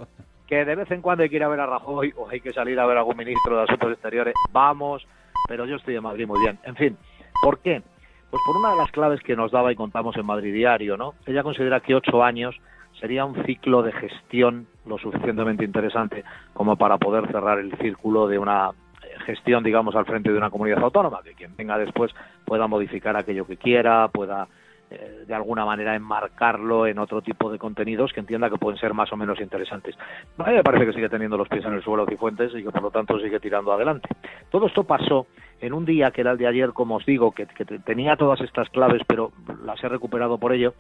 que 0.47 0.65
de 0.65 0.75
vez 0.75 0.91
en 0.91 1.03
cuando 1.03 1.23
hay 1.23 1.29
que 1.29 1.37
ir 1.37 1.45
a 1.45 1.49
ver 1.49 1.61
a 1.61 1.67
Rajoy 1.67 2.15
o 2.17 2.27
hay 2.27 2.41
que 2.41 2.55
salir 2.55 2.81
a 2.81 2.87
ver 2.87 2.97
a 2.97 3.01
algún 3.01 3.19
ministro 3.19 3.59
de 3.59 3.65
Asuntos 3.65 3.93
Exteriores, 3.93 4.33
vamos, 4.51 5.07
pero 5.49 5.65
yo 5.65 5.77
estoy 5.77 5.97
en 5.97 6.03
Madrid 6.05 6.27
muy 6.27 6.41
bien. 6.41 6.59
En 6.63 6.77
fin, 6.77 6.97
¿por 7.43 7.59
qué? 7.59 7.83
Pues 8.31 8.43
por 8.47 8.57
una 8.57 8.71
de 8.71 8.77
las 8.77 8.93
claves 8.93 9.21
que 9.23 9.35
nos 9.35 9.51
daba 9.51 9.73
y 9.73 9.77
contamos 9.77 10.17
en 10.17 10.27
Madrid 10.27 10.53
Diario, 10.53 10.97
¿no? 10.97 11.15
Ella 11.27 11.43
considera 11.43 11.81
que 11.81 11.95
ocho 11.95 12.23
años 12.23 12.55
sería 13.01 13.25
un 13.25 13.43
ciclo 13.45 13.83
de 13.83 13.93
gestión 13.93 14.67
lo 14.87 14.99
suficientemente 14.99 15.65
interesante 15.65 16.25
como 16.53 16.77
para 16.77 16.99
poder 16.99 17.27
cerrar 17.29 17.59
el 17.59 17.73
círculo 17.79 18.29
de 18.29 18.39
una 18.39 18.71
eh, 19.03 19.19
gestión, 19.25 19.65
digamos, 19.65 19.97
al 19.97 20.05
frente 20.05 20.31
de 20.31 20.37
una 20.37 20.51
comunidad 20.51 20.83
autónoma, 20.83 21.23
que 21.23 21.33
quien 21.33 21.57
venga 21.57 21.79
después 21.79 22.13
pueda 22.45 22.67
modificar 22.67 23.17
aquello 23.17 23.47
que 23.47 23.57
quiera, 23.57 24.09
pueda 24.09 24.47
eh, 24.91 25.25
de 25.27 25.35
alguna 25.35 25.65
manera 25.65 25.95
enmarcarlo 25.95 26.87
en 26.87 26.99
otro 26.99 27.21
tipo 27.23 27.51
de 27.53 27.59
contenidos 27.59 28.13
que 28.13 28.21
entienda 28.21 28.49
que 28.51 28.57
pueden 28.57 28.79
ser 28.79 28.95
más 28.95 29.13
o 29.13 29.17
menos 29.17 29.41
interesantes. 29.41 29.95
A 30.39 30.45
mí 30.49 30.55
me 30.55 30.63
parece 30.63 30.87
que 30.87 30.93
sigue 30.93 31.09
teniendo 31.09 31.37
los 31.37 31.49
pies 31.49 31.65
en 31.65 31.75
el 31.75 31.83
suelo 31.83 32.07
Cifuentes 32.07 32.53
y 32.55 32.63
que 32.63 32.71
por 32.71 32.83
lo 32.83 32.91
tanto 32.91 33.19
sigue 33.21 33.41
tirando 33.41 33.73
adelante. 33.73 34.09
Todo 34.51 34.67
esto 34.67 34.85
pasó 34.85 35.27
en 35.61 35.73
un 35.73 35.85
día 35.85 36.11
que 36.11 36.21
era 36.23 36.33
el 36.33 36.39
de 36.39 36.47
ayer, 36.47 36.73
como 36.73 36.97
os 36.97 37.05
digo, 37.07 37.33
que, 37.33 37.47
que 37.47 37.65
te- 37.65 37.79
tenía 37.81 38.17
todas 38.17 38.41
estas 38.41 38.69
claves, 38.71 39.03
pero 39.07 39.33
las 39.65 39.83
he 39.83 39.89
recuperado 39.89 40.39
por 40.39 40.53
ello, 40.53 40.75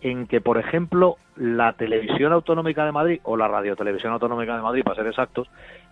en 0.00 0.26
que, 0.26 0.40
por 0.40 0.58
ejemplo, 0.58 1.16
la 1.36 1.72
Televisión 1.72 2.32
Autonómica 2.32 2.84
de 2.84 2.92
Madrid, 2.92 3.20
o 3.24 3.36
la 3.36 3.48
Radio 3.48 3.76
Televisión 3.76 4.12
Autonómica 4.12 4.56
de 4.56 4.62
Madrid, 4.62 4.82
para 4.84 4.96
ser 4.96 5.06
exactos, 5.06 5.48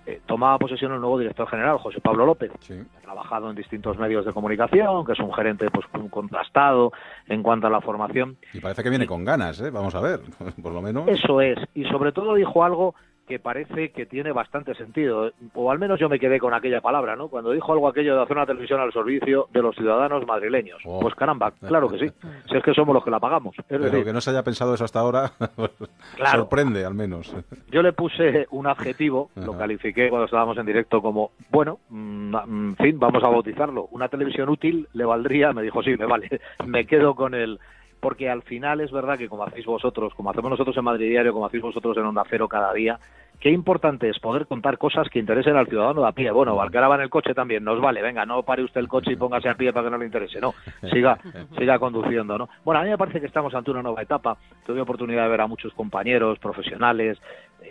eh, 0.07 0.21
tomaba 0.27 0.59
posesión 0.59 0.92
el 0.92 1.01
nuevo 1.01 1.19
director 1.19 1.49
general, 1.49 1.79
José 1.79 2.01
Pablo 2.01 2.27
López. 2.27 2.53
Ha 2.53 3.01
trabajado 3.01 3.51
en 3.51 3.57
distintos 3.57 3.99
medios 3.99 4.25
de 4.25 4.33
comunicación, 4.33 5.05
que 5.05 5.12
es 5.12 5.19
un 5.19 5.33
gerente 5.33 5.69
pues 5.71 5.87
un 5.95 6.09
contrastado 6.09 6.92
en 7.27 7.42
cuanto 7.42 7.66
a 7.66 7.71
la 7.71 7.81
formación. 7.81 8.37
Y 8.53 8.61
parece 8.61 8.83
que 8.83 8.90
viene 8.90 9.07
con 9.07 9.25
ganas, 9.25 9.61
¿eh? 9.61 9.71
Vamos 9.71 9.95
a 9.95 10.01
ver, 10.01 10.21
por 10.62 10.73
lo 10.73 10.81
menos. 10.81 11.09
Eso 11.09 11.40
es, 11.40 11.59
y 11.75 11.85
sobre 11.85 12.12
todo 12.12 12.35
dijo 12.35 12.62
algo 12.62 12.95
que 13.26 13.38
parece 13.38 13.90
que 13.90 14.06
tiene 14.06 14.32
bastante 14.32 14.74
sentido, 14.74 15.32
o 15.54 15.70
al 15.70 15.78
menos 15.78 15.98
yo 15.98 16.08
me 16.08 16.18
quedé 16.18 16.38
con 16.38 16.54
aquella 16.54 16.80
palabra, 16.80 17.16
¿no? 17.16 17.28
Cuando 17.28 17.50
dijo 17.50 17.72
algo 17.72 17.88
aquello 17.88 18.16
de 18.16 18.22
hacer 18.22 18.36
una 18.36 18.46
televisión 18.46 18.80
al 18.80 18.92
servicio 18.92 19.48
de 19.52 19.62
los 19.62 19.74
ciudadanos 19.74 20.26
madrileños. 20.26 20.80
Pues 21.00 21.14
caramba, 21.14 21.50
claro 21.50 21.88
que 21.88 21.98
sí, 21.98 22.06
si 22.48 22.56
es 22.56 22.62
que 22.62 22.72
somos 22.74 22.94
los 22.94 23.04
que 23.04 23.10
la 23.10 23.18
pagamos. 23.20 23.58
Es 23.58 23.64
Pero 23.68 23.84
decir, 23.84 24.04
que 24.04 24.12
no 24.12 24.20
se 24.20 24.30
haya 24.30 24.42
pensado 24.42 24.74
eso 24.74 24.84
hasta 24.84 25.00
ahora 25.00 25.32
Claro. 26.16 26.40
sorprende, 26.40 26.84
al 26.84 26.94
menos. 26.94 27.34
Yo 27.70 27.82
le 27.82 27.92
puse 27.92 28.46
un 28.50 28.66
adjetivo, 28.66 29.30
lo 29.34 29.56
califiqué 29.58 30.08
cuando 30.08 30.26
estábamos 30.26 30.56
en 30.58 30.66
directo 30.66 31.02
como, 31.02 31.32
bueno, 31.50 31.78
mm, 31.88 32.34
en 32.36 32.76
fin, 32.76 32.98
vamos 32.98 33.22
a 33.24 33.28
bautizarlo. 33.28 33.88
Una 33.90 34.08
televisión 34.08 34.48
útil 34.48 34.88
le 34.92 35.04
valdría, 35.04 35.52
me 35.52 35.62
dijo, 35.62 35.82
sí, 35.82 35.96
me 35.96 36.06
vale, 36.06 36.28
me 36.66 36.86
quedo 36.86 37.14
con 37.14 37.34
el... 37.34 37.58
Porque 38.07 38.31
al 38.31 38.42
final 38.42 38.81
es 38.81 38.92
verdad 38.92 39.19
que 39.19 39.29
como 39.29 39.42
hacéis 39.42 39.66
vosotros, 39.66 40.14
como 40.14 40.31
hacemos 40.31 40.49
nosotros 40.49 40.77
en 40.77 40.85
Madrid 40.85 41.09
Diario, 41.09 41.33
como 41.33 41.45
hacéis 41.45 41.64
vosotros 41.64 41.97
en 41.97 42.05
Onda 42.05 42.23
Cero 42.31 42.47
cada 42.47 42.73
día, 42.73 43.01
qué 43.40 43.51
importante 43.51 44.09
es 44.09 44.21
poder 44.21 44.47
contar 44.47 44.79
cosas 44.79 45.09
que 45.09 45.19
interesen 45.19 45.57
al 45.57 45.66
ciudadano 45.66 46.03
de 46.03 46.07
a 46.07 46.12
pie. 46.12 46.31
Bueno, 46.31 46.61
al 46.61 46.71
que 46.71 46.79
ahora 46.79 46.87
va 46.87 46.95
en 46.95 47.01
el 47.01 47.11
coche 47.11 47.35
también, 47.35 47.64
nos 47.64 47.81
vale, 47.81 48.03
venga, 48.03 48.25
no 48.25 48.45
pare 48.45 48.62
usted 48.62 48.81
el 48.81 48.87
coche 48.87 49.11
y 49.11 49.16
póngase 49.16 49.49
a 49.49 49.57
pie 49.57 49.73
para 49.73 49.87
que 49.87 49.90
no 49.90 49.99
le 49.99 50.05
interese, 50.05 50.40
no, 50.40 50.55
siga, 50.88 51.19
siga 51.59 51.81
conduciendo, 51.81 52.38
¿no? 52.38 52.49
Bueno, 52.64 52.81
a 52.81 52.85
mí 52.85 52.90
me 52.90 52.97
parece 52.97 53.19
que 53.19 53.27
estamos 53.27 53.53
ante 53.57 53.73
una 53.73 53.83
nueva 53.83 54.03
etapa. 54.03 54.37
Tuve 54.64 54.81
oportunidad 54.81 55.25
de 55.25 55.31
ver 55.31 55.40
a 55.40 55.49
muchos 55.49 55.73
compañeros 55.75 56.38
profesionales 56.38 57.19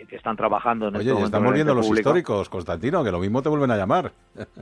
que 0.08 0.16
están 0.16 0.36
trabajando 0.36 0.88
en 0.88 0.96
Oye, 0.96 1.10
este 1.10 1.24
estamos 1.24 1.52
viendo 1.54 1.74
los 1.74 1.86
público. 1.86 2.08
históricos, 2.10 2.48
Constantino, 2.48 3.02
que 3.02 3.10
lo 3.10 3.18
mismo 3.18 3.42
te 3.42 3.48
vuelven 3.48 3.70
a 3.70 3.76
llamar. 3.76 4.12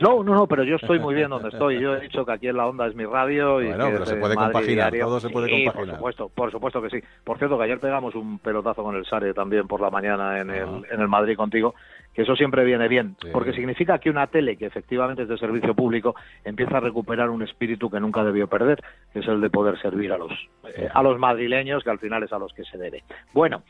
No, 0.00 0.22
no, 0.22 0.34
no, 0.34 0.46
pero 0.46 0.62
yo 0.64 0.76
estoy 0.76 0.98
muy 0.98 1.14
bien 1.14 1.30
donde 1.30 1.48
estoy. 1.48 1.80
Yo 1.80 1.96
he 1.96 2.00
dicho 2.00 2.24
que 2.24 2.32
aquí 2.32 2.48
en 2.48 2.56
la 2.56 2.66
onda 2.66 2.86
es 2.86 2.94
mi 2.94 3.04
radio 3.04 3.60
y 3.60 3.66
Bueno, 3.68 3.86
que 3.86 3.92
pero 3.92 4.06
se 4.06 4.14
eh, 4.14 4.18
puede 4.18 4.34
Madrid 4.36 4.52
compaginar, 4.52 4.92
Diario. 4.92 5.06
todo 5.06 5.20
se 5.20 5.28
puede 5.30 5.46
Sí, 5.48 5.64
compaginar. 5.64 5.74
Por 5.86 5.96
supuesto, 6.14 6.28
por 6.34 6.50
supuesto 6.52 6.82
que 6.82 6.90
sí. 6.90 7.06
Por 7.24 7.38
cierto, 7.38 7.58
que 7.58 7.64
ayer 7.64 7.80
pegamos 7.80 8.14
un 8.14 8.38
pelotazo 8.38 8.82
con 8.82 8.94
el 8.96 9.04
Sare 9.06 9.34
también 9.34 9.66
por 9.66 9.80
la 9.80 9.90
mañana 9.90 10.40
en 10.40 10.50
el, 10.50 10.84
en 10.90 11.00
el 11.00 11.08
Madrid 11.08 11.36
contigo, 11.36 11.74
que 12.14 12.22
eso 12.22 12.36
siempre 12.36 12.64
viene 12.64 12.86
bien, 12.86 13.16
porque 13.32 13.52
significa 13.52 13.98
que 13.98 14.08
una 14.08 14.28
tele 14.28 14.56
que 14.56 14.66
efectivamente 14.66 15.22
es 15.24 15.28
de 15.28 15.36
servicio 15.36 15.74
público 15.74 16.14
empieza 16.44 16.76
a 16.76 16.80
recuperar 16.80 17.28
un 17.28 17.42
espíritu 17.42 17.90
que 17.90 17.98
nunca 17.98 18.22
debió 18.22 18.46
perder, 18.46 18.80
que 19.12 19.18
es 19.18 19.26
el 19.26 19.40
de 19.40 19.50
poder 19.50 19.80
servir 19.80 20.12
a 20.12 20.18
los, 20.18 20.30
eh, 20.76 20.88
a 20.94 21.02
los 21.02 21.18
madrileños, 21.18 21.82
que 21.82 21.90
al 21.90 21.98
final 21.98 22.22
es 22.22 22.32
a 22.32 22.38
los 22.38 22.52
que 22.52 22.62
se 22.64 22.78
debe. 22.78 23.02
Bueno, 23.32 23.62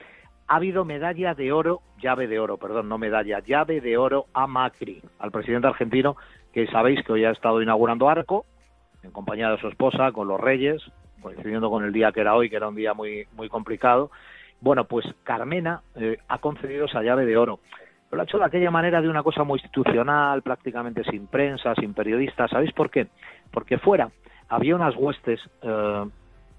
ha 0.47 0.57
habido 0.57 0.85
medalla 0.85 1.35
de 1.35 1.53
oro, 1.53 1.81
llave 2.01 2.27
de 2.27 2.39
oro, 2.39 2.59
perdón, 2.59 2.89
no 2.89 2.99
medalla, 2.99 3.41
llave 3.41 3.81
de 3.81 3.97
oro 3.97 4.27
a 4.35 4.47
Macri, 4.47 5.03
al 5.19 5.31
presidente 5.31 5.69
argentino, 5.69 6.17
que 6.53 6.67
sabéis 6.69 7.05
que 7.05 7.13
hoy 7.13 7.25
ha 7.25 7.31
estado 7.31 7.63
inaugurando 7.63 8.09
Arco, 8.09 8.45
en 9.03 9.11
compañía 9.11 9.51
de 9.51 9.59
su 9.59 9.69
esposa, 9.69 10.13
con 10.13 10.29
los 10.29 10.41
reyes, 10.41 10.83
coincidiendo 11.21 11.71
con 11.71 11.85
el 11.85 11.93
día 11.93 12.13
que 12.13 12.21
era 12.21 12.35
hoy, 12.35 12.51
que 12.51 12.57
era 12.57 12.69
un 12.69 12.75
día 12.75 12.95
muy, 12.95 13.27
muy 13.33 13.49
complicado. 13.49 14.11
Bueno, 14.61 14.85
pues 14.85 15.07
Carmena 15.25 15.83
eh, 15.97 16.19
ha 16.29 16.39
concedido 16.39 16.87
esa 16.87 17.03
llave 17.03 17.27
de 17.27 17.37
oro. 17.37 17.61
Lo 18.11 18.21
ha 18.21 18.25
hecho 18.25 18.39
de 18.39 18.45
aquella 18.45 18.71
manera 18.71 19.01
de 19.01 19.09
una 19.09 19.23
cosa 19.23 19.43
muy 19.43 19.59
institucional, 19.59 20.43
prácticamente 20.43 21.03
sin 21.05 21.27
prensa, 21.27 21.75
sin 21.75 21.95
periodistas. 21.95 22.51
¿Sabéis 22.51 22.73
por 22.73 22.91
qué? 22.91 23.09
Porque 23.51 23.79
fuera 23.79 24.11
había 24.49 24.77
unas 24.77 24.95
huestes, 24.97 25.41
eh, 25.63 26.05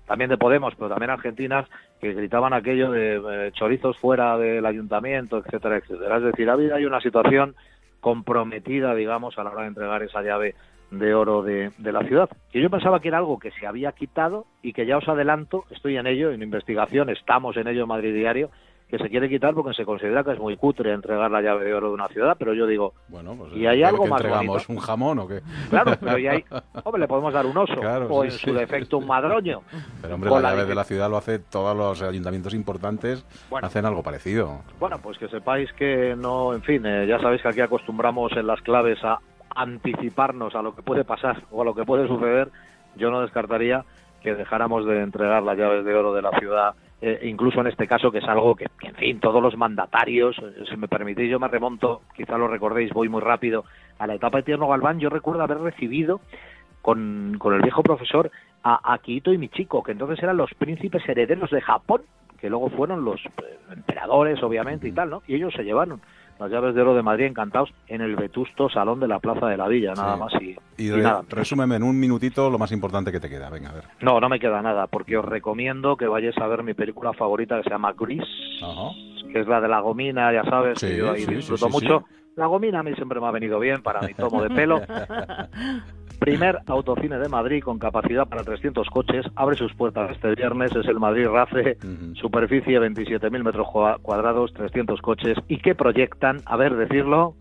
también 0.08 0.30
de 0.30 0.38
Podemos, 0.38 0.74
pero 0.76 0.90
también 0.90 1.10
argentinas, 1.10 1.68
que 2.00 2.14
gritaban 2.14 2.54
aquello 2.54 2.92
de 2.92 3.16
eh, 3.16 3.52
chorizos 3.54 3.98
fuera 3.98 4.38
del 4.38 4.66
ayuntamiento, 4.66 5.38
etcétera, 5.38 5.78
etcétera. 5.78 6.18
Es 6.18 6.24
decir, 6.24 6.50
ha 6.50 6.54
habido 6.54 6.76
ahí 6.76 6.86
una 6.86 7.02
situación 7.02 7.56
comprometida, 8.00 8.94
digamos, 8.94 9.38
a 9.38 9.44
la 9.44 9.52
hora 9.52 9.64
de 9.64 9.70
entregar 9.70 10.04
esa 10.04 10.22
llave 10.22 10.56
de 10.92 11.14
oro 11.16 11.42
de, 11.42 11.72
de 11.78 11.92
la 11.92 12.04
ciudad. 12.04 12.30
Que 12.52 12.62
yo 12.62 12.70
pensaba 12.70 13.00
que 13.00 13.08
era 13.08 13.18
algo 13.18 13.40
que 13.40 13.52
se 13.52 13.66
había 13.66 13.92
quitado 13.94 14.46
y 14.62 14.74
que 14.74 14.86
ya 14.86 14.98
os 14.98 15.08
adelanto, 15.08 15.66
estoy 15.72 15.98
en 15.98 16.06
ello, 16.06 16.32
en 16.32 16.44
investigación, 16.44 17.10
estamos 17.10 17.58
en 17.58 17.68
ello 17.68 17.84
en 17.84 17.90
Madrid 17.90 18.14
Diario, 18.14 18.52
que 18.88 19.00
se 19.00 19.10
quiere 19.10 19.28
quitar 19.28 19.54
porque 19.56 19.74
se 19.74 19.84
considera 19.84 20.24
que 20.24 20.34
es 20.34 20.40
muy 20.40 20.56
cutre 20.58 20.94
entregar 20.94 21.32
la 21.32 21.42
llave 21.42 21.66
de 21.66 21.74
oro 21.74 21.88
de 21.88 21.96
una 21.96 22.08
ciudad, 22.08 22.36
pero 22.38 22.54
yo 22.54 22.68
digo, 22.68 22.94
Bueno, 23.08 23.36
pues 23.36 23.54
¿y 23.54 23.66
hay 23.66 23.80
¿qué- 23.80 23.86
algo 23.86 24.04
qué 24.04 24.10
más 24.12 24.22
entregamos? 24.22 24.68
bonito? 24.68 24.74
¿Un 24.74 24.78
jamón 24.80 25.20
o 25.20 25.28
qué? 25.28 25.42
Claro, 25.72 25.94
pero 26.00 26.18
ya 26.20 26.32
hay, 26.34 26.46
hombre, 26.84 27.00
le 27.02 27.08
podemos 27.08 27.34
dar 27.34 27.46
un 27.48 27.58
oso, 27.58 27.76
Claro, 27.76 28.08
o 28.10 28.22
sí, 28.22 28.28
en 28.28 28.32
sí. 28.32 28.40
su 28.46 28.54
defecto 28.54 29.00
un 29.00 29.08
madroño. 29.08 29.62
Pero 30.02 30.16
hombre, 30.16 30.30
la 30.30 30.40
la 30.40 30.50
llave 30.52 30.66
de 30.66 30.76
la 30.76 30.84
ciudad 30.84 31.10
lo 31.10 31.18
hace 31.18 31.40
todos 31.40 31.76
los 31.76 32.02
ayuntamientos 32.04 32.54
importantes, 32.54 33.26
Bueno. 33.50 33.66
hacen 33.68 33.86
algo 33.86 34.04
parecido. 34.04 34.60
Bueno, 34.80 35.00
pues 35.02 35.18
que 35.18 35.28
sepáis 35.30 35.74
que 35.74 36.16
no, 36.16 36.54
en 36.54 36.62
fin, 36.62 36.86
eh, 36.86 37.08
ya 37.08 37.20
sabéis 37.20 37.42
que 37.42 37.48
aquí 37.50 37.62
acostumbramos 37.62 38.32
en 38.34 38.46
las 38.46 38.62
claves 38.62 39.04
a 39.04 39.18
anticiparnos 39.56 40.54
a 40.56 40.62
lo 40.62 40.76
que 40.76 40.82
puede 40.84 41.04
pasar 41.04 41.42
o 41.52 41.62
a 41.62 41.66
lo 41.66 41.74
que 41.74 41.84
puede 41.86 42.08
suceder. 42.08 42.50
Yo 42.96 43.10
no 43.10 43.22
descartaría 43.22 43.84
que 44.22 44.36
dejáramos 44.36 44.86
de 44.86 45.02
entregar 45.02 45.44
las 45.44 45.58
llaves 45.58 45.86
de 45.86 45.94
oro 45.94 46.14
de 46.14 46.22
la 46.22 46.32
ciudad, 46.40 46.74
eh, 47.08 47.20
incluso 47.30 47.62
en 47.62 47.68
este 47.68 47.86
caso, 47.86 48.12
que 48.12 48.18
es 48.18 48.24
algo 48.24 48.56
que, 48.56 48.66
que, 48.80 48.88
en 48.88 48.96
fin, 48.96 49.20
todos 49.20 49.40
los 49.40 49.56
mandatarios, 49.56 50.36
eh, 50.40 50.64
si 50.68 50.76
me 50.76 50.88
permitís, 50.88 51.30
yo 51.30 51.40
me 51.40 51.48
remonto, 51.48 52.02
quizá 52.16 52.36
lo 52.36 52.48
recordéis, 52.48 52.92
voy 52.94 53.10
muy 53.10 53.22
rápido, 53.22 53.64
a 54.00 54.08
la 54.08 54.16
etapa 54.16 54.40
de 54.40 54.44
Tierno 54.44 54.68
Galván, 54.68 55.00
yo 55.00 55.10
recuerdo 55.12 55.44
haber 55.44 55.60
recibido 55.60 56.20
con, 56.82 57.36
con 57.38 57.54
el 57.54 57.62
viejo 57.62 57.84
profesor 57.84 58.32
a 58.64 58.94
Akihito 58.94 59.32
y 59.32 59.38
Michiko, 59.38 59.84
que 59.84 59.92
entonces 59.92 60.18
eran 60.24 60.38
los 60.38 60.52
príncipes 60.56 61.08
herederos 61.08 61.52
de 61.52 61.62
Japón, 61.62 62.02
que 62.40 62.50
luego 62.50 62.70
fueron 62.70 63.06
los 63.06 63.24
eh, 63.24 63.60
emperadores, 63.72 64.42
obviamente, 64.42 64.88
y 64.88 64.92
tal, 64.92 65.12
¿no? 65.12 65.22
Y 65.28 65.36
ellos 65.36 65.54
se 65.54 65.64
llevaron 65.64 66.02
las 66.40 66.52
llaves 66.52 66.76
de 66.76 66.82
oro 66.82 66.94
de 66.96 67.02
Madrid 67.02 67.26
encantados 67.26 67.70
en 67.88 68.02
el 68.02 68.16
vetusto 68.16 68.70
salón 68.70 69.00
de 69.00 69.08
la 69.08 69.20
Plaza 69.20 69.48
de 69.48 69.58
la 69.58 69.68
Villa, 69.68 69.94
nada 69.96 70.16
Sí. 70.16 70.20
más 70.20 70.34
y, 70.42 70.84
Y, 70.84 70.88
y 70.88 70.92
re- 70.92 71.02
nada. 71.04 71.22
resúmeme 71.30 71.76
en 71.78 71.84
un 71.84 72.00
minutito 72.00 72.50
lo 72.50 72.58
más 72.58 72.72
importante 72.72 73.12
que 73.12 73.20
te 73.20 73.30
queda. 73.30 73.50
Venga, 73.50 73.70
a 73.70 73.74
ver. 73.74 73.84
No, 74.02 74.20
no 74.20 74.28
me 74.30 74.40
queda 74.40 74.62
nada, 74.62 74.88
porque 74.88 75.18
os 75.18 75.26
recomiendo 75.26 75.96
que 75.98 76.08
vayáis 76.08 76.38
a 76.38 76.48
ver 76.48 76.64
mi 76.64 76.74
película 76.74 77.14
favorita 77.14 77.58
que 77.58 77.64
se 77.64 77.70
llama 77.70 77.94
Grease, 77.98 78.26
que 79.32 79.40
es 79.42 79.48
la 79.48 79.62
de 79.62 79.68
la 79.68 79.80
gomina, 79.80 80.32
ya 80.34 80.44
sabes, 80.44 80.80
Sí, 80.80 80.88
que 80.88 80.98
yo 80.98 81.12
ahí 81.12 81.22
sí, 81.22 81.34
disfruto 81.36 81.70
mucho. 81.70 82.04
La 82.36 82.48
gomina 82.48 82.80
a 82.80 82.84
mí 82.84 82.94
siempre 82.96 83.20
me 83.20 83.28
ha 83.28 83.32
venido 83.32 83.60
bien 83.60 83.82
para 83.82 84.02
mi 84.02 84.14
tomo 84.14 84.42
de 84.44 84.50
pelo. 84.50 84.82
Primer 86.20 86.60
autocine 86.68 87.18
de 87.18 87.30
Madrid 87.30 87.62
con 87.64 87.78
capacidad 87.80 88.28
para 88.28 88.44
300 88.44 88.88
coches. 88.90 89.26
Abre 89.36 89.56
sus 89.56 89.74
puertas 89.74 90.12
este 90.12 90.34
viernes. 90.36 90.76
Es 90.76 90.86
el 90.88 91.00
Madrid 91.00 91.28
RACE. 91.28 91.78
Superficie 92.16 92.80
27.000 92.80 93.44
metros 93.44 93.68
cua- 93.68 94.00
cuadrados, 94.02 94.54
300 94.54 95.02
coches. 95.02 95.38
¿Y 95.48 95.58
qué 95.60 95.76
proyectan? 95.76 96.42
A 96.46 96.58
ver, 96.58 96.76
decirlo. 96.76 97.36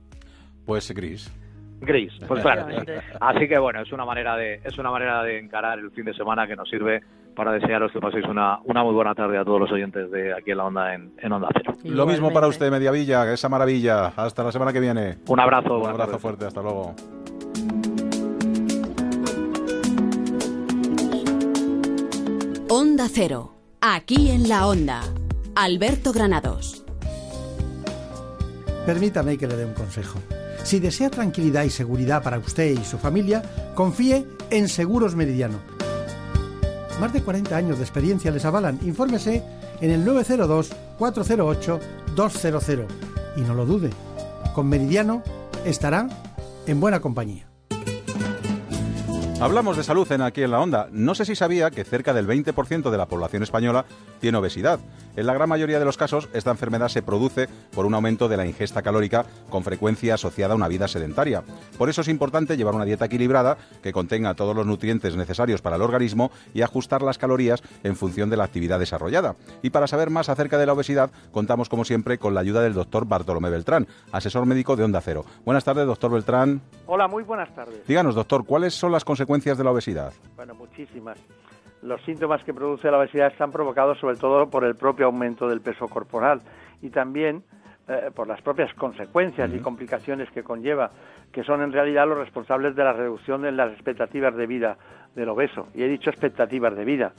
Pues 0.67 0.91
gris. 0.93 1.33
Gris, 1.81 2.13
pues 2.29 2.41
claro. 2.43 2.67
Así 3.21 3.49
que 3.49 3.59
bueno, 3.59 3.81
es 3.81 3.93
una 3.93 4.05
manera 4.05 4.37
de 4.37 4.61
es 4.65 4.79
una 4.79 4.91
manera 4.91 5.23
de 5.23 5.39
encarar 5.39 5.79
el 5.79 5.91
fin 5.91 6.05
de 6.05 6.15
semana 6.15 6.47
que 6.47 6.57
nos 6.57 6.69
sirve 6.69 7.03
para 7.35 7.53
desearos 7.53 7.91
que 7.93 8.01
paséis 8.01 8.25
una, 8.27 8.59
una 8.65 8.83
muy 8.85 8.95
buena 8.95 9.15
tarde 9.15 9.39
a 9.39 9.45
todos 9.45 9.61
los 9.61 9.73
oyentes 9.73 10.11
de 10.11 10.33
aquí 10.33 10.53
en 10.53 10.59
la 10.59 10.65
onda 10.65 10.95
en, 10.95 11.13
en 11.19 11.33
Onda 11.33 11.49
Cero. 11.53 11.75
Lo 11.85 12.07
mismo 12.07 12.33
para 12.33 12.47
usted, 12.49 12.71
Mediavilla, 12.71 13.33
esa 13.33 13.49
maravilla. 13.49 14.13
Hasta 14.17 14.43
la 14.45 14.53
semana 14.53 14.73
que 14.73 14.81
viene. 14.81 15.19
Un 15.29 15.41
abrazo, 15.41 15.79
Un 15.79 15.89
abrazo 15.89 16.05
tardes. 16.13 16.23
fuerte, 16.23 16.45
hasta 16.47 16.63
luego. 16.63 16.95
Onda 22.69 23.09
Cero. 23.13 23.53
Aquí 23.81 24.31
en 24.31 24.49
la 24.49 24.67
Onda. 24.67 25.03
Alberto 25.55 26.13
Granados. 26.13 26.85
Permítame 28.87 29.37
que 29.39 29.47
le 29.47 29.57
dé 29.57 29.65
un 29.65 29.75
consejo. 29.75 30.19
Si 30.63 30.81
desea 30.81 31.11
tranquilidad 31.11 31.65
y 31.65 31.71
seguridad 31.71 32.23
para 32.23 32.39
usted 32.39 32.71
y 32.73 32.85
su 32.85 32.99
familia, 32.99 33.43
confíe 33.75 34.25
en 34.51 34.69
Seguros 34.69 35.15
Meridiano. 35.15 35.59
Más 37.01 37.13
de 37.13 37.23
40 37.23 37.57
años 37.57 37.79
de 37.79 37.85
experiencia 37.85 38.31
les 38.31 38.45
avalan. 38.45 38.79
Infórmese 38.83 39.43
en 39.81 39.91
el 39.91 40.07
902-408-200. 40.07 42.87
Y 43.37 43.41
no 43.41 43.55
lo 43.55 43.67
dude, 43.67 43.91
con 44.55 44.69
Meridiano 44.69 45.25
estará 45.65 46.09
en 46.67 46.81
buena 46.81 47.01
compañía. 47.01 47.49
Hablamos 49.45 49.77
de 49.77 49.85
salud 49.85 50.11
en 50.11 50.23
aquí 50.23 50.43
en 50.43 50.53
la 50.53 50.61
onda. 50.61 50.89
No 50.91 51.15
sé 51.15 51.27
si 51.27 51.37
sabía 51.37 51.71
que 51.71 51.85
cerca 51.85 52.15
del 52.15 52.27
20% 52.27 52.91
de 52.91 52.97
la 52.97 53.05
población 53.05 53.43
española 53.43 53.85
tiene 54.19 54.39
obesidad. 54.39 54.81
En 55.17 55.27
la 55.27 55.35
gran 55.35 55.51
mayoría 55.51 55.79
de 55.79 55.85
los 55.85 55.99
casos, 55.99 56.31
esta 56.33 56.51
enfermedad 56.51 56.89
se 56.89 57.03
produce 57.03 57.49
por 57.75 57.85
un 57.85 57.93
aumento 57.93 58.27
de 58.27 58.39
la 58.39 58.47
ingesta 58.47 58.81
calórica 58.81 59.27
con 59.51 59.63
frecuencia 59.63 60.15
asociada 60.15 60.55
a 60.55 60.57
una 60.57 60.67
vida 60.67 60.89
sedentaria. 60.89 61.45
Por 61.77 61.91
eso 61.91 62.01
es 62.01 62.09
importante 62.09 62.57
llevar 62.57 62.75
una 62.75 62.87
dieta 62.87 63.05
equilibrada 63.05 63.59
que 63.83 63.93
contenga 63.93 64.33
todos 64.33 64.57
los 64.57 64.67
nutrientes 64.67 65.15
necesarios 65.15 65.61
para 65.61 65.77
el 65.77 65.83
organismo 65.83 66.31
y 66.55 66.63
ajustar 66.63 67.03
las 67.03 67.19
calorías 67.19 67.63
en 67.83 67.97
función 67.97 68.31
de 68.31 68.39
la 68.39 68.45
actividad 68.45 68.79
desarrollada. 68.79 69.37
Y 69.61 69.71
para 69.71 69.87
saber 69.87 70.09
más 70.09 70.31
acerca 70.31 70.57
de 70.57 70.65
la 70.65 70.73
obesidad, 70.73 71.11
contamos 71.33 71.69
como 71.69 71.85
siempre 71.85 72.17
con 72.17 72.33
la 72.33 72.41
ayuda 72.41 72.63
del 72.63 72.73
doctor 72.73 73.07
Bartolomé 73.07 73.51
Beltrán, 73.51 73.87
asesor 74.11 74.47
médico 74.47 74.75
de 74.75 74.85
Onda 74.85 75.03
Cero. 75.03 75.27
Buenas 75.45 75.65
tardes, 75.65 75.87
doctor 75.87 76.11
Beltrán. 76.13 76.63
Hola, 76.87 77.09
muy 77.09 77.25
buenas 77.25 77.55
tardes. 77.55 77.87
Díganos, 77.87 78.15
doctor, 78.15 78.47
¿cuáles 78.47 78.75
son 78.75 78.91
las 78.91 79.05
consecuencias 79.05 79.34
de 79.43 79.65
la 79.65 79.71
obesidad? 79.71 80.13
Bueno, 80.37 80.55
muchísimas. 80.55 81.19
Los 81.83 82.01
síntomas 82.03 82.43
que 82.45 82.55
produce 82.55 82.91
la 82.91 82.99
obesidad 82.99 83.31
están 83.31 83.53
provocados 83.53 83.99
sobre 83.99 84.17
todo 84.17 84.49
por 84.49 84.65
el 84.65 84.75
propio 84.75 85.07
aumento 85.07 85.49
del 85.49 85.61
peso 85.61 85.89
corporal 85.89 86.41
y 86.81 86.91
también 86.91 87.43
eh, 87.87 88.11
por 88.15 88.27
las 88.27 88.41
propias 88.41 88.73
consecuencias 88.75 89.51
y 89.53 89.59
complicaciones 89.59 90.31
que 90.31 90.43
conlleva, 90.43 90.91
que 91.31 91.45
son 91.45 91.61
en 91.63 91.73
realidad 91.73 92.09
los 92.09 92.17
responsables 92.17 92.75
de 92.75 92.85
la 92.85 92.95
reducción 92.95 93.43
de 93.43 93.53
las 93.53 93.73
expectativas 93.73 94.35
de 94.35 94.47
vida 94.47 94.79
del 95.15 95.29
obeso. 95.29 95.69
Y 95.75 95.83
he 95.83 95.89
dicho 95.89 96.09
expectativas 96.09 96.75
de 96.75 96.85
vida. 96.85 97.13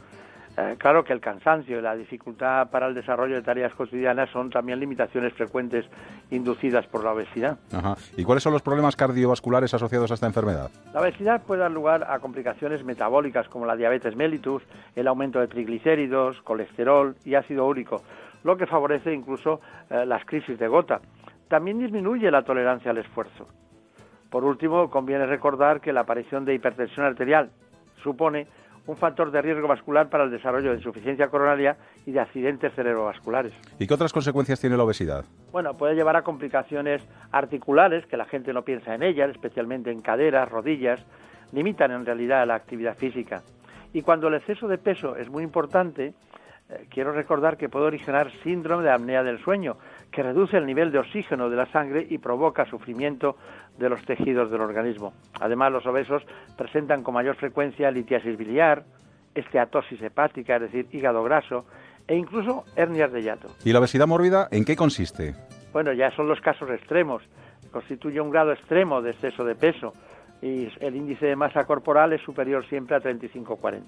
Eh, 0.58 0.76
claro 0.78 1.04
que 1.04 1.12
el 1.12 1.20
cansancio 1.20 1.80
y 1.80 1.82
la 1.82 1.96
dificultad 1.96 2.70
para 2.70 2.88
el 2.88 2.94
desarrollo 2.94 3.36
de 3.36 3.42
tareas 3.42 3.74
cotidianas 3.74 4.30
son 4.30 4.50
también 4.50 4.80
limitaciones 4.80 5.34
frecuentes 5.34 5.86
inducidas 6.32 6.86
por 6.88 7.04
la 7.04 7.12
obesidad. 7.12 7.58
Ajá. 7.74 7.96
¿Y 8.16 8.24
cuáles 8.24 8.44
son 8.44 8.54
los 8.54 8.62
problemas 8.62 8.96
cardiovasculares 8.96 9.74
asociados 9.74 10.12
a 10.12 10.14
esta 10.14 10.28
enfermedad? 10.28 10.70
La 10.94 11.02
obesidad 11.02 11.42
puede 11.44 11.62
dar 11.62 11.72
lugar 11.72 12.06
a 12.10 12.20
complicaciones 12.20 12.86
metabólicas 12.86 13.50
como 13.50 13.66
la 13.66 13.76
diabetes 13.76 14.16
mellitus, 14.16 14.64
el 14.96 15.08
aumento 15.08 15.40
de 15.40 15.48
triglicéridos, 15.48 16.42
colesterol 16.44 17.16
y 17.26 17.36
ácido 17.36 17.66
úrico, 17.66 18.04
lo 18.44 18.56
que 18.56 18.66
favorece 18.66 19.14
incluso 19.14 19.60
eh, 19.90 20.06
las 20.06 20.24
crisis 20.24 20.58
de 20.58 20.68
gota. 20.70 21.02
También 21.50 21.80
disminuye 21.80 22.32
la 22.32 22.44
tolerancia 22.44 22.92
al 22.92 22.98
esfuerzo. 22.98 23.48
Por 24.30 24.46
último, 24.46 24.90
conviene 24.90 25.26
recordar 25.26 25.82
que 25.82 25.94
la 25.94 26.02
aparición 26.02 26.46
de 26.46 26.54
hipertensión 26.54 27.06
arterial 27.06 27.50
supone 28.02 28.48
un 28.88 28.98
factor 28.98 29.32
de 29.32 29.42
riesgo 29.42 29.68
vascular 29.68 30.10
para 30.10 30.26
el 30.26 30.32
desarrollo 30.32 30.72
de 30.72 30.78
insuficiencia 30.78 31.28
coronaria 31.30 31.78
y 32.06 32.12
de 32.12 32.20
accidentes 32.20 32.74
cerebrovasculares. 32.74 33.54
¿Y 33.80 33.88
qué 33.88 33.94
otras 33.94 34.14
consecuencias 34.14 34.60
tiene 34.60 34.78
la 34.78 34.84
obesidad? 34.84 35.26
Bueno, 35.52 35.76
puede 35.76 35.96
llevar 35.96 36.16
a 36.16 36.24
complicaciones 36.24 37.02
articulares, 37.32 38.06
que 38.06 38.18
la 38.18 38.26
gente 38.26 38.54
no 38.54 38.64
piensa 38.64 38.94
en 38.94 39.04
ellas, 39.04 39.32
especialmente 39.32 39.92
en 39.92 40.02
caderas, 40.02 40.50
rodillas, 40.50 41.04
limitan 41.52 41.92
en 41.92 42.06
realidad 42.06 42.46
la 42.46 42.56
actividad 42.56 42.96
física. 42.96 43.42
Y 43.94 44.02
cuando 44.02 44.28
el 44.28 44.36
exceso 44.36 44.68
de 44.68 44.78
peso 44.78 45.16
es 45.16 45.30
muy 45.30 45.44
importante, 45.44 46.14
eh, 46.70 46.88
quiero 46.90 47.12
recordar 47.12 47.58
que 47.58 47.70
puede 47.70 47.86
originar 47.86 48.32
síndrome 48.44 48.84
de 48.84 48.92
apnea 48.92 49.24
del 49.24 49.40
sueño, 49.40 49.78
que 50.16 50.24
reduce 50.24 50.56
el 50.56 50.66
nivel 50.66 50.94
de 50.94 51.00
oxígeno 51.00 51.50
de 51.50 51.58
la 51.58 51.66
sangre 51.66 52.08
y 52.10 52.18
provoca 52.20 52.66
sufrimiento 52.66 53.36
de 53.78 53.90
los 53.90 54.02
tejidos 54.06 54.50
del 54.50 54.62
organismo. 54.62 55.14
Además, 55.42 55.74
los 55.74 55.86
obesos 55.86 56.24
presentan 56.58 57.04
con 57.04 57.14
mayor 57.14 57.36
frecuencia 57.36 57.92
litiasis 57.92 58.38
biliar, 58.38 58.86
esteatosis 59.36 60.02
hepática, 60.02 60.56
es 60.56 60.62
decir, 60.62 60.88
hígado 60.94 61.22
graso, 61.22 61.66
e 62.08 62.16
incluso 62.16 62.64
hernias 62.78 63.12
de 63.12 63.24
hiato. 63.24 63.50
¿Y 63.66 63.74
la 63.74 63.80
obesidad 63.80 64.08
mórbida 64.08 64.48
en 64.52 64.64
qué 64.64 64.78
consiste? 64.78 65.36
Bueno, 65.74 65.92
ya 65.92 66.10
son 66.12 66.30
los 66.30 66.40
casos 66.40 66.70
extremos. 66.70 67.22
Constituye 67.72 68.22
un 68.22 68.30
grado 68.30 68.54
extremo 68.54 69.02
de 69.02 69.12
exceso 69.12 69.44
de 69.44 69.56
peso 69.56 69.92
y 70.42 70.70
el 70.80 70.96
índice 70.96 71.26
de 71.26 71.36
masa 71.36 71.66
corporal 71.66 72.14
es 72.14 72.22
superior 72.22 72.66
siempre 72.70 72.96
a 72.96 73.02
35-40. 73.02 73.82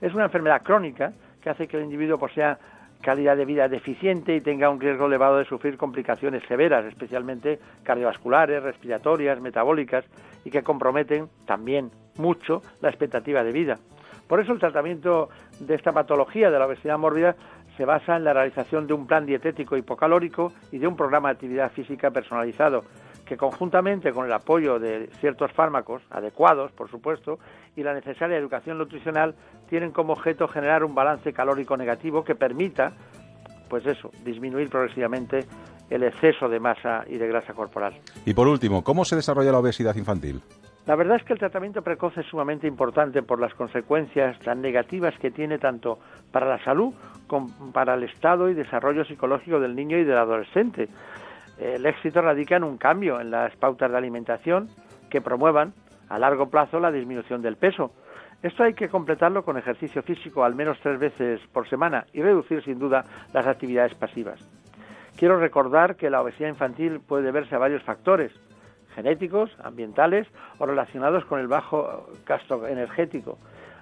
Es 0.00 0.14
una 0.14 0.24
enfermedad 0.24 0.62
crónica 0.62 1.12
que 1.42 1.50
hace 1.50 1.68
que 1.68 1.76
el 1.76 1.82
individuo 1.82 2.16
posea 2.16 2.58
calidad 3.02 3.36
de 3.36 3.44
vida 3.44 3.68
deficiente 3.68 4.34
y 4.34 4.40
tenga 4.40 4.70
un 4.70 4.80
riesgo 4.80 5.06
elevado 5.06 5.38
de 5.38 5.44
sufrir 5.44 5.76
complicaciones 5.76 6.42
severas, 6.48 6.84
especialmente 6.84 7.58
cardiovasculares, 7.82 8.62
respiratorias, 8.62 9.40
metabólicas, 9.40 10.04
y 10.44 10.50
que 10.50 10.62
comprometen 10.62 11.28
también 11.46 11.90
mucho 12.16 12.62
la 12.80 12.88
expectativa 12.88 13.44
de 13.44 13.52
vida. 13.52 13.78
Por 14.26 14.40
eso 14.40 14.52
el 14.52 14.58
tratamiento 14.58 15.30
de 15.60 15.74
esta 15.74 15.92
patología 15.92 16.50
de 16.50 16.58
la 16.58 16.66
obesidad 16.66 16.98
mórbida 16.98 17.36
se 17.76 17.84
basa 17.84 18.16
en 18.16 18.24
la 18.24 18.32
realización 18.32 18.86
de 18.86 18.92
un 18.92 19.06
plan 19.06 19.24
dietético 19.24 19.76
hipocalórico 19.76 20.52
y 20.72 20.78
de 20.78 20.86
un 20.86 20.96
programa 20.96 21.28
de 21.28 21.34
actividad 21.34 21.70
física 21.70 22.10
personalizado, 22.10 22.84
que 23.28 23.36
conjuntamente 23.36 24.12
con 24.12 24.24
el 24.24 24.32
apoyo 24.32 24.78
de 24.78 25.08
ciertos 25.20 25.52
fármacos 25.52 26.02
adecuados, 26.10 26.72
por 26.72 26.90
supuesto, 26.90 27.38
y 27.76 27.82
la 27.82 27.92
necesaria 27.92 28.38
educación 28.38 28.78
nutricional, 28.78 29.34
tienen 29.68 29.92
como 29.92 30.14
objeto 30.14 30.48
generar 30.48 30.82
un 30.82 30.94
balance 30.94 31.32
calórico 31.34 31.76
negativo 31.76 32.24
que 32.24 32.34
permita, 32.34 32.92
pues 33.68 33.84
eso, 33.86 34.10
disminuir 34.24 34.70
progresivamente 34.70 35.44
el 35.90 36.02
exceso 36.04 36.48
de 36.48 36.58
masa 36.58 37.04
y 37.06 37.18
de 37.18 37.28
grasa 37.28 37.52
corporal. 37.52 37.94
Y 38.24 38.32
por 38.32 38.48
último, 38.48 38.82
¿cómo 38.82 39.04
se 39.04 39.16
desarrolla 39.16 39.52
la 39.52 39.58
obesidad 39.58 39.94
infantil? 39.96 40.40
La 40.86 40.96
verdad 40.96 41.18
es 41.18 41.24
que 41.24 41.34
el 41.34 41.38
tratamiento 41.38 41.82
precoz 41.82 42.16
es 42.16 42.24
sumamente 42.26 42.66
importante 42.66 43.22
por 43.22 43.38
las 43.38 43.52
consecuencias 43.52 44.38
tan 44.38 44.62
negativas 44.62 45.14
que 45.18 45.30
tiene 45.30 45.58
tanto 45.58 45.98
para 46.32 46.48
la 46.48 46.64
salud 46.64 46.94
como 47.26 47.72
para 47.72 47.92
el 47.92 48.04
estado 48.04 48.48
y 48.48 48.54
desarrollo 48.54 49.04
psicológico 49.04 49.60
del 49.60 49.76
niño 49.76 49.98
y 49.98 50.04
del 50.04 50.16
adolescente. 50.16 50.88
El 51.58 51.84
éxito 51.86 52.22
radica 52.22 52.56
en 52.56 52.64
un 52.64 52.78
cambio 52.78 53.20
en 53.20 53.30
las 53.30 53.54
pautas 53.56 53.90
de 53.90 53.96
alimentación 53.96 54.68
que 55.10 55.20
promuevan 55.20 55.72
a 56.08 56.18
largo 56.18 56.48
plazo 56.48 56.78
la 56.80 56.92
disminución 56.92 57.42
del 57.42 57.56
peso. 57.56 57.92
Esto 58.42 58.62
hay 58.62 58.74
que 58.74 58.88
completarlo 58.88 59.44
con 59.44 59.58
ejercicio 59.58 60.02
físico 60.02 60.44
al 60.44 60.54
menos 60.54 60.78
tres 60.80 60.98
veces 61.00 61.40
por 61.52 61.68
semana 61.68 62.06
y 62.12 62.22
reducir 62.22 62.62
sin 62.62 62.78
duda 62.78 63.04
las 63.32 63.46
actividades 63.46 63.94
pasivas. 63.94 64.40
Quiero 65.16 65.40
recordar 65.40 65.96
que 65.96 66.10
la 66.10 66.22
obesidad 66.22 66.48
infantil 66.48 67.00
puede 67.00 67.24
deberse 67.24 67.56
a 67.56 67.58
varios 67.58 67.82
factores, 67.82 68.32
genéticos, 68.94 69.50
ambientales 69.64 70.28
o 70.58 70.66
relacionados 70.66 71.24
con 71.24 71.40
el 71.40 71.48
bajo 71.48 72.08
gasto 72.24 72.66
energético. 72.68 73.38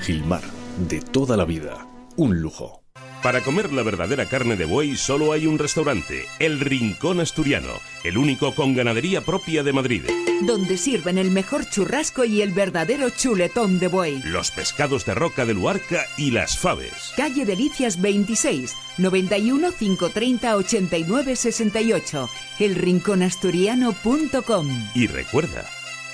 Gilmar, 0.00 0.42
de 0.88 1.00
toda 1.00 1.36
la 1.36 1.44
vida, 1.44 1.86
un 2.16 2.40
lujo. 2.40 2.87
Para 3.22 3.42
comer 3.42 3.72
la 3.72 3.82
verdadera 3.82 4.26
carne 4.26 4.56
de 4.56 4.64
buey 4.64 4.96
solo 4.96 5.32
hay 5.32 5.48
un 5.48 5.58
restaurante, 5.58 6.26
El 6.38 6.60
Rincón 6.60 7.18
Asturiano, 7.18 7.80
el 8.04 8.16
único 8.16 8.54
con 8.54 8.76
ganadería 8.76 9.22
propia 9.22 9.64
de 9.64 9.72
Madrid. 9.72 10.04
Donde 10.42 10.78
sirven 10.78 11.18
el 11.18 11.32
mejor 11.32 11.68
churrasco 11.68 12.24
y 12.24 12.42
el 12.42 12.52
verdadero 12.52 13.10
chuletón 13.10 13.80
de 13.80 13.88
buey. 13.88 14.22
Los 14.22 14.52
pescados 14.52 15.04
de 15.04 15.14
roca 15.14 15.44
de 15.46 15.54
Luarca 15.54 16.06
y 16.16 16.30
las 16.30 16.56
faves. 16.58 17.12
Calle 17.16 17.44
Delicias 17.44 18.00
26, 18.00 18.76
91 18.98 19.72
530 19.72 20.56
89 20.56 21.34
68. 21.34 22.30
Elrinconasturiano.com. 22.60 24.68
Y 24.94 25.08
recuerda, 25.08 25.64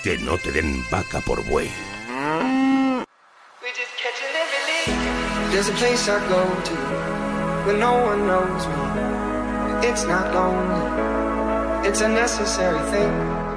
que 0.03 0.17
no 0.17 0.39
te 0.39 0.53
den 0.53 0.83
vaca 0.91 1.21
por 1.21 1.45
buey. 1.45 1.69
There's 5.55 5.69
a 5.69 5.73
place 5.75 6.09
I 6.09 6.19
go 6.29 6.43
to 6.69 6.75
when 7.65 7.79
no 7.79 7.93
one 8.03 8.27
knows 8.27 8.67
me. 8.67 9.89
It's 9.89 10.03
not 10.05 10.35
lonely, 10.35 11.89
it's 11.89 12.01
a 12.01 12.09
necessary 12.09 12.81
thing. 12.91 13.13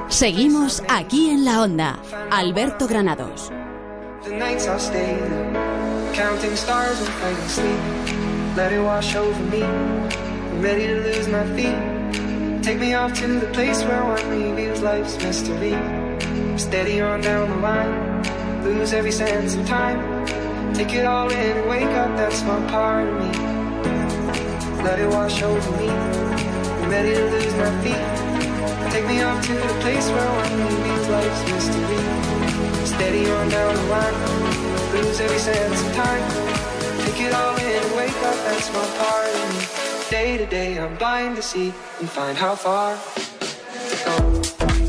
Seguimos 0.08 0.84
aquí 0.90 1.32
en 1.32 1.44
la 1.44 1.64
onda. 1.64 1.98
Alberto 2.30 2.88
Granados. 2.88 3.50
The 4.24 4.30
nights 4.30 4.68
I 4.68 4.78
stay 4.78 5.18
there, 5.18 6.14
counting 6.14 6.56
stars 6.56 7.00
and 7.00 7.10
finding 7.18 7.50
sleep. 7.50 8.56
Let 8.56 8.72
it 8.74 8.82
wash 8.84 9.16
over 9.16 9.44
me. 9.46 9.64
I'm 9.64 10.62
ready 10.62 10.86
to 10.86 11.02
lose 11.02 11.28
my 11.28 11.46
feet. 11.56 12.62
Take 12.62 12.78
me 12.78 12.94
off 12.94 13.14
to 13.22 13.40
the 13.40 13.48
place 13.54 13.82
where 13.82 14.04
one 14.04 14.30
reveals 14.30 14.84
life's 14.84 15.18
mystery. 15.18 15.76
Steady 16.60 17.02
on 17.02 17.22
down 17.22 17.50
the 17.50 17.58
line, 17.58 18.22
lose 18.64 18.94
every 18.94 19.12
sense 19.12 19.56
of 19.56 19.66
time. 19.66 20.17
Take 20.78 20.94
it 20.94 21.06
all 21.08 21.28
in 21.32 21.68
wake 21.68 21.90
up 21.98 22.16
that's 22.16 22.44
my 22.44 22.60
part 22.70 23.08
of 23.08 23.16
me. 23.16 23.32
Let 24.84 25.00
it 25.00 25.10
wash 25.10 25.42
over 25.42 25.72
me. 25.72 25.90
I'm 25.90 26.92
ready 26.92 27.16
to 27.16 27.26
lose 27.32 27.56
my 27.56 27.72
feet. 27.82 28.92
Take 28.94 29.08
me 29.08 29.24
off 29.24 29.44
to 29.48 29.54
the 29.54 29.76
place 29.82 30.08
where 30.08 30.30
one 30.42 30.54
reveals 30.70 31.08
life's 31.10 31.44
mystery. 31.50 32.86
Steady 32.86 33.28
on 33.28 33.50
down 33.50 33.74
the 33.74 33.84
line, 33.90 34.94
lose 34.94 35.20
every 35.20 35.40
sense 35.40 35.82
of 35.82 35.96
time. 35.96 36.24
Take 37.06 37.22
it 37.22 37.34
all 37.34 37.58
in 37.58 37.96
wake 37.96 38.22
up 38.30 38.38
that's 38.46 38.72
my 38.72 38.86
part 39.02 39.34
of 39.34 39.46
me. 39.56 40.12
Day 40.12 40.38
to 40.38 40.46
day, 40.46 40.78
I'm 40.78 40.96
blind 40.98 41.38
to 41.38 41.42
see 41.42 41.74
and 42.00 42.08
find 42.08 42.38
how 42.38 42.54
far 42.54 42.96
to 42.96 44.06
go. 44.06 44.42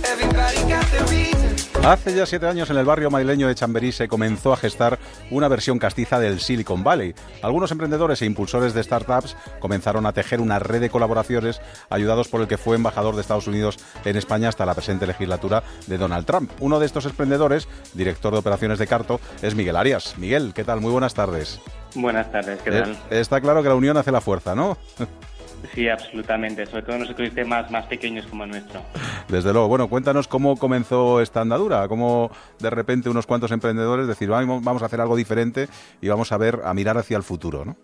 Everybody 0.05 0.59
got 0.69 0.85
their 0.93 1.07
reason. 1.07 1.38
Hace 1.85 2.15
ya 2.15 2.27
siete 2.27 2.47
años 2.47 2.69
en 2.69 2.77
el 2.77 2.85
barrio 2.85 3.11
madrileño 3.11 3.49
de 3.49 3.55
Chamberí 3.55 3.93
se 3.93 4.09
comenzó 4.09 4.53
a 4.53 4.59
gestar 4.59 4.99
una 5.31 5.49
versión 5.49 5.79
castiza 5.79 6.21
del 6.21 6.39
Silicon 6.39 6.85
Valley. 6.85 7.15
Algunos 7.41 7.71
emprendedores 7.71 8.21
e 8.21 8.27
impulsores 8.27 8.75
de 8.75 8.83
startups 8.83 9.37
comenzaron 9.59 10.05
a 10.05 10.13
tejer 10.13 10.43
una 10.43 10.59
red 10.59 10.81
de 10.83 10.91
colaboraciones 10.91 11.63
ayudados 11.89 12.29
por 12.29 12.43
el 12.43 12.47
que 12.49 12.59
fue 12.59 12.77
embajador 12.77 13.15
de 13.15 13.23
Estados 13.23 13.47
Unidos 13.47 13.79
en 14.05 14.17
España 14.17 14.51
hasta 14.51 14.67
la 14.67 14.75
presente 14.75 15.07
legislatura 15.07 15.63
de 15.87 15.97
Donald 15.97 16.27
Trump. 16.27 16.51
Uno 16.61 16.79
de 16.79 16.85
estos 16.85 17.07
emprendedores, 17.07 17.69
director 17.95 18.35
de 18.35 18.41
operaciones 18.41 18.79
de 18.79 18.87
Carto, 18.87 19.19
es 19.41 19.55
Miguel 19.55 19.77
Arias. 19.77 20.15
Miguel, 20.19 20.53
¿qué 20.55 20.65
tal? 20.65 20.83
Muy 20.83 20.93
buenas 20.93 21.15
tardes. 21.15 21.59
Buenas 21.95 22.31
tardes, 22.31 22.61
¿qué 22.63 22.71
tal? 22.71 22.93
Eh, 23.11 23.21
Está 23.21 23.41
claro 23.41 23.63
que 23.63 23.69
la 23.71 23.75
unión 23.77 23.97
hace 23.97 24.13
la 24.13 24.21
fuerza, 24.21 24.55
¿no? 24.55 24.77
Sí, 25.75 25.89
absolutamente, 25.89 26.65
sobre 26.67 26.83
todo 26.83 26.95
en 26.97 27.03
los 27.03 27.11
ecosistemas 27.11 27.71
más 27.71 27.87
pequeños 27.87 28.27
como 28.27 28.45
el 28.45 28.51
nuestro. 28.51 28.81
Desde 29.29 29.53
luego. 29.53 29.69
Bueno, 29.69 29.89
cuéntanos 29.89 30.29
cómo 30.29 30.57
comenzó 30.57 31.21
esta 31.21 31.41
andadura, 31.41 31.89
cómo 31.89 32.31
de 32.59 32.71
repente 32.71 33.09
unos 33.11 33.27
cuantos 33.27 33.51
emprendedores 33.51 34.07
decir, 34.07 34.29
"Vamos 34.29 34.83
a 34.83 34.87
hacer 34.87 35.01
algo 35.01 35.17
diferente 35.17 35.69
y 36.01 36.09
vamos 36.09 36.33
a 36.33 36.39
ver, 36.39 36.61
a 36.65 36.73
mirar 36.75 36.97
hacia 36.97 37.17
el 37.17 37.23
futuro, 37.23 37.65
¿no? 37.65 37.77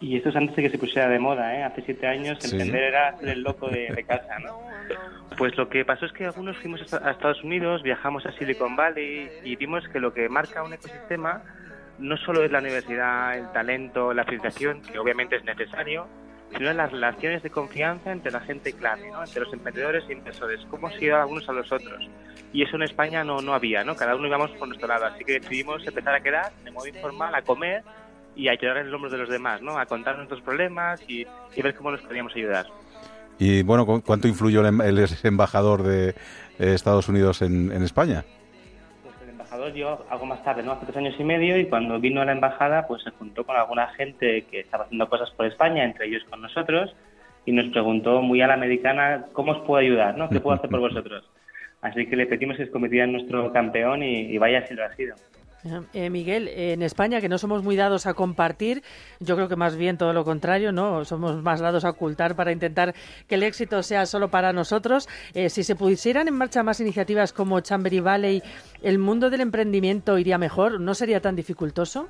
Y 0.00 0.16
esto 0.16 0.28
es 0.28 0.36
antes 0.36 0.54
de 0.56 0.62
que 0.64 0.70
se 0.70 0.78
pusiera 0.78 1.08
de 1.08 1.18
moda, 1.18 1.56
¿eh? 1.56 1.62
Hace 1.62 1.82
siete 1.82 2.06
años 2.06 2.36
Sí. 2.40 2.50
emprender 2.50 2.82
era 2.82 3.16
ser 3.16 3.28
el 3.28 3.42
loco 3.42 3.68
de, 3.70 3.88
de 3.94 4.04
casa, 4.04 4.38
¿no? 4.40 4.58
Pues 5.38 5.56
lo 5.56 5.68
que 5.68 5.84
pasó 5.84 6.04
es 6.06 6.12
que 6.12 6.26
algunos 6.26 6.56
fuimos 6.58 6.80
a 6.92 7.10
Estados 7.12 7.42
Unidos, 7.42 7.82
viajamos 7.82 8.26
a 8.26 8.32
Silicon 8.32 8.76
Valley 8.76 9.30
y 9.44 9.56
vimos 9.56 9.84
que 9.88 10.00
lo 10.00 10.12
que 10.12 10.28
marca 10.28 10.62
un 10.62 10.72
ecosistema 10.74 11.42
no 11.98 12.16
solo 12.16 12.42
es 12.44 12.50
la 12.50 12.58
universidad, 12.58 13.38
el 13.38 13.50
talento, 13.52 14.12
la 14.12 14.24
financiación, 14.24 14.82
que 14.82 14.98
obviamente 14.98 15.36
es 15.36 15.44
necesario, 15.44 16.06
sino 16.56 16.72
las 16.72 16.90
relaciones 16.92 17.42
de 17.42 17.50
confianza 17.50 18.12
entre 18.12 18.30
la 18.32 18.40
gente 18.40 18.72
clave, 18.72 19.10
¿no? 19.10 19.22
entre 19.24 19.42
los 19.42 19.52
emprendedores 19.52 20.04
e 20.08 20.12
inversores, 20.12 20.60
cómo 20.70 20.90
se 20.90 20.98
llevan 21.00 21.22
algunos 21.22 21.48
a 21.48 21.52
los 21.52 21.70
otros. 21.72 22.08
Y 22.52 22.62
eso 22.62 22.76
en 22.76 22.82
España 22.82 23.24
no, 23.24 23.40
no 23.40 23.54
había, 23.54 23.82
¿no? 23.84 23.96
cada 23.96 24.14
uno 24.14 24.26
íbamos 24.28 24.50
por 24.52 24.68
nuestro 24.68 24.86
lado, 24.88 25.06
así 25.06 25.24
que 25.24 25.40
decidimos 25.40 25.84
empezar 25.86 26.14
a 26.14 26.20
quedar 26.20 26.52
de 26.64 26.70
modo 26.70 26.86
informal, 26.86 27.34
a 27.34 27.42
comer 27.42 27.82
y 28.36 28.48
a 28.48 28.52
ayudar 28.52 28.78
en 28.78 28.86
el 28.86 28.94
hombro 28.94 29.10
de 29.10 29.18
los 29.18 29.28
demás, 29.28 29.62
¿no? 29.62 29.78
a 29.78 29.86
contar 29.86 30.16
nuestros 30.16 30.40
problemas 30.42 31.00
y, 31.08 31.24
ver 31.60 31.74
cómo 31.74 31.90
nos 31.90 32.00
podíamos 32.02 32.34
ayudar. 32.34 32.66
Y 33.38 33.62
bueno, 33.62 33.84
¿cu- 33.84 34.02
¿cuánto 34.02 34.28
influyó 34.28 34.60
el, 34.60 34.66
em- 34.66 34.80
el 34.80 35.06
embajador 35.24 35.82
de 35.82 36.10
eh, 36.10 36.14
Estados 36.58 37.08
Unidos 37.08 37.42
en, 37.42 37.72
en 37.72 37.82
España? 37.82 38.24
Llegó 39.72 40.04
algo 40.10 40.26
más 40.26 40.42
tarde, 40.42 40.62
¿no? 40.62 40.72
Hace 40.72 40.86
tres 40.86 40.96
años 40.96 41.14
y 41.18 41.24
medio 41.24 41.56
y 41.58 41.66
cuando 41.66 42.00
vino 42.00 42.20
a 42.20 42.24
la 42.24 42.32
embajada 42.32 42.86
pues 42.88 43.02
se 43.02 43.10
juntó 43.10 43.44
con 43.44 43.56
alguna 43.56 43.86
gente 43.94 44.46
que 44.50 44.60
estaba 44.60 44.84
haciendo 44.84 45.08
cosas 45.08 45.30
por 45.30 45.46
España, 45.46 45.84
entre 45.84 46.06
ellos 46.06 46.24
con 46.28 46.42
nosotros, 46.42 46.94
y 47.46 47.52
nos 47.52 47.68
preguntó 47.68 48.20
muy 48.20 48.42
a 48.42 48.48
la 48.48 48.54
americana 48.54 49.26
cómo 49.32 49.52
os 49.52 49.60
puedo 49.60 49.80
ayudar, 49.80 50.16
¿no? 50.16 50.28
¿Qué 50.28 50.40
puedo 50.40 50.56
hacer 50.56 50.70
por 50.70 50.80
vosotros? 50.80 51.24
Así 51.82 52.06
que 52.06 52.16
le 52.16 52.26
pedimos 52.26 52.56
que 52.56 52.66
se 52.66 52.70
convirtiera 52.70 53.04
en 53.04 53.12
nuestro 53.12 53.52
campeón 53.52 54.02
y 54.02 54.36
vaya 54.38 54.66
si 54.66 54.74
lo 54.74 54.84
ha 54.84 54.92
sido. 54.94 55.14
Eh, 55.94 56.10
Miguel, 56.10 56.48
en 56.48 56.82
España, 56.82 57.20
que 57.20 57.28
no 57.28 57.38
somos 57.38 57.62
muy 57.62 57.74
dados 57.74 58.06
a 58.06 58.12
compartir, 58.12 58.82
yo 59.20 59.34
creo 59.34 59.48
que 59.48 59.56
más 59.56 59.76
bien 59.76 59.96
todo 59.96 60.12
lo 60.12 60.24
contrario, 60.24 60.72
¿no? 60.72 61.04
Somos 61.04 61.42
más 61.42 61.60
dados 61.60 61.84
a 61.84 61.90
ocultar 61.90 62.36
para 62.36 62.52
intentar 62.52 62.94
que 63.26 63.36
el 63.36 63.42
éxito 63.42 63.82
sea 63.82 64.04
solo 64.04 64.28
para 64.28 64.52
nosotros. 64.52 65.08
Eh, 65.32 65.48
si 65.48 65.62
se 65.62 65.74
pusieran 65.74 66.28
en 66.28 66.34
marcha 66.34 66.62
más 66.62 66.80
iniciativas 66.80 67.32
como 67.32 67.60
Chambery 67.60 68.00
Valley, 68.00 68.42
¿el 68.82 68.98
mundo 68.98 69.30
del 69.30 69.40
emprendimiento 69.40 70.18
iría 70.18 70.36
mejor? 70.36 70.80
¿No 70.80 70.94
sería 70.94 71.20
tan 71.20 71.34
dificultoso? 71.34 72.08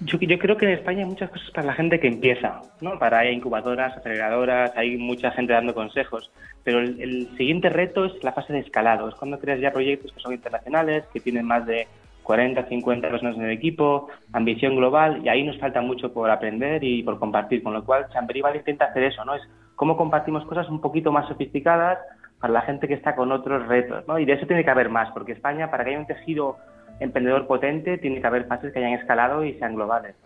Yo, 0.00 0.18
yo 0.18 0.38
creo 0.38 0.56
que 0.56 0.66
en 0.66 0.72
España 0.72 1.00
hay 1.00 1.08
muchas 1.08 1.30
cosas 1.30 1.50
para 1.52 1.66
la 1.68 1.74
gente 1.74 1.98
que 1.98 2.08
empieza, 2.08 2.60
¿no? 2.80 2.98
Para 2.98 3.30
incubadoras, 3.30 3.96
aceleradoras, 3.96 4.72
hay 4.76 4.96
mucha 4.96 5.30
gente 5.30 5.52
dando 5.52 5.74
consejos, 5.74 6.30
pero 6.62 6.80
el 6.80 7.28
siguiente 7.36 7.68
reto 7.70 8.04
es 8.04 8.22
la 8.22 8.32
fase 8.32 8.52
de 8.52 8.60
escalado, 8.60 9.08
es 9.08 9.14
cuando 9.14 9.38
creas 9.38 9.60
ya 9.60 9.70
proyectos 9.70 10.12
que 10.12 10.20
son 10.20 10.32
internacionales, 10.32 11.04
que 11.12 11.20
tienen 11.20 11.46
más 11.46 11.66
de 11.66 11.86
40, 12.26 12.64
50 12.64 13.08
personas 13.08 13.36
en 13.36 13.44
el 13.44 13.52
equipo, 13.52 14.08
ambición 14.32 14.74
global, 14.74 15.22
y 15.24 15.28
ahí 15.28 15.44
nos 15.44 15.58
falta 15.58 15.80
mucho 15.80 16.12
por 16.12 16.28
aprender 16.28 16.82
y 16.82 17.04
por 17.04 17.20
compartir, 17.20 17.62
con 17.62 17.72
lo 17.72 17.84
cual 17.84 18.08
Chambery 18.12 18.40
Valley 18.40 18.58
intenta 18.58 18.86
hacer 18.86 19.04
eso, 19.04 19.24
¿no? 19.24 19.36
Es 19.36 19.42
cómo 19.76 19.96
compartimos 19.96 20.44
cosas 20.46 20.68
un 20.68 20.80
poquito 20.80 21.12
más 21.12 21.28
sofisticadas 21.28 21.98
para 22.40 22.52
la 22.52 22.62
gente 22.62 22.88
que 22.88 22.94
está 22.94 23.14
con 23.14 23.30
otros 23.30 23.68
retos, 23.68 24.06
¿no? 24.08 24.18
Y 24.18 24.24
de 24.24 24.32
eso 24.32 24.46
tiene 24.46 24.64
que 24.64 24.70
haber 24.70 24.88
más, 24.88 25.10
porque 25.12 25.32
España, 25.32 25.70
para 25.70 25.84
que 25.84 25.90
haya 25.90 26.00
un 26.00 26.06
tejido 26.06 26.56
emprendedor 26.98 27.46
potente, 27.46 27.96
tiene 27.98 28.20
que 28.20 28.26
haber 28.26 28.46
fases 28.46 28.72
que 28.72 28.80
hayan 28.80 28.98
escalado 28.98 29.44
y 29.44 29.54
sean 29.54 29.76
globales. 29.76 30.16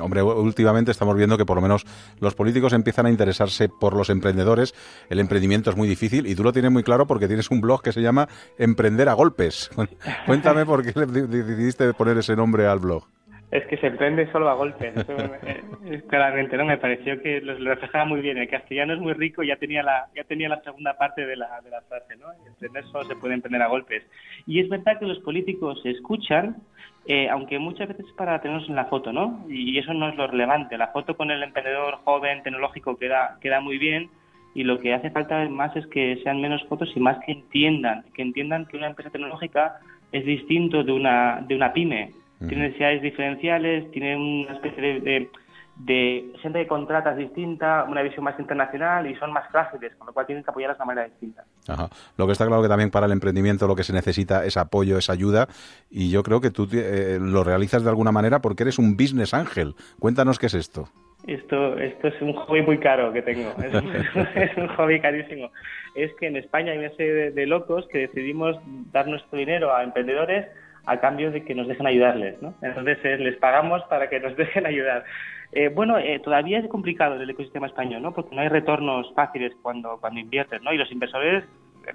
Hombre, 0.00 0.22
últimamente 0.22 0.90
estamos 0.90 1.16
viendo 1.16 1.36
que 1.36 1.44
por 1.44 1.56
lo 1.56 1.62
menos 1.62 1.84
los 2.20 2.34
políticos 2.34 2.72
empiezan 2.72 3.06
a 3.06 3.10
interesarse 3.10 3.68
por 3.68 3.94
los 3.94 4.10
emprendedores. 4.10 4.74
El 5.10 5.20
emprendimiento 5.20 5.70
es 5.70 5.76
muy 5.76 5.88
difícil 5.88 6.26
y 6.26 6.34
tú 6.34 6.42
lo 6.42 6.52
tienes 6.52 6.70
muy 6.70 6.82
claro 6.82 7.06
porque 7.06 7.26
tienes 7.28 7.50
un 7.50 7.60
blog 7.60 7.82
que 7.82 7.92
se 7.92 8.00
llama 8.00 8.28
Emprender 8.58 9.08
a 9.08 9.14
Golpes. 9.14 9.70
Cuéntame 10.26 10.64
por 10.64 10.82
qué 10.82 10.92
decidiste 10.92 11.92
poner 11.94 12.18
ese 12.18 12.36
nombre 12.36 12.66
al 12.66 12.78
blog. 12.78 13.04
Es 13.50 13.66
que 13.66 13.78
se 13.78 13.86
emprende 13.86 14.30
solo 14.30 14.50
a 14.50 14.54
golpes, 14.54 14.92
eh, 15.86 16.02
claramente, 16.06 16.58
¿no? 16.58 16.66
Me 16.66 16.76
pareció 16.76 17.18
que 17.22 17.40
lo, 17.40 17.58
lo 17.58 17.70
reflejaba 17.70 18.04
muy 18.04 18.20
bien. 18.20 18.36
El 18.36 18.50
castellano 18.50 18.92
es 18.92 19.00
muy 19.00 19.14
rico, 19.14 19.42
ya 19.42 19.56
tenía 19.56 19.82
la, 19.82 20.06
ya 20.14 20.24
tenía 20.24 20.50
la 20.50 20.60
segunda 20.60 20.98
parte 20.98 21.24
de 21.24 21.34
la, 21.34 21.58
de 21.62 21.70
la 21.70 21.80
frase, 21.80 22.14
¿no? 22.16 22.26
Emprender 22.46 22.84
solo 22.92 23.08
se 23.08 23.16
puede 23.16 23.32
emprender 23.32 23.62
a 23.62 23.68
golpes. 23.68 24.02
Y 24.46 24.60
es 24.60 24.68
verdad 24.68 24.98
que 24.98 25.06
los 25.06 25.20
políticos 25.20 25.80
escuchan, 25.86 26.56
eh, 27.08 27.28
aunque 27.30 27.58
muchas 27.58 27.88
veces 27.88 28.04
para 28.18 28.38
tenernos 28.42 28.68
en 28.68 28.76
la 28.76 28.84
foto, 28.84 29.14
¿no? 29.14 29.46
Y 29.48 29.78
eso 29.78 29.94
no 29.94 30.10
es 30.10 30.16
lo 30.16 30.26
relevante. 30.26 30.76
La 30.76 30.88
foto 30.88 31.16
con 31.16 31.30
el 31.30 31.42
emprendedor 31.42 32.00
joven, 32.04 32.42
tecnológico, 32.42 32.98
queda, 32.98 33.38
queda 33.40 33.60
muy 33.60 33.78
bien 33.78 34.10
y 34.54 34.62
lo 34.62 34.78
que 34.78 34.92
hace 34.92 35.10
falta 35.10 35.48
más 35.48 35.74
es 35.74 35.86
que 35.86 36.20
sean 36.22 36.42
menos 36.42 36.62
fotos 36.64 36.90
y 36.94 37.00
más 37.00 37.18
que 37.24 37.32
entiendan, 37.32 38.04
que 38.12 38.20
entiendan 38.20 38.66
que 38.66 38.76
una 38.76 38.88
empresa 38.88 39.08
tecnológica 39.08 39.78
es 40.12 40.26
distinto 40.26 40.84
de 40.84 40.92
una, 40.92 41.42
de 41.48 41.56
una 41.56 41.72
pyme. 41.72 42.12
Tiene 42.46 42.64
necesidades 42.64 43.02
diferenciales, 43.02 43.90
tiene 43.90 44.14
una 44.14 44.52
especie 44.52 44.82
de, 44.82 45.00
de, 45.00 45.30
de 45.78 46.32
gente 46.42 46.60
que 46.60 46.66
contrata 46.66 47.12
es 47.12 47.18
distinta, 47.18 47.84
una 47.88 48.02
visión 48.02 48.24
más 48.24 48.38
internacional 48.38 49.06
y 49.08 49.14
son 49.16 49.32
más 49.32 49.48
frágiles, 49.50 49.94
con 49.96 50.08
lo 50.08 50.12
cual 50.12 50.26
tienen 50.26 50.42
que 50.42 50.50
apoyarlas 50.50 50.76
de 50.76 50.82
una 50.82 50.94
manera 50.94 51.08
distinta. 51.08 51.44
Ajá. 51.68 51.88
Lo 52.16 52.26
que 52.26 52.32
está 52.32 52.46
claro 52.46 52.62
que 52.62 52.68
también 52.68 52.90
para 52.90 53.06
el 53.06 53.12
emprendimiento 53.12 53.66
lo 53.68 53.76
que 53.76 53.84
se 53.84 53.92
necesita 53.92 54.44
es 54.44 54.56
apoyo, 54.56 54.98
es 54.98 55.08
ayuda 55.08 55.46
y 55.90 56.10
yo 56.10 56.22
creo 56.22 56.40
que 56.40 56.50
tú 56.50 56.68
eh, 56.72 57.18
lo 57.20 57.44
realizas 57.44 57.84
de 57.84 57.90
alguna 57.90 58.12
manera 58.12 58.40
porque 58.40 58.64
eres 58.64 58.78
un 58.78 58.96
business 58.96 59.34
ángel. 59.34 59.74
Cuéntanos 60.00 60.38
qué 60.38 60.46
es 60.46 60.54
esto. 60.54 60.88
Esto, 61.26 61.76
esto 61.78 62.08
es 62.08 62.22
un 62.22 62.32
hobby 62.32 62.62
muy 62.62 62.78
caro 62.78 63.12
que 63.12 63.22
tengo, 63.22 63.50
es 63.62 63.74
un, 63.74 63.90
es 64.34 64.56
un 64.56 64.68
hobby 64.68 65.00
carísimo. 65.00 65.50
Es 65.94 66.12
que 66.18 66.26
en 66.26 66.36
España 66.36 66.72
hay 66.72 66.78
una 66.78 66.90
serie 66.90 67.12
de, 67.12 67.30
de 67.32 67.46
locos 67.46 67.86
que 67.92 67.98
decidimos 67.98 68.56
dar 68.92 69.06
nuestro 69.06 69.38
dinero 69.38 69.74
a 69.74 69.82
emprendedores 69.82 70.46
a 70.88 71.00
cambio 71.00 71.30
de 71.30 71.44
que 71.44 71.54
nos 71.54 71.68
dejen 71.68 71.86
ayudarles, 71.86 72.40
¿no? 72.40 72.54
Entonces 72.62 72.98
eh, 73.04 73.18
les 73.18 73.36
pagamos 73.36 73.82
para 73.84 74.08
que 74.08 74.20
nos 74.20 74.36
dejen 74.36 74.66
ayudar. 74.66 75.04
Eh, 75.52 75.70
bueno, 75.74 75.98
eh, 75.98 76.20
todavía 76.20 76.58
es 76.58 76.68
complicado 76.68 77.14
el 77.14 77.30
ecosistema 77.30 77.66
español, 77.66 78.02
¿no? 78.02 78.12
Porque 78.12 78.34
no 78.34 78.42
hay 78.42 78.48
retornos 78.48 79.12
fáciles 79.14 79.54
cuando, 79.62 79.98
cuando 80.00 80.20
inviertes, 80.20 80.62
¿no? 80.62 80.72
Y 80.72 80.78
los 80.78 80.92
inversores, 80.92 81.44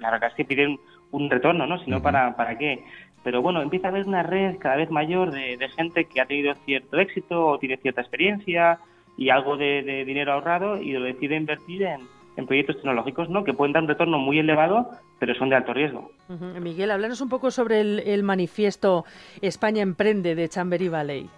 la 0.00 0.10
verdad 0.10 0.30
es 0.30 0.34
que 0.34 0.44
piden 0.44 0.78
un 1.12 1.30
retorno, 1.30 1.66
¿no? 1.66 1.78
Si 1.78 1.90
no, 1.90 2.02
¿para, 2.02 2.34
¿para 2.36 2.58
qué? 2.58 2.84
Pero 3.22 3.40
bueno, 3.40 3.62
empieza 3.62 3.88
a 3.88 3.90
haber 3.90 4.06
una 4.06 4.22
red 4.22 4.58
cada 4.58 4.76
vez 4.76 4.90
mayor 4.90 5.30
de, 5.30 5.56
de 5.56 5.68
gente 5.68 6.04
que 6.06 6.20
ha 6.20 6.26
tenido 6.26 6.54
cierto 6.66 6.98
éxito 6.98 7.46
o 7.46 7.58
tiene 7.58 7.76
cierta 7.76 8.00
experiencia 8.00 8.78
y 9.16 9.30
algo 9.30 9.56
de, 9.56 9.82
de 9.82 10.04
dinero 10.04 10.32
ahorrado 10.32 10.76
y 10.82 10.92
lo 10.92 11.02
decide 11.02 11.36
invertir 11.36 11.84
en, 11.84 12.00
en 12.36 12.46
proyectos 12.46 12.76
tecnológicos, 12.76 13.30
¿no? 13.30 13.44
Que 13.44 13.54
pueden 13.54 13.72
dar 13.72 13.84
un 13.84 13.88
retorno 13.88 14.18
muy 14.18 14.40
elevado, 14.40 14.90
pero 15.20 15.34
son 15.36 15.48
de 15.48 15.56
alto 15.56 15.72
riesgo. 15.72 16.10
Miguel, 16.60 16.90
háblanos 16.90 17.20
un 17.20 17.28
poco 17.28 17.50
sobre 17.50 17.80
el, 17.80 18.00
el 18.00 18.24
manifiesto 18.24 19.04
España 19.40 19.82
Emprende 19.82 20.34
de 20.34 20.48
Chambery 20.48 20.88
Valley. 20.88 21.30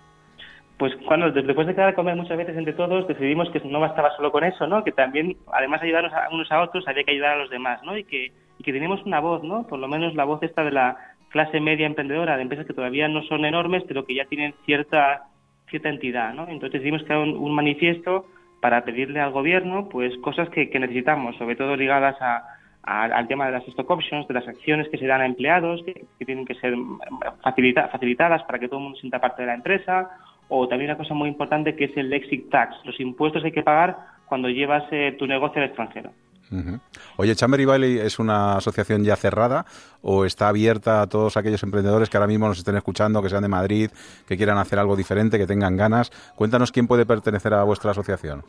Pues 0.78 0.94
cuando 1.06 1.30
después 1.30 1.66
de 1.66 1.74
quedar 1.74 1.88
a 1.88 1.94
comer 1.94 2.16
muchas 2.16 2.36
veces 2.36 2.56
entre 2.56 2.74
todos 2.74 3.08
decidimos 3.08 3.48
que 3.50 3.60
no 3.60 3.80
bastaba 3.80 4.14
solo 4.16 4.30
con 4.30 4.44
eso, 4.44 4.66
¿no? 4.66 4.84
Que 4.84 4.92
también, 4.92 5.36
además 5.52 5.80
de 5.80 5.86
ayudarnos 5.86 6.12
a 6.12 6.28
unos 6.30 6.50
a 6.52 6.60
otros, 6.60 6.86
había 6.86 7.04
que 7.04 7.12
ayudar 7.12 7.32
a 7.32 7.38
los 7.38 7.50
demás, 7.50 7.82
¿no? 7.82 7.96
Y 7.96 8.04
que, 8.04 8.32
y 8.58 8.62
que 8.64 8.72
teníamos 8.72 9.02
una 9.04 9.20
voz, 9.20 9.42
¿no? 9.42 9.66
Por 9.66 9.78
lo 9.78 9.88
menos 9.88 10.14
la 10.14 10.24
voz 10.24 10.42
esta 10.42 10.62
de 10.64 10.72
la 10.72 10.96
clase 11.30 11.60
media 11.60 11.86
emprendedora, 11.86 12.36
de 12.36 12.42
empresas 12.42 12.66
que 12.66 12.74
todavía 12.74 13.08
no 13.08 13.22
son 13.22 13.44
enormes, 13.44 13.84
pero 13.88 14.04
que 14.04 14.14
ya 14.14 14.26
tienen 14.26 14.54
cierta 14.64 15.24
cierta 15.70 15.88
entidad, 15.88 16.32
¿no? 16.34 16.42
Entonces 16.44 16.72
decidimos 16.74 17.02
crear 17.02 17.20
un, 17.22 17.36
un 17.36 17.52
manifiesto 17.54 18.26
para 18.60 18.84
pedirle 18.84 19.18
al 19.20 19.32
gobierno, 19.32 19.88
pues, 19.88 20.16
cosas 20.18 20.48
que, 20.50 20.70
que 20.70 20.78
necesitamos, 20.78 21.36
sobre 21.36 21.56
todo 21.56 21.74
ligadas 21.76 22.16
a- 22.20 22.44
al 22.88 23.26
tema 23.26 23.46
de 23.46 23.52
las 23.52 23.66
stock 23.66 23.90
options, 23.90 24.28
de 24.28 24.34
las 24.34 24.46
acciones 24.46 24.88
que 24.88 24.96
se 24.96 25.08
dan 25.08 25.20
a 25.20 25.26
empleados, 25.26 25.82
que, 25.84 26.04
que 26.20 26.24
tienen 26.24 26.44
que 26.46 26.54
ser 26.54 26.76
mm, 26.76 27.00
facilita- 27.42 27.88
facilitadas 27.88 28.44
para 28.44 28.60
que 28.60 28.68
todo 28.68 28.78
el 28.78 28.84
mundo 28.84 28.98
sienta 29.00 29.20
parte 29.20 29.42
de 29.42 29.46
la 29.48 29.54
empresa, 29.54 30.08
o 30.49 30.68
también 30.68 30.90
una 30.90 30.99
cosa 30.99 31.14
muy 31.14 31.28
importante 31.28 31.74
que 31.74 31.84
es 31.84 31.97
el 31.97 32.12
exit 32.12 32.51
tax, 32.51 32.76
los 32.84 32.99
impuestos 33.01 33.42
que 33.42 33.49
hay 33.49 33.53
que 33.53 33.62
pagar 33.62 33.97
cuando 34.26 34.49
llevas 34.49 34.84
eh, 34.90 35.14
tu 35.18 35.26
negocio 35.26 35.61
al 35.61 35.68
extranjero. 35.68 36.11
Oye, 37.16 37.34
Chamber 37.34 37.66
Valley 37.66 37.99
es 37.99 38.18
una 38.18 38.57
asociación 38.57 39.03
ya 39.03 39.16
cerrada 39.16 39.66
o 40.03 40.24
está 40.24 40.49
abierta 40.49 41.03
a 41.03 41.09
todos 41.09 41.36
aquellos 41.36 41.62
emprendedores 41.62 42.09
que 42.09 42.16
ahora 42.16 42.28
mismo 42.28 42.47
nos 42.47 42.59
estén 42.59 42.76
escuchando, 42.76 43.20
que 43.20 43.28
sean 43.28 43.42
de 43.42 43.49
Madrid, 43.49 43.90
que 44.28 44.36
quieran 44.36 44.59
hacer 44.59 44.78
algo 44.78 44.94
diferente, 44.94 45.38
que 45.38 45.47
tengan 45.47 45.76
ganas? 45.76 46.11
Cuéntanos 46.36 46.70
quién 46.70 46.86
puede 46.86 47.05
pertenecer 47.05 47.53
a 47.55 47.64
vuestra 47.64 47.90
asociación. 47.90 48.44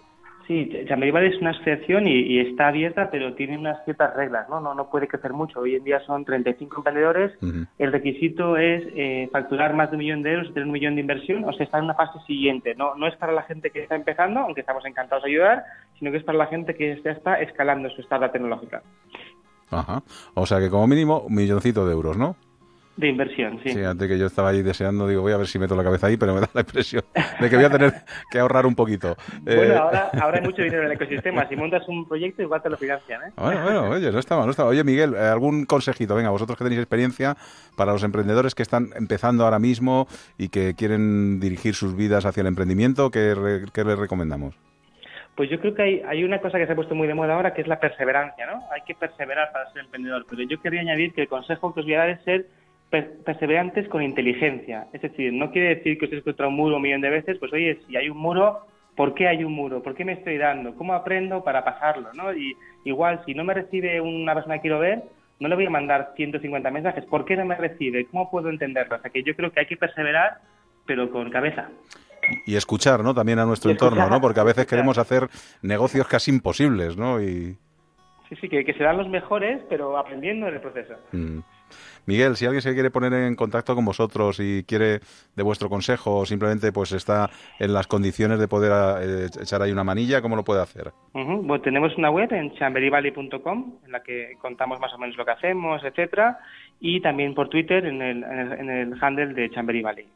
Sí, 0.48 0.72
Chamberlain 0.88 1.34
es 1.34 1.42
una 1.42 1.50
asociación 1.50 2.08
y, 2.08 2.22
y 2.22 2.40
está 2.40 2.70
abierta, 2.70 3.10
pero 3.12 3.34
tiene 3.34 3.58
unas 3.58 3.84
ciertas 3.84 4.16
reglas, 4.16 4.48
¿no? 4.48 4.62
¿no? 4.62 4.74
No 4.74 4.90
puede 4.90 5.10
crecer 5.10 5.34
mucho. 5.34 5.60
Hoy 5.60 5.76
en 5.76 5.84
día 5.84 6.00
son 6.06 6.24
35 6.24 6.78
emprendedores. 6.78 7.38
El 7.78 7.92
requisito 7.92 8.56
es 8.56 8.84
eh, 8.96 9.28
facturar 9.34 9.74
más 9.74 9.92
de 9.92 9.98
un 9.98 10.04
millón 10.04 10.24
de 10.24 10.32
euros 10.32 10.48
y 10.50 10.54
tener 10.54 10.68
un 10.68 10.72
millón 10.72 10.96
de 10.96 11.02
inversión, 11.02 11.44
o 11.44 11.52
sea, 11.52 11.66
está 11.66 11.80
en 11.80 11.84
una 11.84 11.96
fase 11.96 12.20
siguiente. 12.26 12.76
No, 12.76 12.96
no 12.96 13.08
es 13.08 13.16
para 13.18 13.34
la 13.34 13.44
gente 13.44 13.72
que 13.72 13.84
está 13.84 13.96
empezando, 13.96 14.40
aunque 14.40 14.62
estamos 14.62 14.86
encantados 14.86 15.26
de 15.26 15.32
ayudar, 15.32 15.66
sino 16.00 16.12
que 16.12 16.18
es 16.18 16.24
para 16.24 16.38
la 16.38 16.48
gente 16.48 16.76
que 16.76 16.98
ya 17.04 17.12
está 17.12 17.42
escalando 17.42 17.90
su 17.90 18.00
startup 18.02 18.32
tecnológica. 18.32 18.82
Ajá. 19.70 20.02
O 20.34 20.46
sea 20.46 20.60
que 20.60 20.70
como 20.70 20.88
mínimo 20.88 21.20
un 21.20 21.36
milloncito 21.36 21.86
de 21.86 21.92
euros, 21.92 22.18
¿no? 22.18 22.38
De 22.98 23.08
inversión, 23.08 23.60
sí. 23.64 23.70
Sí, 23.70 23.84
antes 23.84 24.08
que 24.08 24.18
yo 24.18 24.26
estaba 24.26 24.50
ahí 24.50 24.64
deseando, 24.64 25.08
digo, 25.08 25.22
voy 25.22 25.32
a 25.32 25.38
ver 25.38 25.46
si 25.46 25.60
meto 25.60 25.76
la 25.76 25.84
cabeza 25.84 26.08
ahí, 26.08 26.18
pero 26.18 26.34
me 26.34 26.42
da 26.42 26.50
la 26.52 26.62
impresión 26.62 27.04
de 27.40 27.48
que 27.50 27.56
voy 27.56 27.66
a 27.66 27.70
tener 27.70 27.94
que 28.32 28.40
ahorrar 28.40 28.66
un 28.66 28.74
poquito. 28.74 29.16
Bueno, 29.44 29.62
Eh, 29.62 29.78
ahora, 29.78 30.10
ahora 30.20 30.40
hay 30.40 30.44
mucho 30.44 30.64
dinero 30.64 30.82
en 30.82 30.88
el 30.88 30.94
ecosistema. 30.94 31.48
Si 31.48 31.56
montas 31.56 31.88
un 31.88 32.08
proyecto, 32.08 32.42
igual 32.42 32.62
te 32.64 32.70
lo 32.72 32.78
financian, 32.78 33.22
¿eh? 33.22 33.32
Bueno, 33.38 33.62
bueno, 33.64 33.90
oye, 33.92 34.12
no 34.12 34.18
está 34.18 34.36
mal, 34.36 34.46
no 34.46 34.52
está 34.52 34.64
mal. 34.64 34.72
Oye, 34.72 34.84
Miguel, 34.84 35.14
eh, 35.14 35.20
algún 35.20 35.66
consejito, 35.66 36.16
venga, 36.16 36.32
vosotros 36.32 36.58
que 36.58 36.64
tenéis 36.64 36.82
experiencia 36.82 37.38
para 37.76 37.92
los 37.94 38.04
emprendedores 38.04 38.56
que 38.56 38.64
están 38.64 38.90
empezando 38.96 39.44
ahora 39.44 39.60
mismo 39.60 40.08
y 40.40 40.50
que 40.50 40.74
quieren 40.76 41.40
dirigir 41.40 41.76
sus 41.76 41.96
vidas 41.96 42.26
hacia 42.26 42.42
el 42.42 42.48
emprendimiento, 42.48 43.12
¿qué, 43.12 43.36
re- 43.36 43.66
qué 43.72 43.84
les 43.84 44.00
recomendamos? 44.00 44.56
Pues 45.36 45.52
yo 45.52 45.60
creo 45.60 45.76
que 45.76 45.84
hay, 45.84 46.02
hay 46.08 46.24
una 46.24 46.40
cosa 46.42 46.58
que 46.58 46.66
se 46.66 46.72
ha 46.72 46.76
puesto 46.76 46.96
muy 46.96 47.08
de 47.08 47.14
moda 47.14 47.36
ahora, 47.36 47.54
que 47.54 47.62
es 47.62 47.68
la 47.68 47.80
perseverancia, 47.80 48.48
¿no? 48.48 48.64
Hay 48.74 48.82
que 48.88 48.96
perseverar 48.96 49.52
para 49.54 49.72
ser 49.72 49.84
emprendedor. 49.84 50.26
Pero 50.28 50.42
yo 50.42 50.60
quería 50.60 50.82
añadir 50.82 51.14
que 51.14 51.22
el 51.22 51.28
consejo 51.28 51.76
que 51.76 51.82
os 51.82 51.86
voy 51.86 51.94
a 51.94 52.00
dar 52.00 52.10
es 52.10 52.24
ser 52.24 52.48
perseverantes 52.90 53.88
con 53.90 54.02
inteligencia. 54.02 54.88
Es 54.94 55.02
decir, 55.02 55.34
no 55.34 55.52
quiere 55.52 55.76
decir 55.76 55.98
que 55.98 56.06
os 56.06 56.12
estéis 56.12 56.24
contra 56.24 56.48
un 56.48 56.56
muro 56.56 56.78
un 56.78 56.82
millón 56.82 57.02
de 57.02 57.10
veces, 57.10 57.38
pues 57.38 57.52
oye, 57.52 57.80
si 57.88 57.98
hay 57.98 58.10
un 58.10 58.18
muro, 58.18 58.66
¿por 58.96 59.14
qué 59.14 59.28
hay 59.28 59.44
un 59.44 59.54
muro? 59.54 59.84
¿Por 59.84 59.94
qué 59.94 60.06
me 60.06 60.14
estoy 60.14 60.38
dando? 60.38 60.76
¿Cómo 60.76 60.94
aprendo 60.94 61.44
para 61.44 61.64
pasarlo? 61.64 62.10
¿no? 62.14 62.34
Y 62.34 62.56
igual, 62.86 63.22
si 63.26 63.34
no 63.34 63.44
me 63.44 63.54
recibe 63.54 64.00
una 64.00 64.34
persona 64.34 64.56
que 64.56 64.62
quiero 64.62 64.80
ver, 64.80 65.04
no 65.40 65.50
le 65.50 65.56
voy 65.56 65.66
a 65.66 65.70
mandar 65.70 66.14
150 66.16 66.72
mensajes. 66.72 67.06
¿Por 67.06 67.26
qué 67.26 67.36
no 67.36 67.46
me 67.46 67.56
recibe? 67.56 68.06
¿Cómo 68.06 68.32
puedo 68.32 68.50
entenderlo? 68.50 68.96
O 68.96 69.00
sea, 69.00 69.12
que 69.12 69.22
yo 69.24 69.36
creo 69.36 69.52
que 69.52 69.60
hay 69.60 69.68
que 69.68 69.78
perseverar, 69.78 70.40
pero 70.86 71.12
con 71.12 71.30
cabeza. 71.30 71.70
Y 72.46 72.56
escuchar, 72.56 73.04
¿no? 73.04 73.14
También 73.14 73.40
a 73.40 73.46
nuestro 73.46 73.70
entorno, 73.70 74.10
¿no? 74.10 74.20
Porque 74.20 74.40
a 74.40 74.44
veces 74.44 74.66
queremos 74.66 74.98
hacer 74.98 75.28
negocios 75.62 76.08
casi 76.08 76.32
imposibles, 76.32 76.98
¿no? 76.98 77.22
Y 77.22 77.56
Sí, 78.30 78.36
sí, 78.42 78.50
que, 78.50 78.66
que 78.66 78.74
serán 78.74 78.98
los 78.98 79.08
mejores, 79.08 79.62
pero 79.70 79.98
aprendiendo 79.98 80.48
en 80.48 80.56
el 80.56 80.62
proceso. 80.62 80.96
mm. 81.12 81.40
Miguel, 82.08 82.38
si 82.38 82.46
alguien 82.46 82.62
se 82.62 82.74
quiere 82.74 82.90
poner 82.90 83.12
en 83.14 83.36
contacto 83.36 83.76
con 83.76 83.84
vosotros 83.84 84.40
y 84.40 84.64
quiere 84.64 85.02
de 85.36 85.44
vuestro 85.44 85.70
consejo 85.70 86.20
o 86.20 86.26
simplemente 86.26 86.72
pues 86.72 86.94
está 86.94 87.30
en 87.60 87.74
las 87.74 87.86
condiciones 87.86 88.40
de 88.40 88.48
poder 88.48 88.72
eh, 89.02 89.28
echar 89.42 89.62
ahí 89.62 89.72
una 89.74 89.84
manilla, 89.84 90.22
¿cómo 90.22 90.38
lo 90.38 90.44
puede 90.46 90.62
hacer? 90.62 90.94
Ujú, 91.14 91.44
Bueno, 91.44 91.62
tenemos 91.62 91.96
una 91.98 92.10
web 92.10 92.32
en 92.32 92.54
chamberivalley.com 92.56 93.74
en 93.86 93.92
la 93.92 94.02
que 94.02 94.38
contamos 94.42 94.80
más 94.80 94.94
o 94.94 94.98
menos 94.98 95.18
lo 95.18 95.26
que 95.26 95.32
hacemos, 95.32 95.84
etcétera, 95.84 96.40
y 96.80 97.02
también 97.02 97.36
por 97.36 97.50
Twitter 97.50 97.86
en 97.86 98.02
el, 98.02 98.24
en 98.24 98.40
el, 98.40 98.52
en 98.54 98.70
el 98.70 99.04
handle 99.04 99.34
de 99.34 99.50
Chambery 99.50 99.82
Valley. 99.82 100.08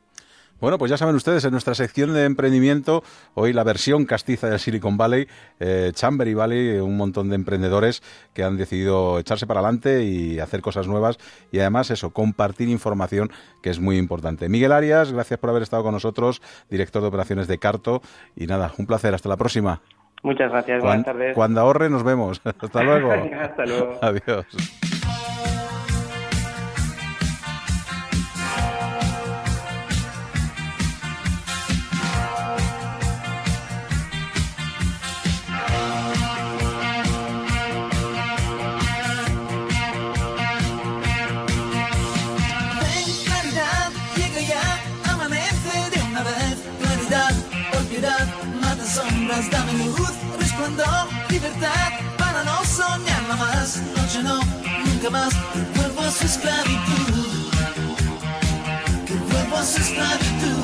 Bueno, 0.61 0.77
pues 0.77 0.91
ya 0.91 0.97
saben 0.97 1.15
ustedes, 1.15 1.43
en 1.43 1.51
nuestra 1.51 1.73
sección 1.73 2.13
de 2.13 2.23
emprendimiento, 2.23 3.01
hoy 3.33 3.51
la 3.51 3.63
versión 3.63 4.05
castiza 4.05 4.47
del 4.47 4.59
Silicon 4.59 4.95
Valley, 4.95 5.27
eh, 5.59 5.89
Chambery 5.91 6.35
Valley, 6.35 6.77
un 6.77 6.97
montón 6.97 7.29
de 7.29 7.35
emprendedores 7.35 8.03
que 8.35 8.43
han 8.43 8.57
decidido 8.57 9.17
echarse 9.17 9.47
para 9.47 9.61
adelante 9.61 10.03
y 10.03 10.39
hacer 10.39 10.61
cosas 10.61 10.87
nuevas 10.87 11.17
y 11.51 11.57
además 11.57 11.89
eso, 11.89 12.11
compartir 12.11 12.69
información 12.69 13.31
que 13.63 13.71
es 13.71 13.79
muy 13.79 13.97
importante. 13.97 14.49
Miguel 14.49 14.71
Arias, 14.71 15.11
gracias 15.11 15.39
por 15.39 15.49
haber 15.49 15.63
estado 15.63 15.81
con 15.81 15.93
nosotros, 15.93 16.43
director 16.69 17.01
de 17.01 17.07
operaciones 17.07 17.47
de 17.47 17.57
Carto 17.57 18.03
y 18.35 18.45
nada, 18.45 18.71
un 18.77 18.85
placer, 18.85 19.15
hasta 19.15 19.29
la 19.29 19.37
próxima. 19.37 19.81
Muchas 20.21 20.51
gracias, 20.51 20.83
buenas 20.83 21.05
tardes. 21.05 21.33
Cuando 21.33 21.61
ahorre 21.61 21.89
nos 21.89 22.03
vemos. 22.03 22.39
Hasta 22.45 22.83
luego. 22.83 23.11
Hasta 23.41 23.65
luego. 23.65 23.97
Adiós. 23.99 24.45
Sombras, 48.93 49.49
dame 49.49 49.73
luz, 49.73 50.11
resplandor, 50.37 51.07
libertad, 51.29 51.91
para 52.17 52.43
no 52.43 52.63
soñarla 52.65 53.35
más. 53.37 53.81
Noche 53.95 54.21
no, 54.21 54.39
nunca 54.85 55.09
más, 55.09 55.33
que 55.53 55.79
vuelvo 55.79 56.01
a 56.01 56.11
su 56.11 56.25
esclavitud. 56.25 57.51
Que 59.05 59.13
vuelvo 59.13 59.57
a 59.57 59.63
su 59.63 59.77
esclavitud. 59.81 60.60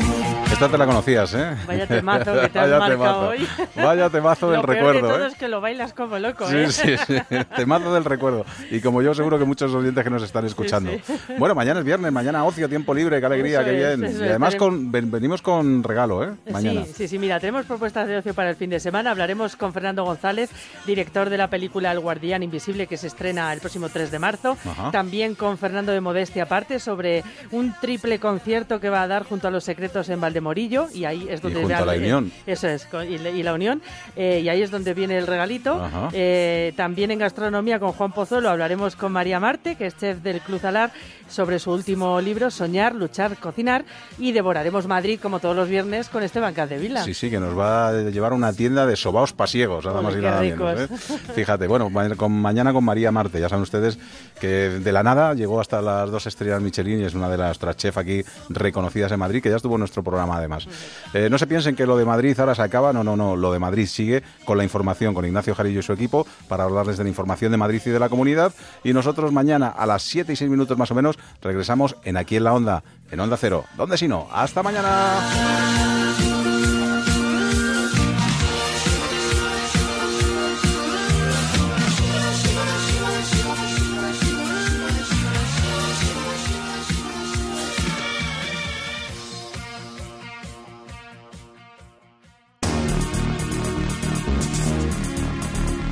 Esta 0.57 0.69
te 0.69 0.77
la 0.79 0.87
conocías, 0.87 1.33
¿eh? 1.35 1.55
Vaya 1.67 1.85
temazo 1.85 2.33
que 2.41 2.49
te 2.49 2.59
has 2.59 2.65
Vaya 2.71 2.79
marcado 2.79 2.97
temazo. 2.97 3.27
hoy. 3.29 3.47
Vaya 3.75 4.09
temazo 4.09 4.49
del 4.49 4.61
Lo 4.61 4.65
peor 4.65 4.75
recuerdo, 4.77 5.07
de 5.07 5.13
todo 5.13 5.23
¿eh? 5.25 5.27
es 5.27 5.35
que 5.35 5.47
lo 5.47 5.61
bailas 5.61 5.93
como 5.93 6.17
loco, 6.17 6.47
Sí, 6.47 6.55
¿eh? 6.57 6.71
sí, 6.71 6.95
sí. 7.05 7.15
Temazo 7.55 7.93
del 7.93 8.03
recuerdo. 8.03 8.43
Y 8.71 8.79
como 8.81 9.03
yo, 9.03 9.13
seguro 9.13 9.37
que 9.37 9.45
muchos 9.45 9.71
oyentes 9.75 10.03
que 10.03 10.09
nos 10.09 10.23
están 10.23 10.45
escuchando. 10.47 10.89
sí. 11.05 11.13
Bueno, 11.37 11.53
mañana 11.53 11.79
es 11.81 11.85
viernes, 11.85 12.11
mañana 12.11 12.43
ocio, 12.43 12.67
tiempo 12.67 12.95
libre, 12.95 13.19
qué 13.19 13.25
alegría, 13.27 13.61
Eso 13.61 13.69
qué 13.69 13.75
es, 13.93 13.97
bien. 13.99 14.09
eso 14.09 14.19
y 14.21 14.23
es. 14.25 14.29
además 14.31 14.55
con, 14.55 14.91
ven- 14.91 15.11
venimos 15.11 15.43
con 15.43 15.83
regalo, 15.83 16.23
¿eh? 16.23 16.29
Mañana. 16.51 16.85
Sí, 16.85 16.93
sí, 16.95 17.07
sí, 17.07 17.19
mira, 17.19 17.39
tenemos 17.39 17.65
propuestas 17.67 18.07
de 18.07 18.17
ocio 18.17 18.33
para 18.33 18.49
el 18.49 18.55
fin 18.55 18.71
de 18.71 18.79
semana. 18.79 19.11
Hablaremos 19.11 19.55
con 19.57 19.73
Fernando 19.73 20.05
González, 20.05 20.49
director 20.87 21.29
de 21.29 21.37
la 21.37 21.49
película 21.51 21.91
El 21.91 21.99
Guardián 21.99 22.41
Invisible, 22.41 22.87
que 22.87 22.97
se 22.97 23.07
estrena 23.07 23.53
el 23.53 23.59
próximo 23.59 23.89
3 23.89 24.09
de 24.09 24.17
marzo. 24.17 24.57
Ajá. 24.67 24.89
También 24.89 25.35
con 25.35 25.59
Fernando 25.59 25.91
de 25.91 26.01
Modestia 26.01 26.43
aparte 26.43 26.79
sobre 26.79 27.23
un 27.51 27.75
triple 27.79 28.19
concierto 28.19 28.79
que 28.79 28.89
va 28.89 29.03
a 29.03 29.07
dar 29.07 29.23
junto 29.23 29.47
a 29.47 29.51
Los 29.51 29.63
Secretos 29.63 30.09
en 30.09 30.19
Valdemorillo. 30.47 30.87
Y 30.93 31.05
ahí 31.05 31.27
es 31.29 31.41
donde 31.41 31.59
junto 31.61 31.75
a 31.75 31.81
vean- 31.83 31.87
La 31.87 31.97
Unión. 31.97 32.31
Eso 32.45 32.67
es, 32.67 32.87
y, 33.09 33.17
la- 33.17 33.29
y 33.29 33.43
la 33.43 33.53
Unión. 33.53 33.81
Eh, 34.15 34.41
y 34.43 34.49
ahí 34.49 34.61
es 34.61 34.71
donde 34.71 34.93
viene 34.93 35.17
el 35.17 35.27
regalito. 35.27 35.81
Eh, 36.13 36.73
también 36.75 37.11
en 37.11 37.19
gastronomía 37.19 37.79
con 37.79 37.91
Juan 37.91 38.11
Pozuelo 38.11 38.49
hablaremos 38.49 38.95
con 38.95 39.11
María 39.11 39.39
Marte, 39.39 39.75
que 39.75 39.87
es 39.87 39.97
chef 39.97 40.19
del 40.19 40.41
Club 40.41 40.65
Alar, 40.65 40.91
sobre 41.27 41.59
su 41.59 41.71
último 41.71 42.19
libro, 42.21 42.49
Soñar, 42.49 42.95
Luchar, 42.95 43.35
Cocinar. 43.37 43.83
Y 44.17 44.31
devoraremos 44.31 44.87
Madrid, 44.87 45.19
como 45.21 45.39
todos 45.39 45.55
los 45.55 45.67
viernes, 45.67 46.09
con 46.09 46.23
Esteban 46.23 46.53
Capdevila. 46.53 47.03
Sí, 47.03 47.13
sí, 47.13 47.29
que 47.29 47.39
nos 47.39 47.57
va 47.57 47.89
a 47.89 47.93
llevar 47.93 48.31
a 48.31 48.35
una 48.35 48.53
tienda 48.53 48.85
de 48.85 48.95
sobaos 48.95 49.33
pasiegos, 49.33 49.85
nada 49.85 50.01
más 50.01 50.15
y 50.15 50.19
nada 50.19 50.41
menos. 50.41 50.79
¿eh? 50.79 50.87
Fíjate, 51.35 51.67
bueno, 51.67 51.91
con, 52.15 52.31
mañana 52.31 52.73
con 52.73 52.83
María 52.83 53.11
Marte, 53.11 53.39
ya 53.39 53.49
saben 53.49 53.63
ustedes 53.63 53.97
que 54.39 54.47
de 54.47 54.91
la 54.91 55.03
nada 55.03 55.33
llegó 55.33 55.59
hasta 55.59 55.81
las 55.81 56.09
dos 56.09 56.25
estrellas 56.27 56.61
Michelin 56.61 57.01
y 57.01 57.03
es 57.03 57.13
una 57.15 57.29
de 57.29 57.37
las 57.37 57.57
chef 57.75 57.97
aquí 57.97 58.23
reconocidas 58.49 59.11
en 59.11 59.19
Madrid, 59.19 59.41
que 59.41 59.49
ya 59.49 59.57
estuvo 59.57 59.75
en 59.75 59.79
nuestro 59.79 60.03
programa 60.03 60.36
además. 60.37 60.67
Eh, 61.13 61.29
no 61.29 61.37
se 61.37 61.47
piensen 61.47 61.75
que 61.75 61.85
lo 61.85 61.97
de 61.97 62.05
Madrid 62.05 62.39
ahora 62.39 62.55
se 62.55 62.61
acaba, 62.61 62.93
no, 62.93 63.03
no, 63.03 63.15
no, 63.15 63.35
lo 63.35 63.51
de 63.51 63.59
Madrid 63.59 63.87
sigue 63.87 64.23
con 64.45 64.57
la 64.57 64.63
información, 64.63 65.13
con 65.13 65.25
Ignacio 65.25 65.55
Jarillo 65.55 65.79
y 65.79 65.83
su 65.83 65.93
equipo, 65.93 66.25
para 66.47 66.63
hablarles 66.63 66.97
de 66.97 67.03
la 67.03 67.09
información 67.09 67.51
de 67.51 67.57
Madrid 67.57 67.81
y 67.85 67.89
de 67.89 67.99
la 67.99 68.09
comunidad. 68.09 68.53
Y 68.83 68.93
nosotros 68.93 69.31
mañana 69.31 69.67
a 69.67 69.85
las 69.85 70.03
7 70.03 70.33
y 70.33 70.35
6 70.35 70.49
minutos 70.49 70.77
más 70.77 70.91
o 70.91 70.95
menos 70.95 71.17
regresamos 71.41 71.95
en 72.03 72.17
Aquí 72.17 72.35
en 72.35 72.43
la 72.43 72.53
Onda, 72.53 72.83
en 73.11 73.19
Onda 73.19 73.37
Cero. 73.37 73.65
¿Dónde 73.75 73.97
si 73.97 74.07
no? 74.07 74.27
¡Hasta 74.31 74.63
mañana! 74.63 76.46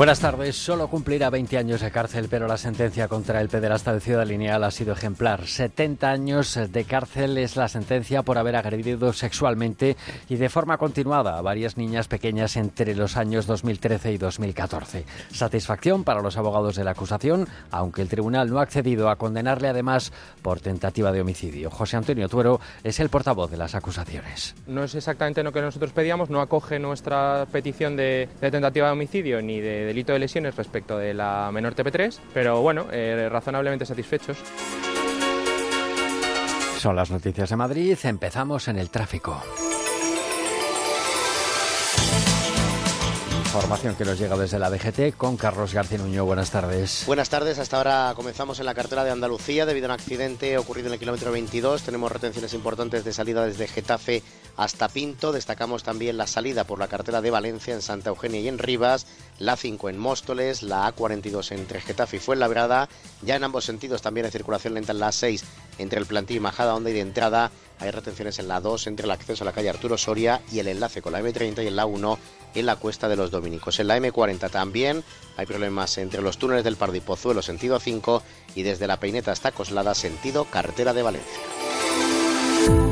Buenas 0.00 0.20
tardes. 0.20 0.56
Solo 0.56 0.88
cumplirá 0.88 1.28
20 1.28 1.58
años 1.58 1.82
de 1.82 1.90
cárcel, 1.90 2.28
pero 2.30 2.48
la 2.48 2.56
sentencia 2.56 3.06
contra 3.06 3.38
el 3.42 3.50
pederasta 3.50 3.92
de 3.92 4.00
Ciudad 4.00 4.26
Lineal 4.26 4.64
ha 4.64 4.70
sido 4.70 4.94
ejemplar. 4.94 5.46
70 5.46 6.10
años 6.10 6.58
de 6.72 6.84
cárcel 6.84 7.36
es 7.36 7.54
la 7.56 7.68
sentencia 7.68 8.22
por 8.22 8.38
haber 8.38 8.56
agredido 8.56 9.12
sexualmente 9.12 9.98
y 10.30 10.36
de 10.36 10.48
forma 10.48 10.78
continuada 10.78 11.36
a 11.36 11.42
varias 11.42 11.76
niñas 11.76 12.08
pequeñas 12.08 12.56
entre 12.56 12.94
los 12.94 13.18
años 13.18 13.46
2013 13.46 14.12
y 14.12 14.16
2014. 14.16 15.04
Satisfacción 15.32 16.02
para 16.02 16.22
los 16.22 16.38
abogados 16.38 16.76
de 16.76 16.84
la 16.84 16.92
acusación, 16.92 17.46
aunque 17.70 18.00
el 18.00 18.08
tribunal 18.08 18.48
no 18.48 18.58
ha 18.58 18.62
accedido 18.62 19.10
a 19.10 19.16
condenarle 19.16 19.68
además 19.68 20.14
por 20.40 20.60
tentativa 20.60 21.12
de 21.12 21.20
homicidio. 21.20 21.70
José 21.70 21.98
Antonio 21.98 22.26
Tuero 22.30 22.58
es 22.84 23.00
el 23.00 23.10
portavoz 23.10 23.50
de 23.50 23.58
las 23.58 23.74
acusaciones. 23.74 24.54
No 24.66 24.82
es 24.82 24.94
exactamente 24.94 25.42
lo 25.42 25.52
que 25.52 25.60
nosotros 25.60 25.92
pedíamos, 25.92 26.30
no 26.30 26.40
acoge 26.40 26.78
nuestra 26.78 27.46
petición 27.52 27.96
de, 27.96 28.30
de 28.40 28.50
tentativa 28.50 28.86
de 28.86 28.92
homicidio 28.92 29.42
ni 29.42 29.60
de 29.60 29.89
delito 29.90 30.12
de 30.12 30.20
lesiones 30.20 30.54
respecto 30.54 30.96
de 30.96 31.14
la 31.14 31.50
menor 31.52 31.74
TP3, 31.74 32.16
pero 32.32 32.62
bueno, 32.62 32.86
eh, 32.92 33.28
razonablemente 33.28 33.84
satisfechos. 33.84 34.38
Son 36.78 36.94
las 36.94 37.10
noticias 37.10 37.50
de 37.50 37.56
Madrid. 37.56 37.98
Empezamos 38.04 38.68
en 38.68 38.78
el 38.78 38.88
tráfico. 38.88 39.42
Información 43.50 43.96
que 43.96 44.04
nos 44.04 44.16
llega 44.16 44.36
desde 44.36 44.60
la 44.60 44.70
DGT 44.70 45.16
con 45.16 45.36
Carlos 45.36 45.74
García 45.74 45.98
Nuño. 45.98 46.24
Buenas 46.24 46.52
tardes. 46.52 47.02
Buenas 47.04 47.28
tardes. 47.30 47.58
Hasta 47.58 47.78
ahora 47.78 48.12
comenzamos 48.14 48.60
en 48.60 48.66
la 48.66 48.74
carretera 48.74 49.02
de 49.02 49.10
Andalucía 49.10 49.66
debido 49.66 49.86
a 49.86 49.88
un 49.88 49.94
accidente 49.94 50.56
ocurrido 50.56 50.86
en 50.86 50.92
el 50.92 51.00
kilómetro 51.00 51.32
22. 51.32 51.82
Tenemos 51.82 52.12
retenciones 52.12 52.54
importantes 52.54 53.04
de 53.04 53.12
salida 53.12 53.44
desde 53.44 53.66
Getafe 53.66 54.22
hasta 54.60 54.90
Pinto. 54.90 55.32
Destacamos 55.32 55.82
también 55.82 56.18
la 56.18 56.26
salida 56.26 56.64
por 56.64 56.78
la 56.78 56.86
carretera 56.86 57.22
de 57.22 57.30
Valencia 57.30 57.72
en 57.72 57.80
Santa 57.80 58.10
Eugenia 58.10 58.40
y 58.40 58.48
en 58.48 58.58
Rivas, 58.58 59.06
la 59.38 59.56
5 59.56 59.88
en 59.88 59.98
Móstoles, 59.98 60.62
la 60.62 60.94
A42 60.94 61.52
entre 61.52 61.80
Getafe 61.80 62.18
y 62.18 62.20
Fuenlabrada. 62.20 62.90
Ya 63.22 63.36
en 63.36 63.44
ambos 63.44 63.64
sentidos 63.64 64.02
también 64.02 64.26
hay 64.26 64.32
circulación 64.32 64.74
lenta 64.74 64.92
en 64.92 65.00
la 65.00 65.12
6 65.12 65.44
entre 65.78 65.98
el 65.98 66.04
plantío 66.04 66.36
y 66.36 66.40
Majada 66.40 66.74
Onda 66.74 66.90
y 66.90 66.92
de 66.92 67.00
entrada 67.00 67.50
hay 67.78 67.90
retenciones 67.90 68.38
en 68.38 68.48
la 68.48 68.60
2 68.60 68.86
entre 68.88 69.06
el 69.06 69.12
acceso 69.12 69.44
a 69.44 69.46
la 69.46 69.52
calle 69.52 69.70
Arturo 69.70 69.96
Soria 69.96 70.42
y 70.52 70.58
el 70.58 70.68
enlace 70.68 71.00
con 71.00 71.14
la 71.14 71.22
M30 71.22 71.64
y 71.64 71.66
en 71.68 71.76
la 71.76 71.86
1 71.86 72.18
en 72.54 72.66
la 72.66 72.76
cuesta 72.76 73.08
de 73.08 73.16
los 73.16 73.30
Dominicos. 73.30 73.80
En 73.80 73.88
la 73.88 73.96
M40 73.96 74.50
también 74.50 75.02
hay 75.38 75.46
problemas 75.46 75.96
entre 75.96 76.20
los 76.20 76.36
túneles 76.36 76.64
del 76.64 76.76
Pardo 76.76 76.96
y 76.96 77.00
Pozuelo 77.00 77.40
sentido 77.40 77.80
5 77.80 78.22
y 78.54 78.62
desde 78.62 78.86
la 78.86 79.00
Peineta 79.00 79.32
hasta 79.32 79.52
Coslada 79.52 79.94
sentido 79.94 80.44
carretera 80.44 80.92
de 80.92 81.02
Valencia. 81.02 82.89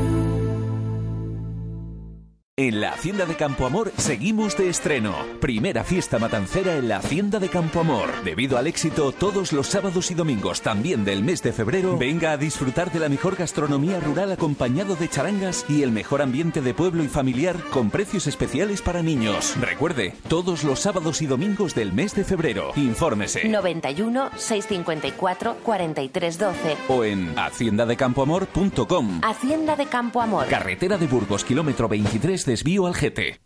En 2.59 2.81
la 2.81 2.89
Hacienda 2.89 3.25
de 3.25 3.37
Campo 3.37 3.65
Amor 3.65 3.93
seguimos 3.95 4.57
de 4.57 4.67
estreno. 4.67 5.15
Primera 5.39 5.85
fiesta 5.85 6.19
matancera 6.19 6.75
en 6.75 6.89
la 6.89 6.97
Hacienda 6.97 7.39
de 7.39 7.47
Campo 7.47 7.79
Amor. 7.79 8.09
Debido 8.25 8.57
al 8.57 8.67
éxito 8.67 9.13
todos 9.13 9.53
los 9.53 9.67
sábados 9.67 10.11
y 10.11 10.13
domingos 10.13 10.61
también 10.61 11.05
del 11.05 11.23
mes 11.23 11.41
de 11.41 11.53
febrero, 11.53 11.97
venga 11.97 12.33
a 12.33 12.37
disfrutar 12.37 12.91
de 12.91 12.99
la 12.99 13.07
mejor 13.07 13.37
gastronomía 13.37 14.01
rural 14.01 14.33
acompañado 14.33 14.97
de 14.97 15.07
charangas 15.07 15.63
y 15.69 15.83
el 15.83 15.93
mejor 15.93 16.21
ambiente 16.21 16.59
de 16.59 16.73
pueblo 16.73 17.01
y 17.01 17.07
familiar 17.07 17.55
con 17.69 17.89
precios 17.89 18.27
especiales 18.27 18.81
para 18.81 19.01
niños. 19.01 19.55
Recuerde, 19.61 20.13
todos 20.27 20.65
los 20.65 20.81
sábados 20.81 21.21
y 21.21 21.27
domingos 21.27 21.73
del 21.73 21.93
mes 21.93 22.13
de 22.13 22.25
febrero. 22.25 22.73
Infórmese. 22.75 23.47
91 23.47 24.31
654 24.35 25.59
4312 25.63 26.77
O 26.89 27.05
en 27.05 27.39
haciendadecampoamor.com. 27.39 29.21
Hacienda 29.23 29.77
de 29.77 29.85
Campo 29.85 30.21
Amor. 30.21 30.47
Carretera 30.47 30.97
de 30.97 31.07
Burgos, 31.07 31.45
kilómetro 31.45 31.87
23, 31.87 32.48
desvío 32.49 32.87
al 32.87 32.93
GT. 32.93 33.39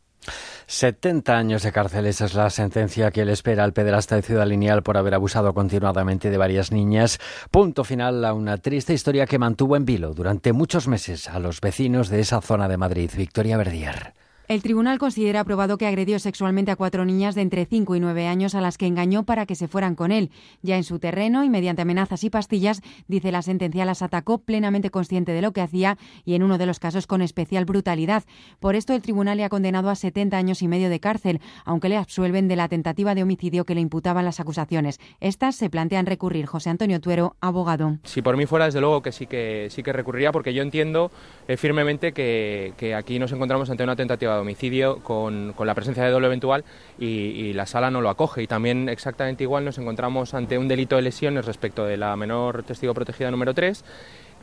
70 0.65 1.37
años 1.37 1.63
de 1.63 1.73
cárcel, 1.73 2.05
esa 2.05 2.23
es 2.23 2.35
la 2.35 2.49
sentencia 2.49 3.11
que 3.11 3.25
le 3.25 3.33
espera 3.33 3.65
al 3.65 3.73
pederasta 3.73 4.15
de 4.15 4.21
Ciudad 4.21 4.47
Lineal 4.47 4.81
por 4.81 4.95
haber 4.95 5.13
abusado 5.13 5.53
continuadamente 5.53 6.29
de 6.29 6.37
varias 6.37 6.71
niñas. 6.71 7.19
Punto 7.51 7.83
final 7.83 8.23
a 8.23 8.33
una 8.33 8.57
triste 8.57 8.93
historia 8.93 9.25
que 9.25 9.39
mantuvo 9.39 9.75
en 9.75 9.83
vilo 9.83 10.13
durante 10.13 10.53
muchos 10.53 10.87
meses 10.87 11.27
a 11.27 11.39
los 11.39 11.59
vecinos 11.59 12.07
de 12.07 12.21
esa 12.21 12.39
zona 12.39 12.69
de 12.69 12.77
Madrid. 12.77 13.11
Victoria 13.13 13.57
Verdier. 13.57 14.13
El 14.53 14.61
tribunal 14.61 14.99
considera 14.99 15.39
aprobado 15.39 15.79
que 15.79 15.87
agredió 15.87 16.19
sexualmente 16.19 16.69
a 16.69 16.75
cuatro 16.75 17.05
niñas 17.05 17.33
de 17.33 17.41
entre 17.41 17.65
5 17.65 17.95
y 17.95 17.99
9 17.99 18.27
años 18.27 18.53
a 18.53 18.61
las 18.61 18.77
que 18.77 18.85
engañó 18.85 19.23
para 19.23 19.47
que 19.47 19.55
se 19.55 19.67
fueran 19.67 19.95
con 19.95 20.11
él. 20.11 20.29
Ya 20.61 20.77
en 20.77 20.83
su 20.83 20.99
terreno 20.99 21.43
y 21.43 21.49
mediante 21.49 21.81
amenazas 21.81 22.23
y 22.23 22.29
pastillas, 22.29 22.83
dice 23.07 23.31
la 23.31 23.41
sentencia, 23.41 23.83
las 23.83 24.03
atacó 24.03 24.37
plenamente 24.37 24.91
consciente 24.91 25.31
de 25.31 25.41
lo 25.41 25.53
que 25.53 25.61
hacía 25.61 25.97
y 26.23 26.35
en 26.35 26.43
uno 26.43 26.59
de 26.59 26.67
los 26.67 26.77
casos 26.77 27.07
con 27.07 27.23
especial 27.23 27.65
brutalidad. 27.65 28.25
Por 28.59 28.75
esto 28.75 28.93
el 28.93 29.01
tribunal 29.01 29.37
le 29.37 29.43
ha 29.43 29.49
condenado 29.49 29.89
a 29.89 29.95
70 29.95 30.37
años 30.37 30.61
y 30.61 30.67
medio 30.67 30.91
de 30.91 30.99
cárcel, 30.99 31.41
aunque 31.65 31.89
le 31.89 31.97
absuelven 31.97 32.47
de 32.47 32.55
la 32.55 32.67
tentativa 32.67 33.15
de 33.15 33.23
homicidio 33.23 33.65
que 33.65 33.73
le 33.73 33.81
imputaban 33.81 34.23
las 34.23 34.39
acusaciones. 34.39 34.99
Estas 35.19 35.55
se 35.55 35.71
plantean 35.71 36.05
recurrir. 36.05 36.45
José 36.45 36.69
Antonio 36.69 37.01
Tuero, 37.01 37.35
abogado. 37.41 37.97
Si 38.03 38.21
por 38.21 38.37
mí 38.37 38.45
fuera, 38.45 38.65
desde 38.65 38.81
luego 38.81 39.01
que 39.01 39.13
sí 39.13 39.25
que 39.25 39.69
sí 39.71 39.81
que 39.81 39.93
recurriría, 39.93 40.31
porque 40.31 40.53
yo 40.53 40.61
entiendo 40.61 41.09
eh, 41.47 41.57
firmemente 41.57 42.11
que, 42.11 42.93
aquí 42.95 43.17
nos 43.17 43.31
encontramos 43.31 43.67
ante 43.71 43.83
una 43.83 43.95
tentativa 43.95 44.37
de 44.37 44.42
homicidio 44.43 44.99
con, 44.99 45.53
con 45.53 45.67
la 45.67 45.75
presencia 45.75 46.03
de 46.03 46.11
doble 46.11 46.27
eventual 46.27 46.63
y, 46.99 47.07
y, 47.07 47.53
la 47.53 47.65
sala 47.65 47.89
no 47.89 48.01
lo 48.01 48.09
acoge. 48.09 48.43
Y 48.43 48.47
también 48.47 48.87
exactamente 48.87 49.43
igual 49.43 49.65
nos 49.65 49.77
encontramos 49.77 50.33
ante 50.33 50.57
un 50.57 50.67
delito 50.67 50.95
de 50.95 51.01
lesiones 51.01 51.45
respecto 51.45 51.85
de 51.85 51.97
la 51.97 52.15
menor 52.15 52.63
testigo 52.63 52.93
protegida 52.93 53.31
número 53.31 53.53
3 53.53 53.83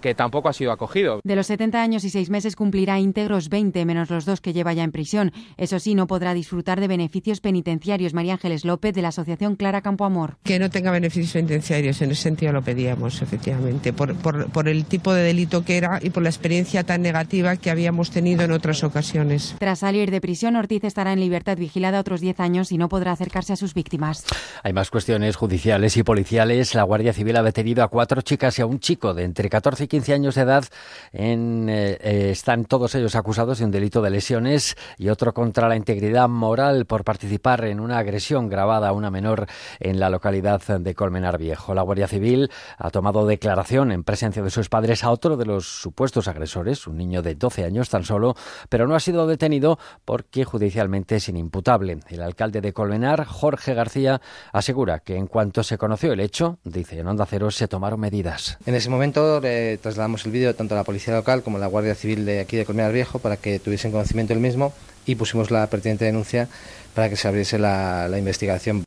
que 0.01 0.15
tampoco 0.15 0.49
ha 0.49 0.53
sido 0.53 0.73
acogido. 0.73 1.21
De 1.25 1.37
los 1.37 1.47
70 1.47 1.83
años 1.83 2.05
y 2.05 2.11
6 2.11 2.31
meses 2.31 2.57
cumplirá 2.57 2.99
íntegros 2.99 3.49
20, 3.49 3.85
menos 3.85 4.11
los 4.11 4.25
dos 4.25 4.41
que 4.41 4.53
lleva 4.53 4.73
ya 4.73 4.85
en 4.85 4.93
prisión. 4.93 5.33
Eso 5.57 5.79
sí, 5.79 5.95
no 5.95 6.07
podrá 6.07 6.35
disfrutar 6.35 6.81
de 6.81 6.89
beneficios 6.89 7.41
penitenciarios. 7.41 8.15
María 8.15 8.35
Ángeles 8.35 8.65
López, 8.65 8.95
de 8.95 9.03
la 9.03 9.09
Asociación 9.09 9.57
Clara 9.57 9.83
Campo 9.83 10.05
Amor. 10.05 10.37
Que 10.43 10.59
no 10.59 10.71
tenga 10.71 10.91
beneficios 10.91 11.33
penitenciarios, 11.33 12.01
en 12.03 12.11
ese 12.11 12.23
sentido 12.23 12.53
lo 12.53 12.63
pedíamos, 12.63 13.23
efectivamente, 13.23 13.93
por, 13.93 14.15
por, 14.17 14.51
por 14.51 14.69
el 14.69 14.85
tipo 14.85 15.13
de 15.13 15.23
delito 15.23 15.65
que 15.65 15.77
era 15.77 15.99
y 16.03 16.11
por 16.11 16.23
la 16.23 16.29
experiencia 16.29 16.85
tan 16.85 17.03
negativa 17.03 17.57
que 17.57 17.71
habíamos 17.71 18.11
tenido 18.11 18.43
en 18.43 18.53
otras 18.53 18.83
ocasiones. 18.85 19.57
Tras 19.59 19.81
salir 19.81 20.11
de 20.11 20.21
prisión, 20.21 20.57
Ortiz 20.57 20.85
estará 20.85 21.13
en 21.13 21.21
libertad 21.21 21.57
vigilada 21.57 22.01
otros 22.01 22.21
10 22.21 22.41
años 22.41 22.73
y 22.73 22.79
no 22.79 22.89
podrá 22.89 23.13
acercarse 23.13 23.53
a 23.53 23.57
sus 23.57 23.75
víctimas. 23.75 24.25
Hay 24.63 24.73
más 24.73 24.91
cuestiones 24.91 25.37
judiciales 25.37 25.97
y 25.97 26.03
policiales. 26.03 26.75
La 26.75 26.83
Guardia 26.83 27.13
Civil 27.13 27.37
ha 27.37 27.43
detenido 27.43 27.83
a 27.83 27.89
cuatro 27.89 28.23
chicas 28.23 28.59
y 28.59 28.63
a 28.63 28.67
un 28.67 28.81
chico 28.81 29.15
de 29.15 29.25
entre 29.25 29.49
14 29.49 29.85
y 29.85 29.89
15 29.91 30.15
años 30.15 30.35
de 30.37 30.43
edad. 30.43 30.65
En, 31.13 31.69
eh, 31.69 31.99
eh, 32.01 32.31
están 32.31 32.65
todos 32.65 32.95
ellos 32.95 33.15
acusados 33.17 33.59
de 33.59 33.65
un 33.67 33.71
delito 33.71 34.01
de 34.01 34.11
lesiones 34.11 34.77
y 34.97 35.09
otro 35.09 35.35
contra 35.35 35.69
la 35.69 35.77
integridad 35.77 36.29
moral 36.29 36.87
por 36.87 37.05
participar 37.05 37.65
en 37.65 37.81
una 37.81 37.99
agresión 37.99 38.49
grabada 38.49 38.89
a 38.89 38.93
una 38.93 39.11
menor 39.11 39.47
en 39.81 40.01
la 40.01 40.09
localidad 40.09 40.63
de 40.63 40.95
Colmenar 40.95 41.37
Viejo. 41.37 41.75
La 41.75 41.83
Guardia 41.83 42.09
Civil 42.09 42.51
ha 42.79 42.91
tomado 42.91 43.27
declaración 43.27 43.93
en 43.93 44.05
presencia 44.05 44.43
de 44.43 44.51
sus 44.51 44.69
padres 44.69 45.05
a 45.05 45.11
otro 45.11 45.37
de 45.37 45.45
los 45.45 45.67
supuestos 45.67 46.29
agresores, 46.29 46.87
un 46.87 46.97
niño 46.97 47.21
de 47.21 47.35
12 47.35 47.65
años 47.65 47.91
tan 47.91 48.05
solo, 48.05 48.37
pero 48.69 48.87
no 48.87 48.95
ha 48.95 49.01
sido 49.01 49.27
detenido 49.27 49.79
porque 50.05 50.45
judicialmente 50.45 51.17
es 51.17 51.29
inimputable. 51.29 51.99
El 52.09 52.23
alcalde 52.23 52.61
de 52.61 52.73
Colmenar, 52.73 53.25
Jorge 53.25 53.75
García, 53.75 54.21
asegura 54.53 55.01
que 55.01 55.17
en 55.17 55.27
cuanto 55.27 55.65
se 55.65 55.77
conoció 55.77 56.13
el 56.13 56.21
hecho, 56.21 56.59
dice 56.63 57.01
en 57.01 57.09
Onda 57.09 57.27
Cero, 57.27 57.51
se 57.51 57.67
tomaron 57.67 57.99
medidas. 57.99 58.57
En 58.65 58.77
ese 58.77 58.89
momento 58.89 59.41
eh, 59.43 59.80
trasladamos 59.81 60.25
el 60.27 60.33
vídeo 60.33 60.55
tanto 60.55 60.75
a 60.75 60.79
la 60.79 60.85
Policía 60.85 61.15
Local 61.15 61.43
como 61.43 61.57
a 61.57 61.61
la 61.61 61.67
Guardia 61.67 61.95
Civil 61.95 62.25
de 62.25 62.41
aquí 62.41 62.57
de 62.57 62.65
Colmenar 62.65 62.93
Viejo 62.93 63.19
para 63.19 63.37
que 63.37 63.59
tuviesen 63.59 63.91
conocimiento 63.93 64.35
del 64.35 64.43
mismo 64.43 64.73
y 65.07 65.15
pusimos 65.15 65.51
la 65.51 65.67
pertinente 65.69 66.05
denuncia 66.05 66.49
para 66.95 67.09
que 67.09 67.17
se 67.17 67.29
abriese 67.29 67.59
la, 67.59 68.09
la 68.09 68.19
investigación. 68.19 68.85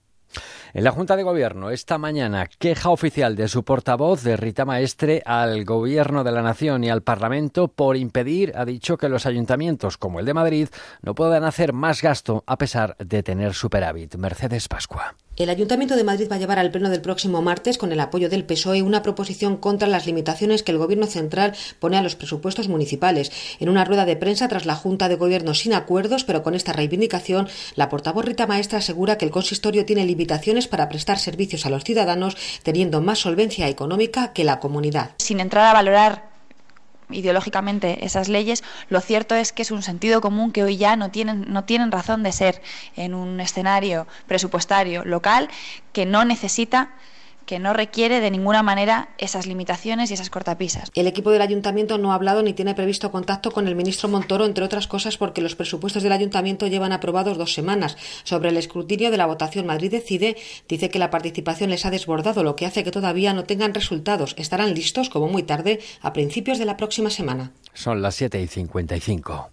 En 0.75 0.83
la 0.83 0.91
Junta 0.91 1.15
de 1.15 1.21
Gobierno, 1.21 1.69
esta 1.69 1.99
mañana, 1.99 2.47
queja 2.47 2.89
oficial 2.89 3.35
de 3.35 3.47
su 3.47 3.63
portavoz, 3.63 4.23
de 4.23 4.35
Rita 4.37 4.65
Maestre, 4.65 5.21
al 5.23 5.65
Gobierno 5.65 6.23
de 6.23 6.31
la 6.31 6.41
Nación 6.41 6.83
y 6.83 6.89
al 6.89 7.03
Parlamento 7.03 7.67
por 7.67 7.95
impedir, 7.95 8.53
ha 8.55 8.65
dicho, 8.65 8.97
que 8.97 9.07
los 9.07 9.27
ayuntamientos, 9.27 9.99
como 9.99 10.19
el 10.19 10.25
de 10.25 10.33
Madrid, 10.33 10.69
no 11.03 11.13
puedan 11.13 11.43
hacer 11.43 11.73
más 11.73 12.01
gasto 12.01 12.43
a 12.47 12.57
pesar 12.57 12.95
de 12.97 13.21
tener 13.21 13.53
superávit. 13.53 14.15
Mercedes 14.15 14.67
Pascua. 14.67 15.15
El 15.35 15.49
Ayuntamiento 15.49 15.95
de 15.95 16.03
Madrid 16.03 16.27
va 16.31 16.35
a 16.35 16.39
llevar 16.39 16.59
al 16.59 16.69
Pleno 16.69 16.91
del 16.91 17.01
próximo 17.01 17.41
martes, 17.41 17.79
con 17.79 17.91
el 17.91 17.99
apoyo 17.99 18.29
del 18.29 18.45
PSOE, 18.45 18.83
una 18.83 19.01
proposición 19.01 19.57
contra 19.57 19.87
las 19.87 20.05
limitaciones 20.05 20.61
que 20.61 20.71
el 20.71 20.77
Gobierno 20.77 21.07
central 21.07 21.55
pone 21.79 21.97
a 21.97 22.03
los 22.03 22.15
presupuestos 22.15 22.67
municipales. 22.67 23.31
En 23.59 23.67
una 23.67 23.83
rueda 23.83 24.05
de 24.05 24.15
prensa 24.15 24.47
tras 24.47 24.67
la 24.67 24.75
Junta 24.75 25.09
de 25.09 25.15
Gobierno 25.15 25.55
sin 25.55 25.73
acuerdos, 25.73 26.23
pero 26.23 26.43
con 26.43 26.53
esta 26.53 26.71
reivindicación, 26.71 27.49
la 27.75 27.89
portavoz 27.89 28.25
Rita 28.25 28.45
Maestra 28.45 28.77
asegura 28.77 29.17
que 29.17 29.25
el 29.25 29.31
consistorio 29.31 29.85
tiene 29.85 30.05
limitaciones 30.05 30.67
para 30.67 30.87
prestar 30.87 31.17
servicios 31.17 31.65
a 31.65 31.71
los 31.71 31.83
ciudadanos, 31.83 32.37
teniendo 32.61 33.01
más 33.01 33.17
solvencia 33.17 33.67
económica 33.69 34.33
que 34.33 34.43
la 34.43 34.59
comunidad. 34.59 35.13
Sin 35.17 35.39
entrar 35.39 35.65
a 35.65 35.73
valorar 35.73 36.32
ideológicamente 37.09 38.05
esas 38.05 38.29
leyes, 38.29 38.63
lo 38.89 39.01
cierto 39.01 39.35
es 39.35 39.51
que 39.51 39.61
es 39.61 39.71
un 39.71 39.83
sentido 39.83 40.21
común 40.21 40.51
que 40.51 40.63
hoy 40.63 40.77
ya 40.77 40.95
no 40.95 41.11
tienen, 41.11 41.45
no 41.47 41.63
tienen 41.63 41.91
razón 41.91 42.23
de 42.23 42.31
ser 42.31 42.61
en 42.95 43.13
un 43.13 43.39
escenario 43.39 44.07
presupuestario 44.27 45.03
local 45.05 45.49
que 45.91 46.05
no 46.05 46.25
necesita 46.25 46.91
que 47.45 47.59
no 47.59 47.73
requiere 47.73 48.19
de 48.19 48.31
ninguna 48.31 48.63
manera 48.63 49.09
esas 49.17 49.45
limitaciones 49.45 50.11
y 50.11 50.13
esas 50.13 50.29
cortapisas. 50.29 50.91
El 50.95 51.07
equipo 51.07 51.31
del 51.31 51.41
ayuntamiento 51.41 51.97
no 51.97 52.11
ha 52.11 52.15
hablado 52.15 52.43
ni 52.43 52.53
tiene 52.53 52.75
previsto 52.75 53.11
contacto 53.11 53.51
con 53.51 53.67
el 53.67 53.75
ministro 53.75 54.09
Montoro, 54.09 54.45
entre 54.45 54.65
otras 54.65 54.87
cosas 54.87 55.17
porque 55.17 55.41
los 55.41 55.55
presupuestos 55.55 56.03
del 56.03 56.11
ayuntamiento 56.11 56.67
llevan 56.67 56.91
aprobados 56.91 57.37
dos 57.37 57.53
semanas. 57.53 57.97
Sobre 58.23 58.49
el 58.49 58.57
escrutinio 58.57 59.11
de 59.11 59.17
la 59.17 59.25
votación 59.25 59.65
Madrid 59.65 59.91
decide, 59.91 60.35
dice 60.67 60.89
que 60.89 60.99
la 60.99 61.09
participación 61.09 61.69
les 61.69 61.85
ha 61.85 61.91
desbordado, 61.91 62.43
lo 62.43 62.55
que 62.55 62.65
hace 62.65 62.83
que 62.83 62.91
todavía 62.91 63.33
no 63.33 63.43
tengan 63.45 63.73
resultados. 63.73 64.35
Estarán 64.37 64.73
listos, 64.73 65.09
como 65.09 65.27
muy 65.27 65.43
tarde, 65.43 65.79
a 66.01 66.13
principios 66.13 66.59
de 66.59 66.65
la 66.65 66.77
próxima 66.77 67.09
semana. 67.09 67.51
Son 67.73 68.01
las 68.01 68.15
7 68.15 68.41
y 68.41 68.47
55. 68.47 69.52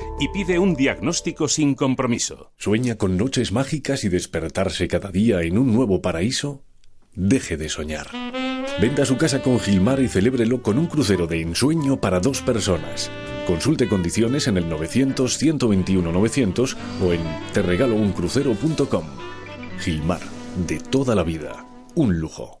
y 0.19 0.29
pide 0.29 0.59
un 0.59 0.75
diagnóstico 0.75 1.47
sin 1.47 1.75
compromiso. 1.75 2.51
¿Sueña 2.57 2.95
con 2.95 3.17
noches 3.17 3.51
mágicas 3.51 4.03
y 4.03 4.09
despertarse 4.09 4.87
cada 4.87 5.11
día 5.11 5.41
en 5.41 5.57
un 5.57 5.73
nuevo 5.73 6.01
paraíso? 6.01 6.63
Deje 7.13 7.57
de 7.57 7.69
soñar. 7.69 8.07
Venda 8.79 9.05
su 9.05 9.17
casa 9.17 9.41
con 9.41 9.59
Gilmar 9.59 9.99
y 9.99 10.07
celébrelo 10.07 10.61
con 10.61 10.77
un 10.77 10.85
crucero 10.87 11.27
de 11.27 11.41
ensueño 11.41 11.99
para 11.99 12.19
dos 12.19 12.41
personas. 12.41 13.11
Consulte 13.45 13.89
condiciones 13.89 14.47
en 14.47 14.57
el 14.57 14.69
900-121-900 14.69 16.77
o 17.03 17.13
en 17.13 17.21
terregalouncrucero.com. 17.53 19.05
Gilmar, 19.79 20.21
de 20.67 20.79
toda 20.79 21.15
la 21.15 21.23
vida. 21.23 21.65
Un 21.95 22.19
lujo. 22.19 22.60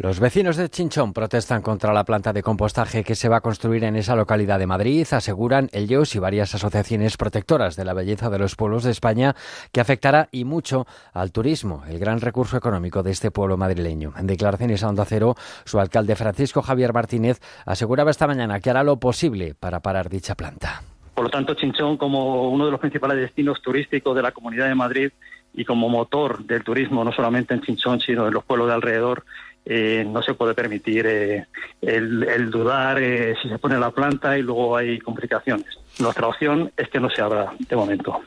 Los 0.00 0.20
vecinos 0.20 0.56
de 0.56 0.68
Chinchón 0.68 1.12
protestan 1.12 1.60
contra 1.60 1.92
la 1.92 2.04
planta 2.04 2.32
de 2.32 2.40
compostaje 2.40 3.02
que 3.02 3.16
se 3.16 3.28
va 3.28 3.38
a 3.38 3.40
construir 3.40 3.82
en 3.82 3.96
esa 3.96 4.14
localidad 4.14 4.60
de 4.60 4.68
Madrid. 4.68 5.04
Aseguran 5.10 5.68
ellos 5.72 6.14
y 6.14 6.20
varias 6.20 6.54
asociaciones 6.54 7.16
protectoras 7.16 7.74
de 7.74 7.84
la 7.84 7.94
belleza 7.94 8.30
de 8.30 8.38
los 8.38 8.54
pueblos 8.54 8.84
de 8.84 8.92
España 8.92 9.34
que 9.72 9.80
afectará 9.80 10.28
y 10.30 10.44
mucho 10.44 10.86
al 11.12 11.32
turismo, 11.32 11.82
el 11.88 11.98
gran 11.98 12.20
recurso 12.20 12.56
económico 12.56 13.02
de 13.02 13.10
este 13.10 13.32
pueblo 13.32 13.56
madrileño. 13.56 14.12
En 14.16 14.28
declaraciones 14.28 14.84
a 14.84 14.88
Onda 14.88 15.04
Cero, 15.04 15.34
su 15.64 15.80
alcalde 15.80 16.14
Francisco 16.14 16.62
Javier 16.62 16.92
Martínez 16.92 17.40
aseguraba 17.66 18.12
esta 18.12 18.28
mañana 18.28 18.60
que 18.60 18.70
hará 18.70 18.84
lo 18.84 19.00
posible 19.00 19.56
para 19.58 19.80
parar 19.80 20.08
dicha 20.08 20.36
planta. 20.36 20.80
Por 21.12 21.24
lo 21.24 21.30
tanto, 21.30 21.54
Chinchón, 21.54 21.96
como 21.96 22.50
uno 22.50 22.66
de 22.66 22.70
los 22.70 22.78
principales 22.78 23.18
destinos 23.18 23.60
turísticos 23.60 24.14
de 24.14 24.22
la 24.22 24.30
Comunidad 24.30 24.68
de 24.68 24.76
Madrid 24.76 25.10
y 25.52 25.64
como 25.64 25.88
motor 25.88 26.44
del 26.44 26.62
turismo, 26.62 27.02
no 27.02 27.10
solamente 27.10 27.52
en 27.52 27.62
Chinchón, 27.62 27.98
sino 27.98 28.28
en 28.28 28.34
los 28.34 28.44
pueblos 28.44 28.68
de 28.68 28.74
alrededor, 28.74 29.24
eh, 29.70 30.02
no 30.02 30.22
se 30.22 30.32
puede 30.32 30.54
permitir 30.54 31.06
eh, 31.06 31.46
el, 31.82 32.22
el, 32.22 32.50
dudar 32.50 33.02
eh, 33.02 33.34
si 33.42 33.50
se 33.50 33.58
pone 33.58 33.78
la 33.78 33.90
planta 33.90 34.38
y 34.38 34.42
luego 34.42 34.74
hay 34.74 34.98
complicaciones. 34.98 35.66
Nuestra 35.98 36.26
opción 36.26 36.72
es 36.74 36.88
que 36.88 36.98
no 36.98 37.10
se 37.10 37.20
abra 37.20 37.52
de 37.58 37.76
momento. 37.76 38.18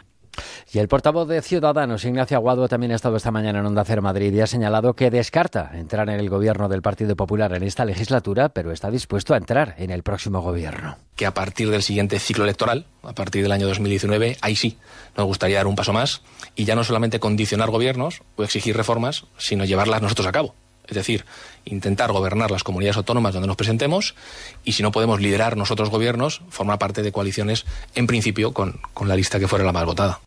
Y 0.72 0.78
el 0.78 0.88
portavoz 0.88 1.28
de 1.28 1.42
Ciudadanos, 1.42 2.06
Ignacio 2.06 2.38
Aguado, 2.38 2.68
también 2.70 2.92
ha 2.92 2.96
estado 2.96 3.18
esta 3.18 3.32
mañana 3.32 3.60
en 3.60 3.66
Onda 3.66 3.84
Cero 3.84 4.04
Madrid 4.04 4.32
y 4.32 4.40
ha 4.40 4.48
señalado 4.48 4.94
que 4.94 5.10
descarta 5.10 5.72
entrar 5.74 6.08
en 6.10 6.20
el 6.20 6.30
gobierno 6.30 6.70
del 6.70 6.84
Partido 6.84 7.16
Popular 7.16 7.54
en 7.54 7.64
esta 7.64 7.86
legislatura, 7.86 8.50
pero 8.50 8.72
está 8.72 8.92
dispuesto 8.92 9.34
a 9.34 9.38
entrar 9.38 9.74
en 9.80 9.90
el 9.90 10.04
próximo 10.04 10.42
gobierno. 10.42 10.96
Que 11.16 11.26
a 11.26 11.34
partir 11.34 11.72
del 11.72 11.82
siguiente 11.82 12.20
ciclo 12.20 12.44
electoral, 12.44 12.86
a 13.02 13.14
partir 13.14 13.42
del 13.42 13.52
año 13.52 13.68
2019, 13.68 14.38
ahí 14.42 14.56
sí 14.56 14.78
nos 15.18 15.26
gustaría 15.26 15.58
dar 15.58 15.68
un 15.68 15.76
paso 15.76 15.92
más 15.92 16.22
y 16.56 16.66
ya 16.66 16.76
no 16.76 16.84
solamente 16.84 17.20
condicionar 17.20 17.72
gobiernos 17.72 18.22
o 18.36 18.44
exigir 18.44 18.78
reformas, 18.78 19.26
sino 19.38 19.66
llevarlas 19.66 20.04
nosotros 20.04 20.28
a 20.28 20.32
cabo. 20.32 20.56
Es 20.88 20.96
decir, 20.96 21.26
intentar 21.66 22.12
gobernar 22.12 22.52
las 22.52 22.64
comunidades 22.64 22.98
autónomas 22.98 23.34
donde 23.34 23.48
nos 23.48 23.58
presentemos 23.58 24.16
y 24.64 24.74
si 24.74 24.84
no 24.84 24.92
podemos 24.92 25.22
liderar 25.22 25.58
nosotros 25.58 25.90
gobiernos, 25.90 26.42
formar 26.50 26.80
parte 26.80 27.02
de 27.02 27.12
coaliciones, 27.12 27.66
en 27.96 28.08
principio, 28.08 28.54
con, 28.54 28.80
con 28.94 29.08
la 29.08 29.16
lista 29.16 29.40
que 29.40 29.48
fuera 29.48 29.66
la 29.66 29.72
más 29.72 29.86
votada. 29.86 30.20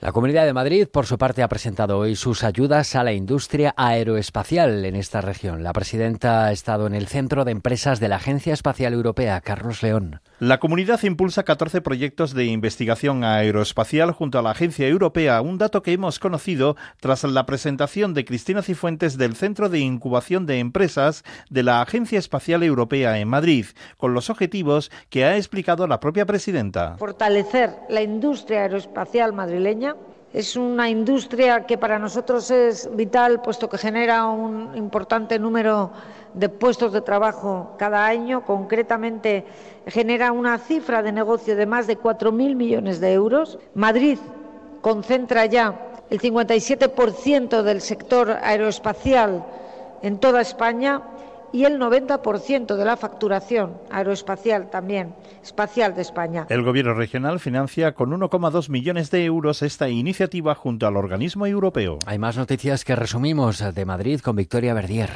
La 0.00 0.12
Comunidad 0.12 0.44
de 0.44 0.52
Madrid, 0.52 0.86
por 0.86 1.06
su 1.06 1.16
parte, 1.16 1.42
ha 1.42 1.48
presentado 1.48 1.98
hoy 1.98 2.14
sus 2.14 2.44
ayudas 2.44 2.94
a 2.94 3.04
la 3.04 3.14
industria 3.14 3.72
aeroespacial 3.76 4.84
en 4.84 4.96
esta 4.96 5.22
región. 5.22 5.62
La 5.62 5.72
presidenta 5.72 6.44
ha 6.44 6.52
estado 6.52 6.86
en 6.86 6.94
el 6.94 7.06
Centro 7.06 7.46
de 7.46 7.52
Empresas 7.52 8.00
de 8.00 8.08
la 8.08 8.16
Agencia 8.16 8.52
Espacial 8.52 8.92
Europea, 8.92 9.40
Carlos 9.40 9.82
León. 9.82 10.20
La 10.44 10.60
comunidad 10.60 11.02
impulsa 11.04 11.42
14 11.42 11.80
proyectos 11.80 12.34
de 12.34 12.44
investigación 12.44 13.24
aeroespacial 13.24 14.10
junto 14.12 14.38
a 14.38 14.42
la 14.42 14.50
Agencia 14.50 14.86
Europea, 14.86 15.40
un 15.40 15.56
dato 15.56 15.82
que 15.82 15.94
hemos 15.94 16.18
conocido 16.18 16.76
tras 17.00 17.24
la 17.24 17.46
presentación 17.46 18.12
de 18.12 18.26
Cristina 18.26 18.60
Cifuentes 18.60 19.16
del 19.16 19.36
Centro 19.36 19.70
de 19.70 19.78
Incubación 19.78 20.44
de 20.44 20.58
Empresas 20.58 21.24
de 21.48 21.62
la 21.62 21.80
Agencia 21.80 22.18
Espacial 22.18 22.62
Europea 22.62 23.18
en 23.20 23.28
Madrid, 23.28 23.64
con 23.96 24.12
los 24.12 24.28
objetivos 24.28 24.90
que 25.08 25.24
ha 25.24 25.38
explicado 25.38 25.86
la 25.86 25.98
propia 25.98 26.26
presidenta. 26.26 26.98
Fortalecer 26.98 27.74
la 27.88 28.02
industria 28.02 28.64
aeroespacial 28.64 29.32
madrileña 29.32 29.96
es 30.34 30.56
una 30.56 30.90
industria 30.90 31.64
que 31.64 31.78
para 31.78 31.98
nosotros 31.98 32.50
es 32.50 32.90
vital, 32.94 33.40
puesto 33.40 33.70
que 33.70 33.78
genera 33.78 34.26
un 34.26 34.76
importante 34.76 35.38
número 35.38 35.92
de 36.34 36.48
puestos 36.48 36.92
de 36.92 37.00
trabajo 37.00 37.74
cada 37.78 38.04
año. 38.04 38.44
Concretamente, 38.44 39.44
genera 39.86 40.32
una 40.32 40.58
cifra 40.58 41.02
de 41.02 41.12
negocio 41.12 41.56
de 41.56 41.66
más 41.66 41.86
de 41.86 41.98
4.000 41.98 42.54
millones 42.54 43.00
de 43.00 43.12
euros. 43.12 43.58
Madrid 43.74 44.18
concentra 44.80 45.46
ya 45.46 45.92
el 46.10 46.20
57% 46.20 47.62
del 47.62 47.80
sector 47.80 48.30
aeroespacial 48.30 49.44
en 50.02 50.18
toda 50.18 50.42
España 50.42 51.02
y 51.54 51.64
el 51.64 51.78
90% 51.78 52.74
de 52.74 52.84
la 52.84 52.96
facturación 52.96 53.78
aeroespacial 53.88 54.70
también, 54.70 55.14
espacial 55.40 55.94
de 55.94 56.02
España. 56.02 56.46
El 56.50 56.64
Gobierno 56.64 56.94
regional 56.94 57.38
financia 57.38 57.92
con 57.92 58.10
1,2 58.10 58.68
millones 58.68 59.12
de 59.12 59.24
euros 59.24 59.62
esta 59.62 59.88
iniciativa 59.88 60.56
junto 60.56 60.88
al 60.88 60.96
organismo 60.96 61.46
europeo. 61.46 62.00
Hay 62.06 62.18
más 62.18 62.36
noticias 62.36 62.84
que 62.84 62.96
resumimos 62.96 63.62
de 63.72 63.84
Madrid 63.84 64.20
con 64.20 64.34
Victoria 64.34 64.74
Verdier. 64.74 65.10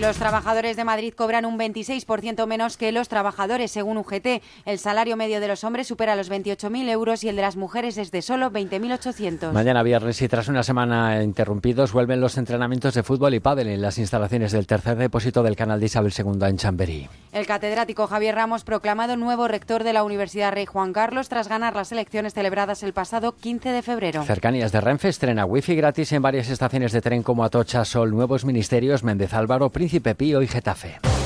Los 0.00 0.16
trabajadores 0.16 0.76
de 0.78 0.84
Madrid 0.84 1.12
cobran 1.14 1.44
un 1.44 1.58
26% 1.58 2.46
menos 2.46 2.78
que 2.78 2.90
los 2.90 3.10
trabajadores, 3.10 3.70
según 3.70 3.98
UGT. 3.98 4.42
El 4.64 4.78
salario 4.78 5.14
medio 5.14 5.40
de 5.40 5.48
los 5.48 5.62
hombres 5.62 5.88
supera 5.88 6.16
los 6.16 6.30
28.000 6.30 6.88
euros 6.88 7.22
y 7.22 7.28
el 7.28 7.36
de 7.36 7.42
las 7.42 7.56
mujeres 7.56 7.98
es 7.98 8.10
de 8.10 8.22
solo 8.22 8.50
20.800. 8.50 9.52
Mañana 9.52 9.82
viernes 9.82 10.22
y 10.22 10.28
tras 10.28 10.48
una 10.48 10.62
semana 10.62 11.22
interrumpidos 11.22 11.92
vuelven 11.92 12.22
los 12.22 12.38
entrenamientos 12.38 12.94
de 12.94 13.02
fútbol 13.02 13.34
y 13.34 13.40
pádel 13.40 13.68
en 13.68 13.82
las 13.82 13.98
instalaciones 13.98 14.52
del 14.52 14.66
tercer 14.66 14.96
depósito 14.96 15.42
del 15.42 15.54
canal 15.54 15.78
de 15.78 15.86
Isabel 15.86 16.14
II 16.16 16.48
en 16.48 16.56
Chamberí. 16.56 17.08
El 17.32 17.46
catedrático 17.46 18.06
Javier 18.06 18.36
Ramos 18.36 18.64
proclamado 18.64 19.18
nuevo 19.18 19.48
rector 19.48 19.84
de 19.84 19.92
la 19.92 20.02
Universidad 20.02 20.52
Rey 20.52 20.64
Juan 20.64 20.94
Carlos 20.94 21.28
tras 21.28 21.48
ganar 21.48 21.76
las 21.76 21.92
elecciones 21.92 22.32
celebradas 22.32 22.82
el 22.82 22.94
pasado 22.94 23.36
15 23.36 23.68
de 23.68 23.82
febrero. 23.82 24.24
Cercanías 24.24 24.72
de 24.72 24.80
Renfe 24.80 25.10
estrena 25.10 25.44
wifi 25.44 25.74
gratis 25.76 26.10
en 26.12 26.22
varias 26.22 26.48
estaciones 26.48 26.92
de 26.92 27.02
tren 27.02 27.22
como 27.22 27.44
Atocha, 27.44 27.84
Sol, 27.84 28.10
Nuevos 28.12 28.46
Ministerios, 28.46 29.04
Méndez 29.04 29.34
Álvaro, 29.34 29.68
Príncipe 29.90 30.14
Pío 30.14 30.40
y 30.40 30.46
Getafe. 30.46 31.19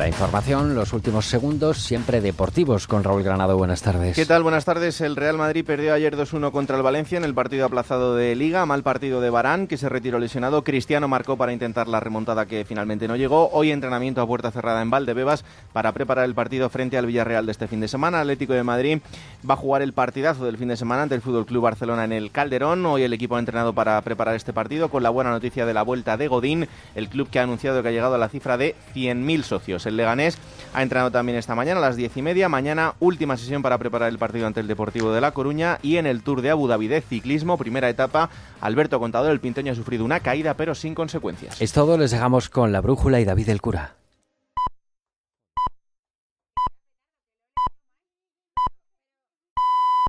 La 0.00 0.08
información, 0.08 0.74
los 0.74 0.94
últimos 0.94 1.26
segundos, 1.26 1.76
siempre 1.76 2.22
deportivos 2.22 2.86
con 2.86 3.04
Raúl 3.04 3.22
Granado. 3.22 3.58
Buenas 3.58 3.82
tardes. 3.82 4.16
¿Qué 4.16 4.24
tal? 4.24 4.42
Buenas 4.42 4.64
tardes. 4.64 4.98
El 5.02 5.14
Real 5.14 5.36
Madrid 5.36 5.62
perdió 5.62 5.92
ayer 5.92 6.16
2-1 6.16 6.52
contra 6.52 6.78
el 6.78 6.82
Valencia 6.82 7.18
en 7.18 7.24
el 7.24 7.34
partido 7.34 7.66
aplazado 7.66 8.16
de 8.16 8.34
Liga. 8.34 8.64
Mal 8.64 8.82
partido 8.82 9.20
de 9.20 9.28
Barán, 9.28 9.66
que 9.66 9.76
se 9.76 9.90
retiró 9.90 10.18
lesionado. 10.18 10.64
Cristiano 10.64 11.06
marcó 11.06 11.36
para 11.36 11.52
intentar 11.52 11.86
la 11.86 12.00
remontada 12.00 12.46
que 12.46 12.64
finalmente 12.64 13.08
no 13.08 13.16
llegó. 13.16 13.50
Hoy 13.50 13.72
entrenamiento 13.72 14.22
a 14.22 14.26
puerta 14.26 14.50
cerrada 14.50 14.80
en 14.80 14.88
Valdebebas 14.88 15.44
para 15.74 15.92
preparar 15.92 16.24
el 16.24 16.34
partido 16.34 16.70
frente 16.70 16.96
al 16.96 17.04
Villarreal 17.04 17.44
de 17.44 17.52
este 17.52 17.68
fin 17.68 17.80
de 17.80 17.88
semana. 17.88 18.20
Atlético 18.20 18.54
de 18.54 18.62
Madrid 18.62 19.00
va 19.48 19.52
a 19.52 19.58
jugar 19.58 19.82
el 19.82 19.92
partidazo 19.92 20.46
del 20.46 20.56
fin 20.56 20.68
de 20.68 20.78
semana 20.78 21.02
ante 21.02 21.14
el 21.14 21.20
Fútbol 21.20 21.44
Club 21.44 21.64
Barcelona 21.64 22.04
en 22.04 22.12
el 22.12 22.30
Calderón. 22.30 22.86
Hoy 22.86 23.02
el 23.02 23.12
equipo 23.12 23.36
ha 23.36 23.38
entrenado 23.38 23.74
para 23.74 24.00
preparar 24.00 24.34
este 24.34 24.54
partido 24.54 24.88
con 24.88 25.02
la 25.02 25.10
buena 25.10 25.28
noticia 25.28 25.66
de 25.66 25.74
la 25.74 25.82
vuelta 25.82 26.16
de 26.16 26.26
Godín, 26.26 26.68
el 26.94 27.10
club 27.10 27.28
que 27.28 27.38
ha 27.38 27.42
anunciado 27.42 27.82
que 27.82 27.88
ha 27.88 27.92
llegado 27.92 28.14
a 28.14 28.18
la 28.18 28.30
cifra 28.30 28.56
de 28.56 28.74
100.000 28.94 29.42
socios. 29.42 29.89
El 29.90 29.96
Leganés 29.96 30.38
ha 30.72 30.82
entrenado 30.82 31.10
también 31.10 31.36
esta 31.36 31.54
mañana 31.54 31.78
a 31.78 31.82
las 31.82 31.96
diez 31.96 32.16
y 32.16 32.22
media. 32.22 32.48
Mañana 32.48 32.94
última 33.00 33.36
sesión 33.36 33.62
para 33.62 33.78
preparar 33.78 34.08
el 34.08 34.18
partido 34.18 34.46
ante 34.46 34.60
el 34.60 34.66
Deportivo 34.66 35.12
de 35.12 35.20
La 35.20 35.32
Coruña 35.32 35.78
y 35.82 35.96
en 35.96 36.06
el 36.06 36.22
Tour 36.22 36.42
de 36.42 36.50
Abu 36.50 36.66
Dhabi 36.66 36.88
de 36.88 37.00
ciclismo, 37.00 37.58
primera 37.58 37.88
etapa, 37.88 38.30
Alberto 38.60 38.98
Contador, 38.98 39.30
el 39.30 39.40
pinteño 39.40 39.72
ha 39.72 39.76
sufrido 39.76 40.04
una 40.04 40.20
caída 40.20 40.54
pero 40.54 40.74
sin 40.74 40.94
consecuencias. 40.94 41.60
Es 41.60 41.72
todo, 41.72 41.98
les 41.98 42.10
dejamos 42.10 42.48
con 42.48 42.72
la 42.72 42.80
brújula 42.80 43.20
y 43.20 43.24
David 43.24 43.50
el 43.50 43.60
Cura. 43.60 43.99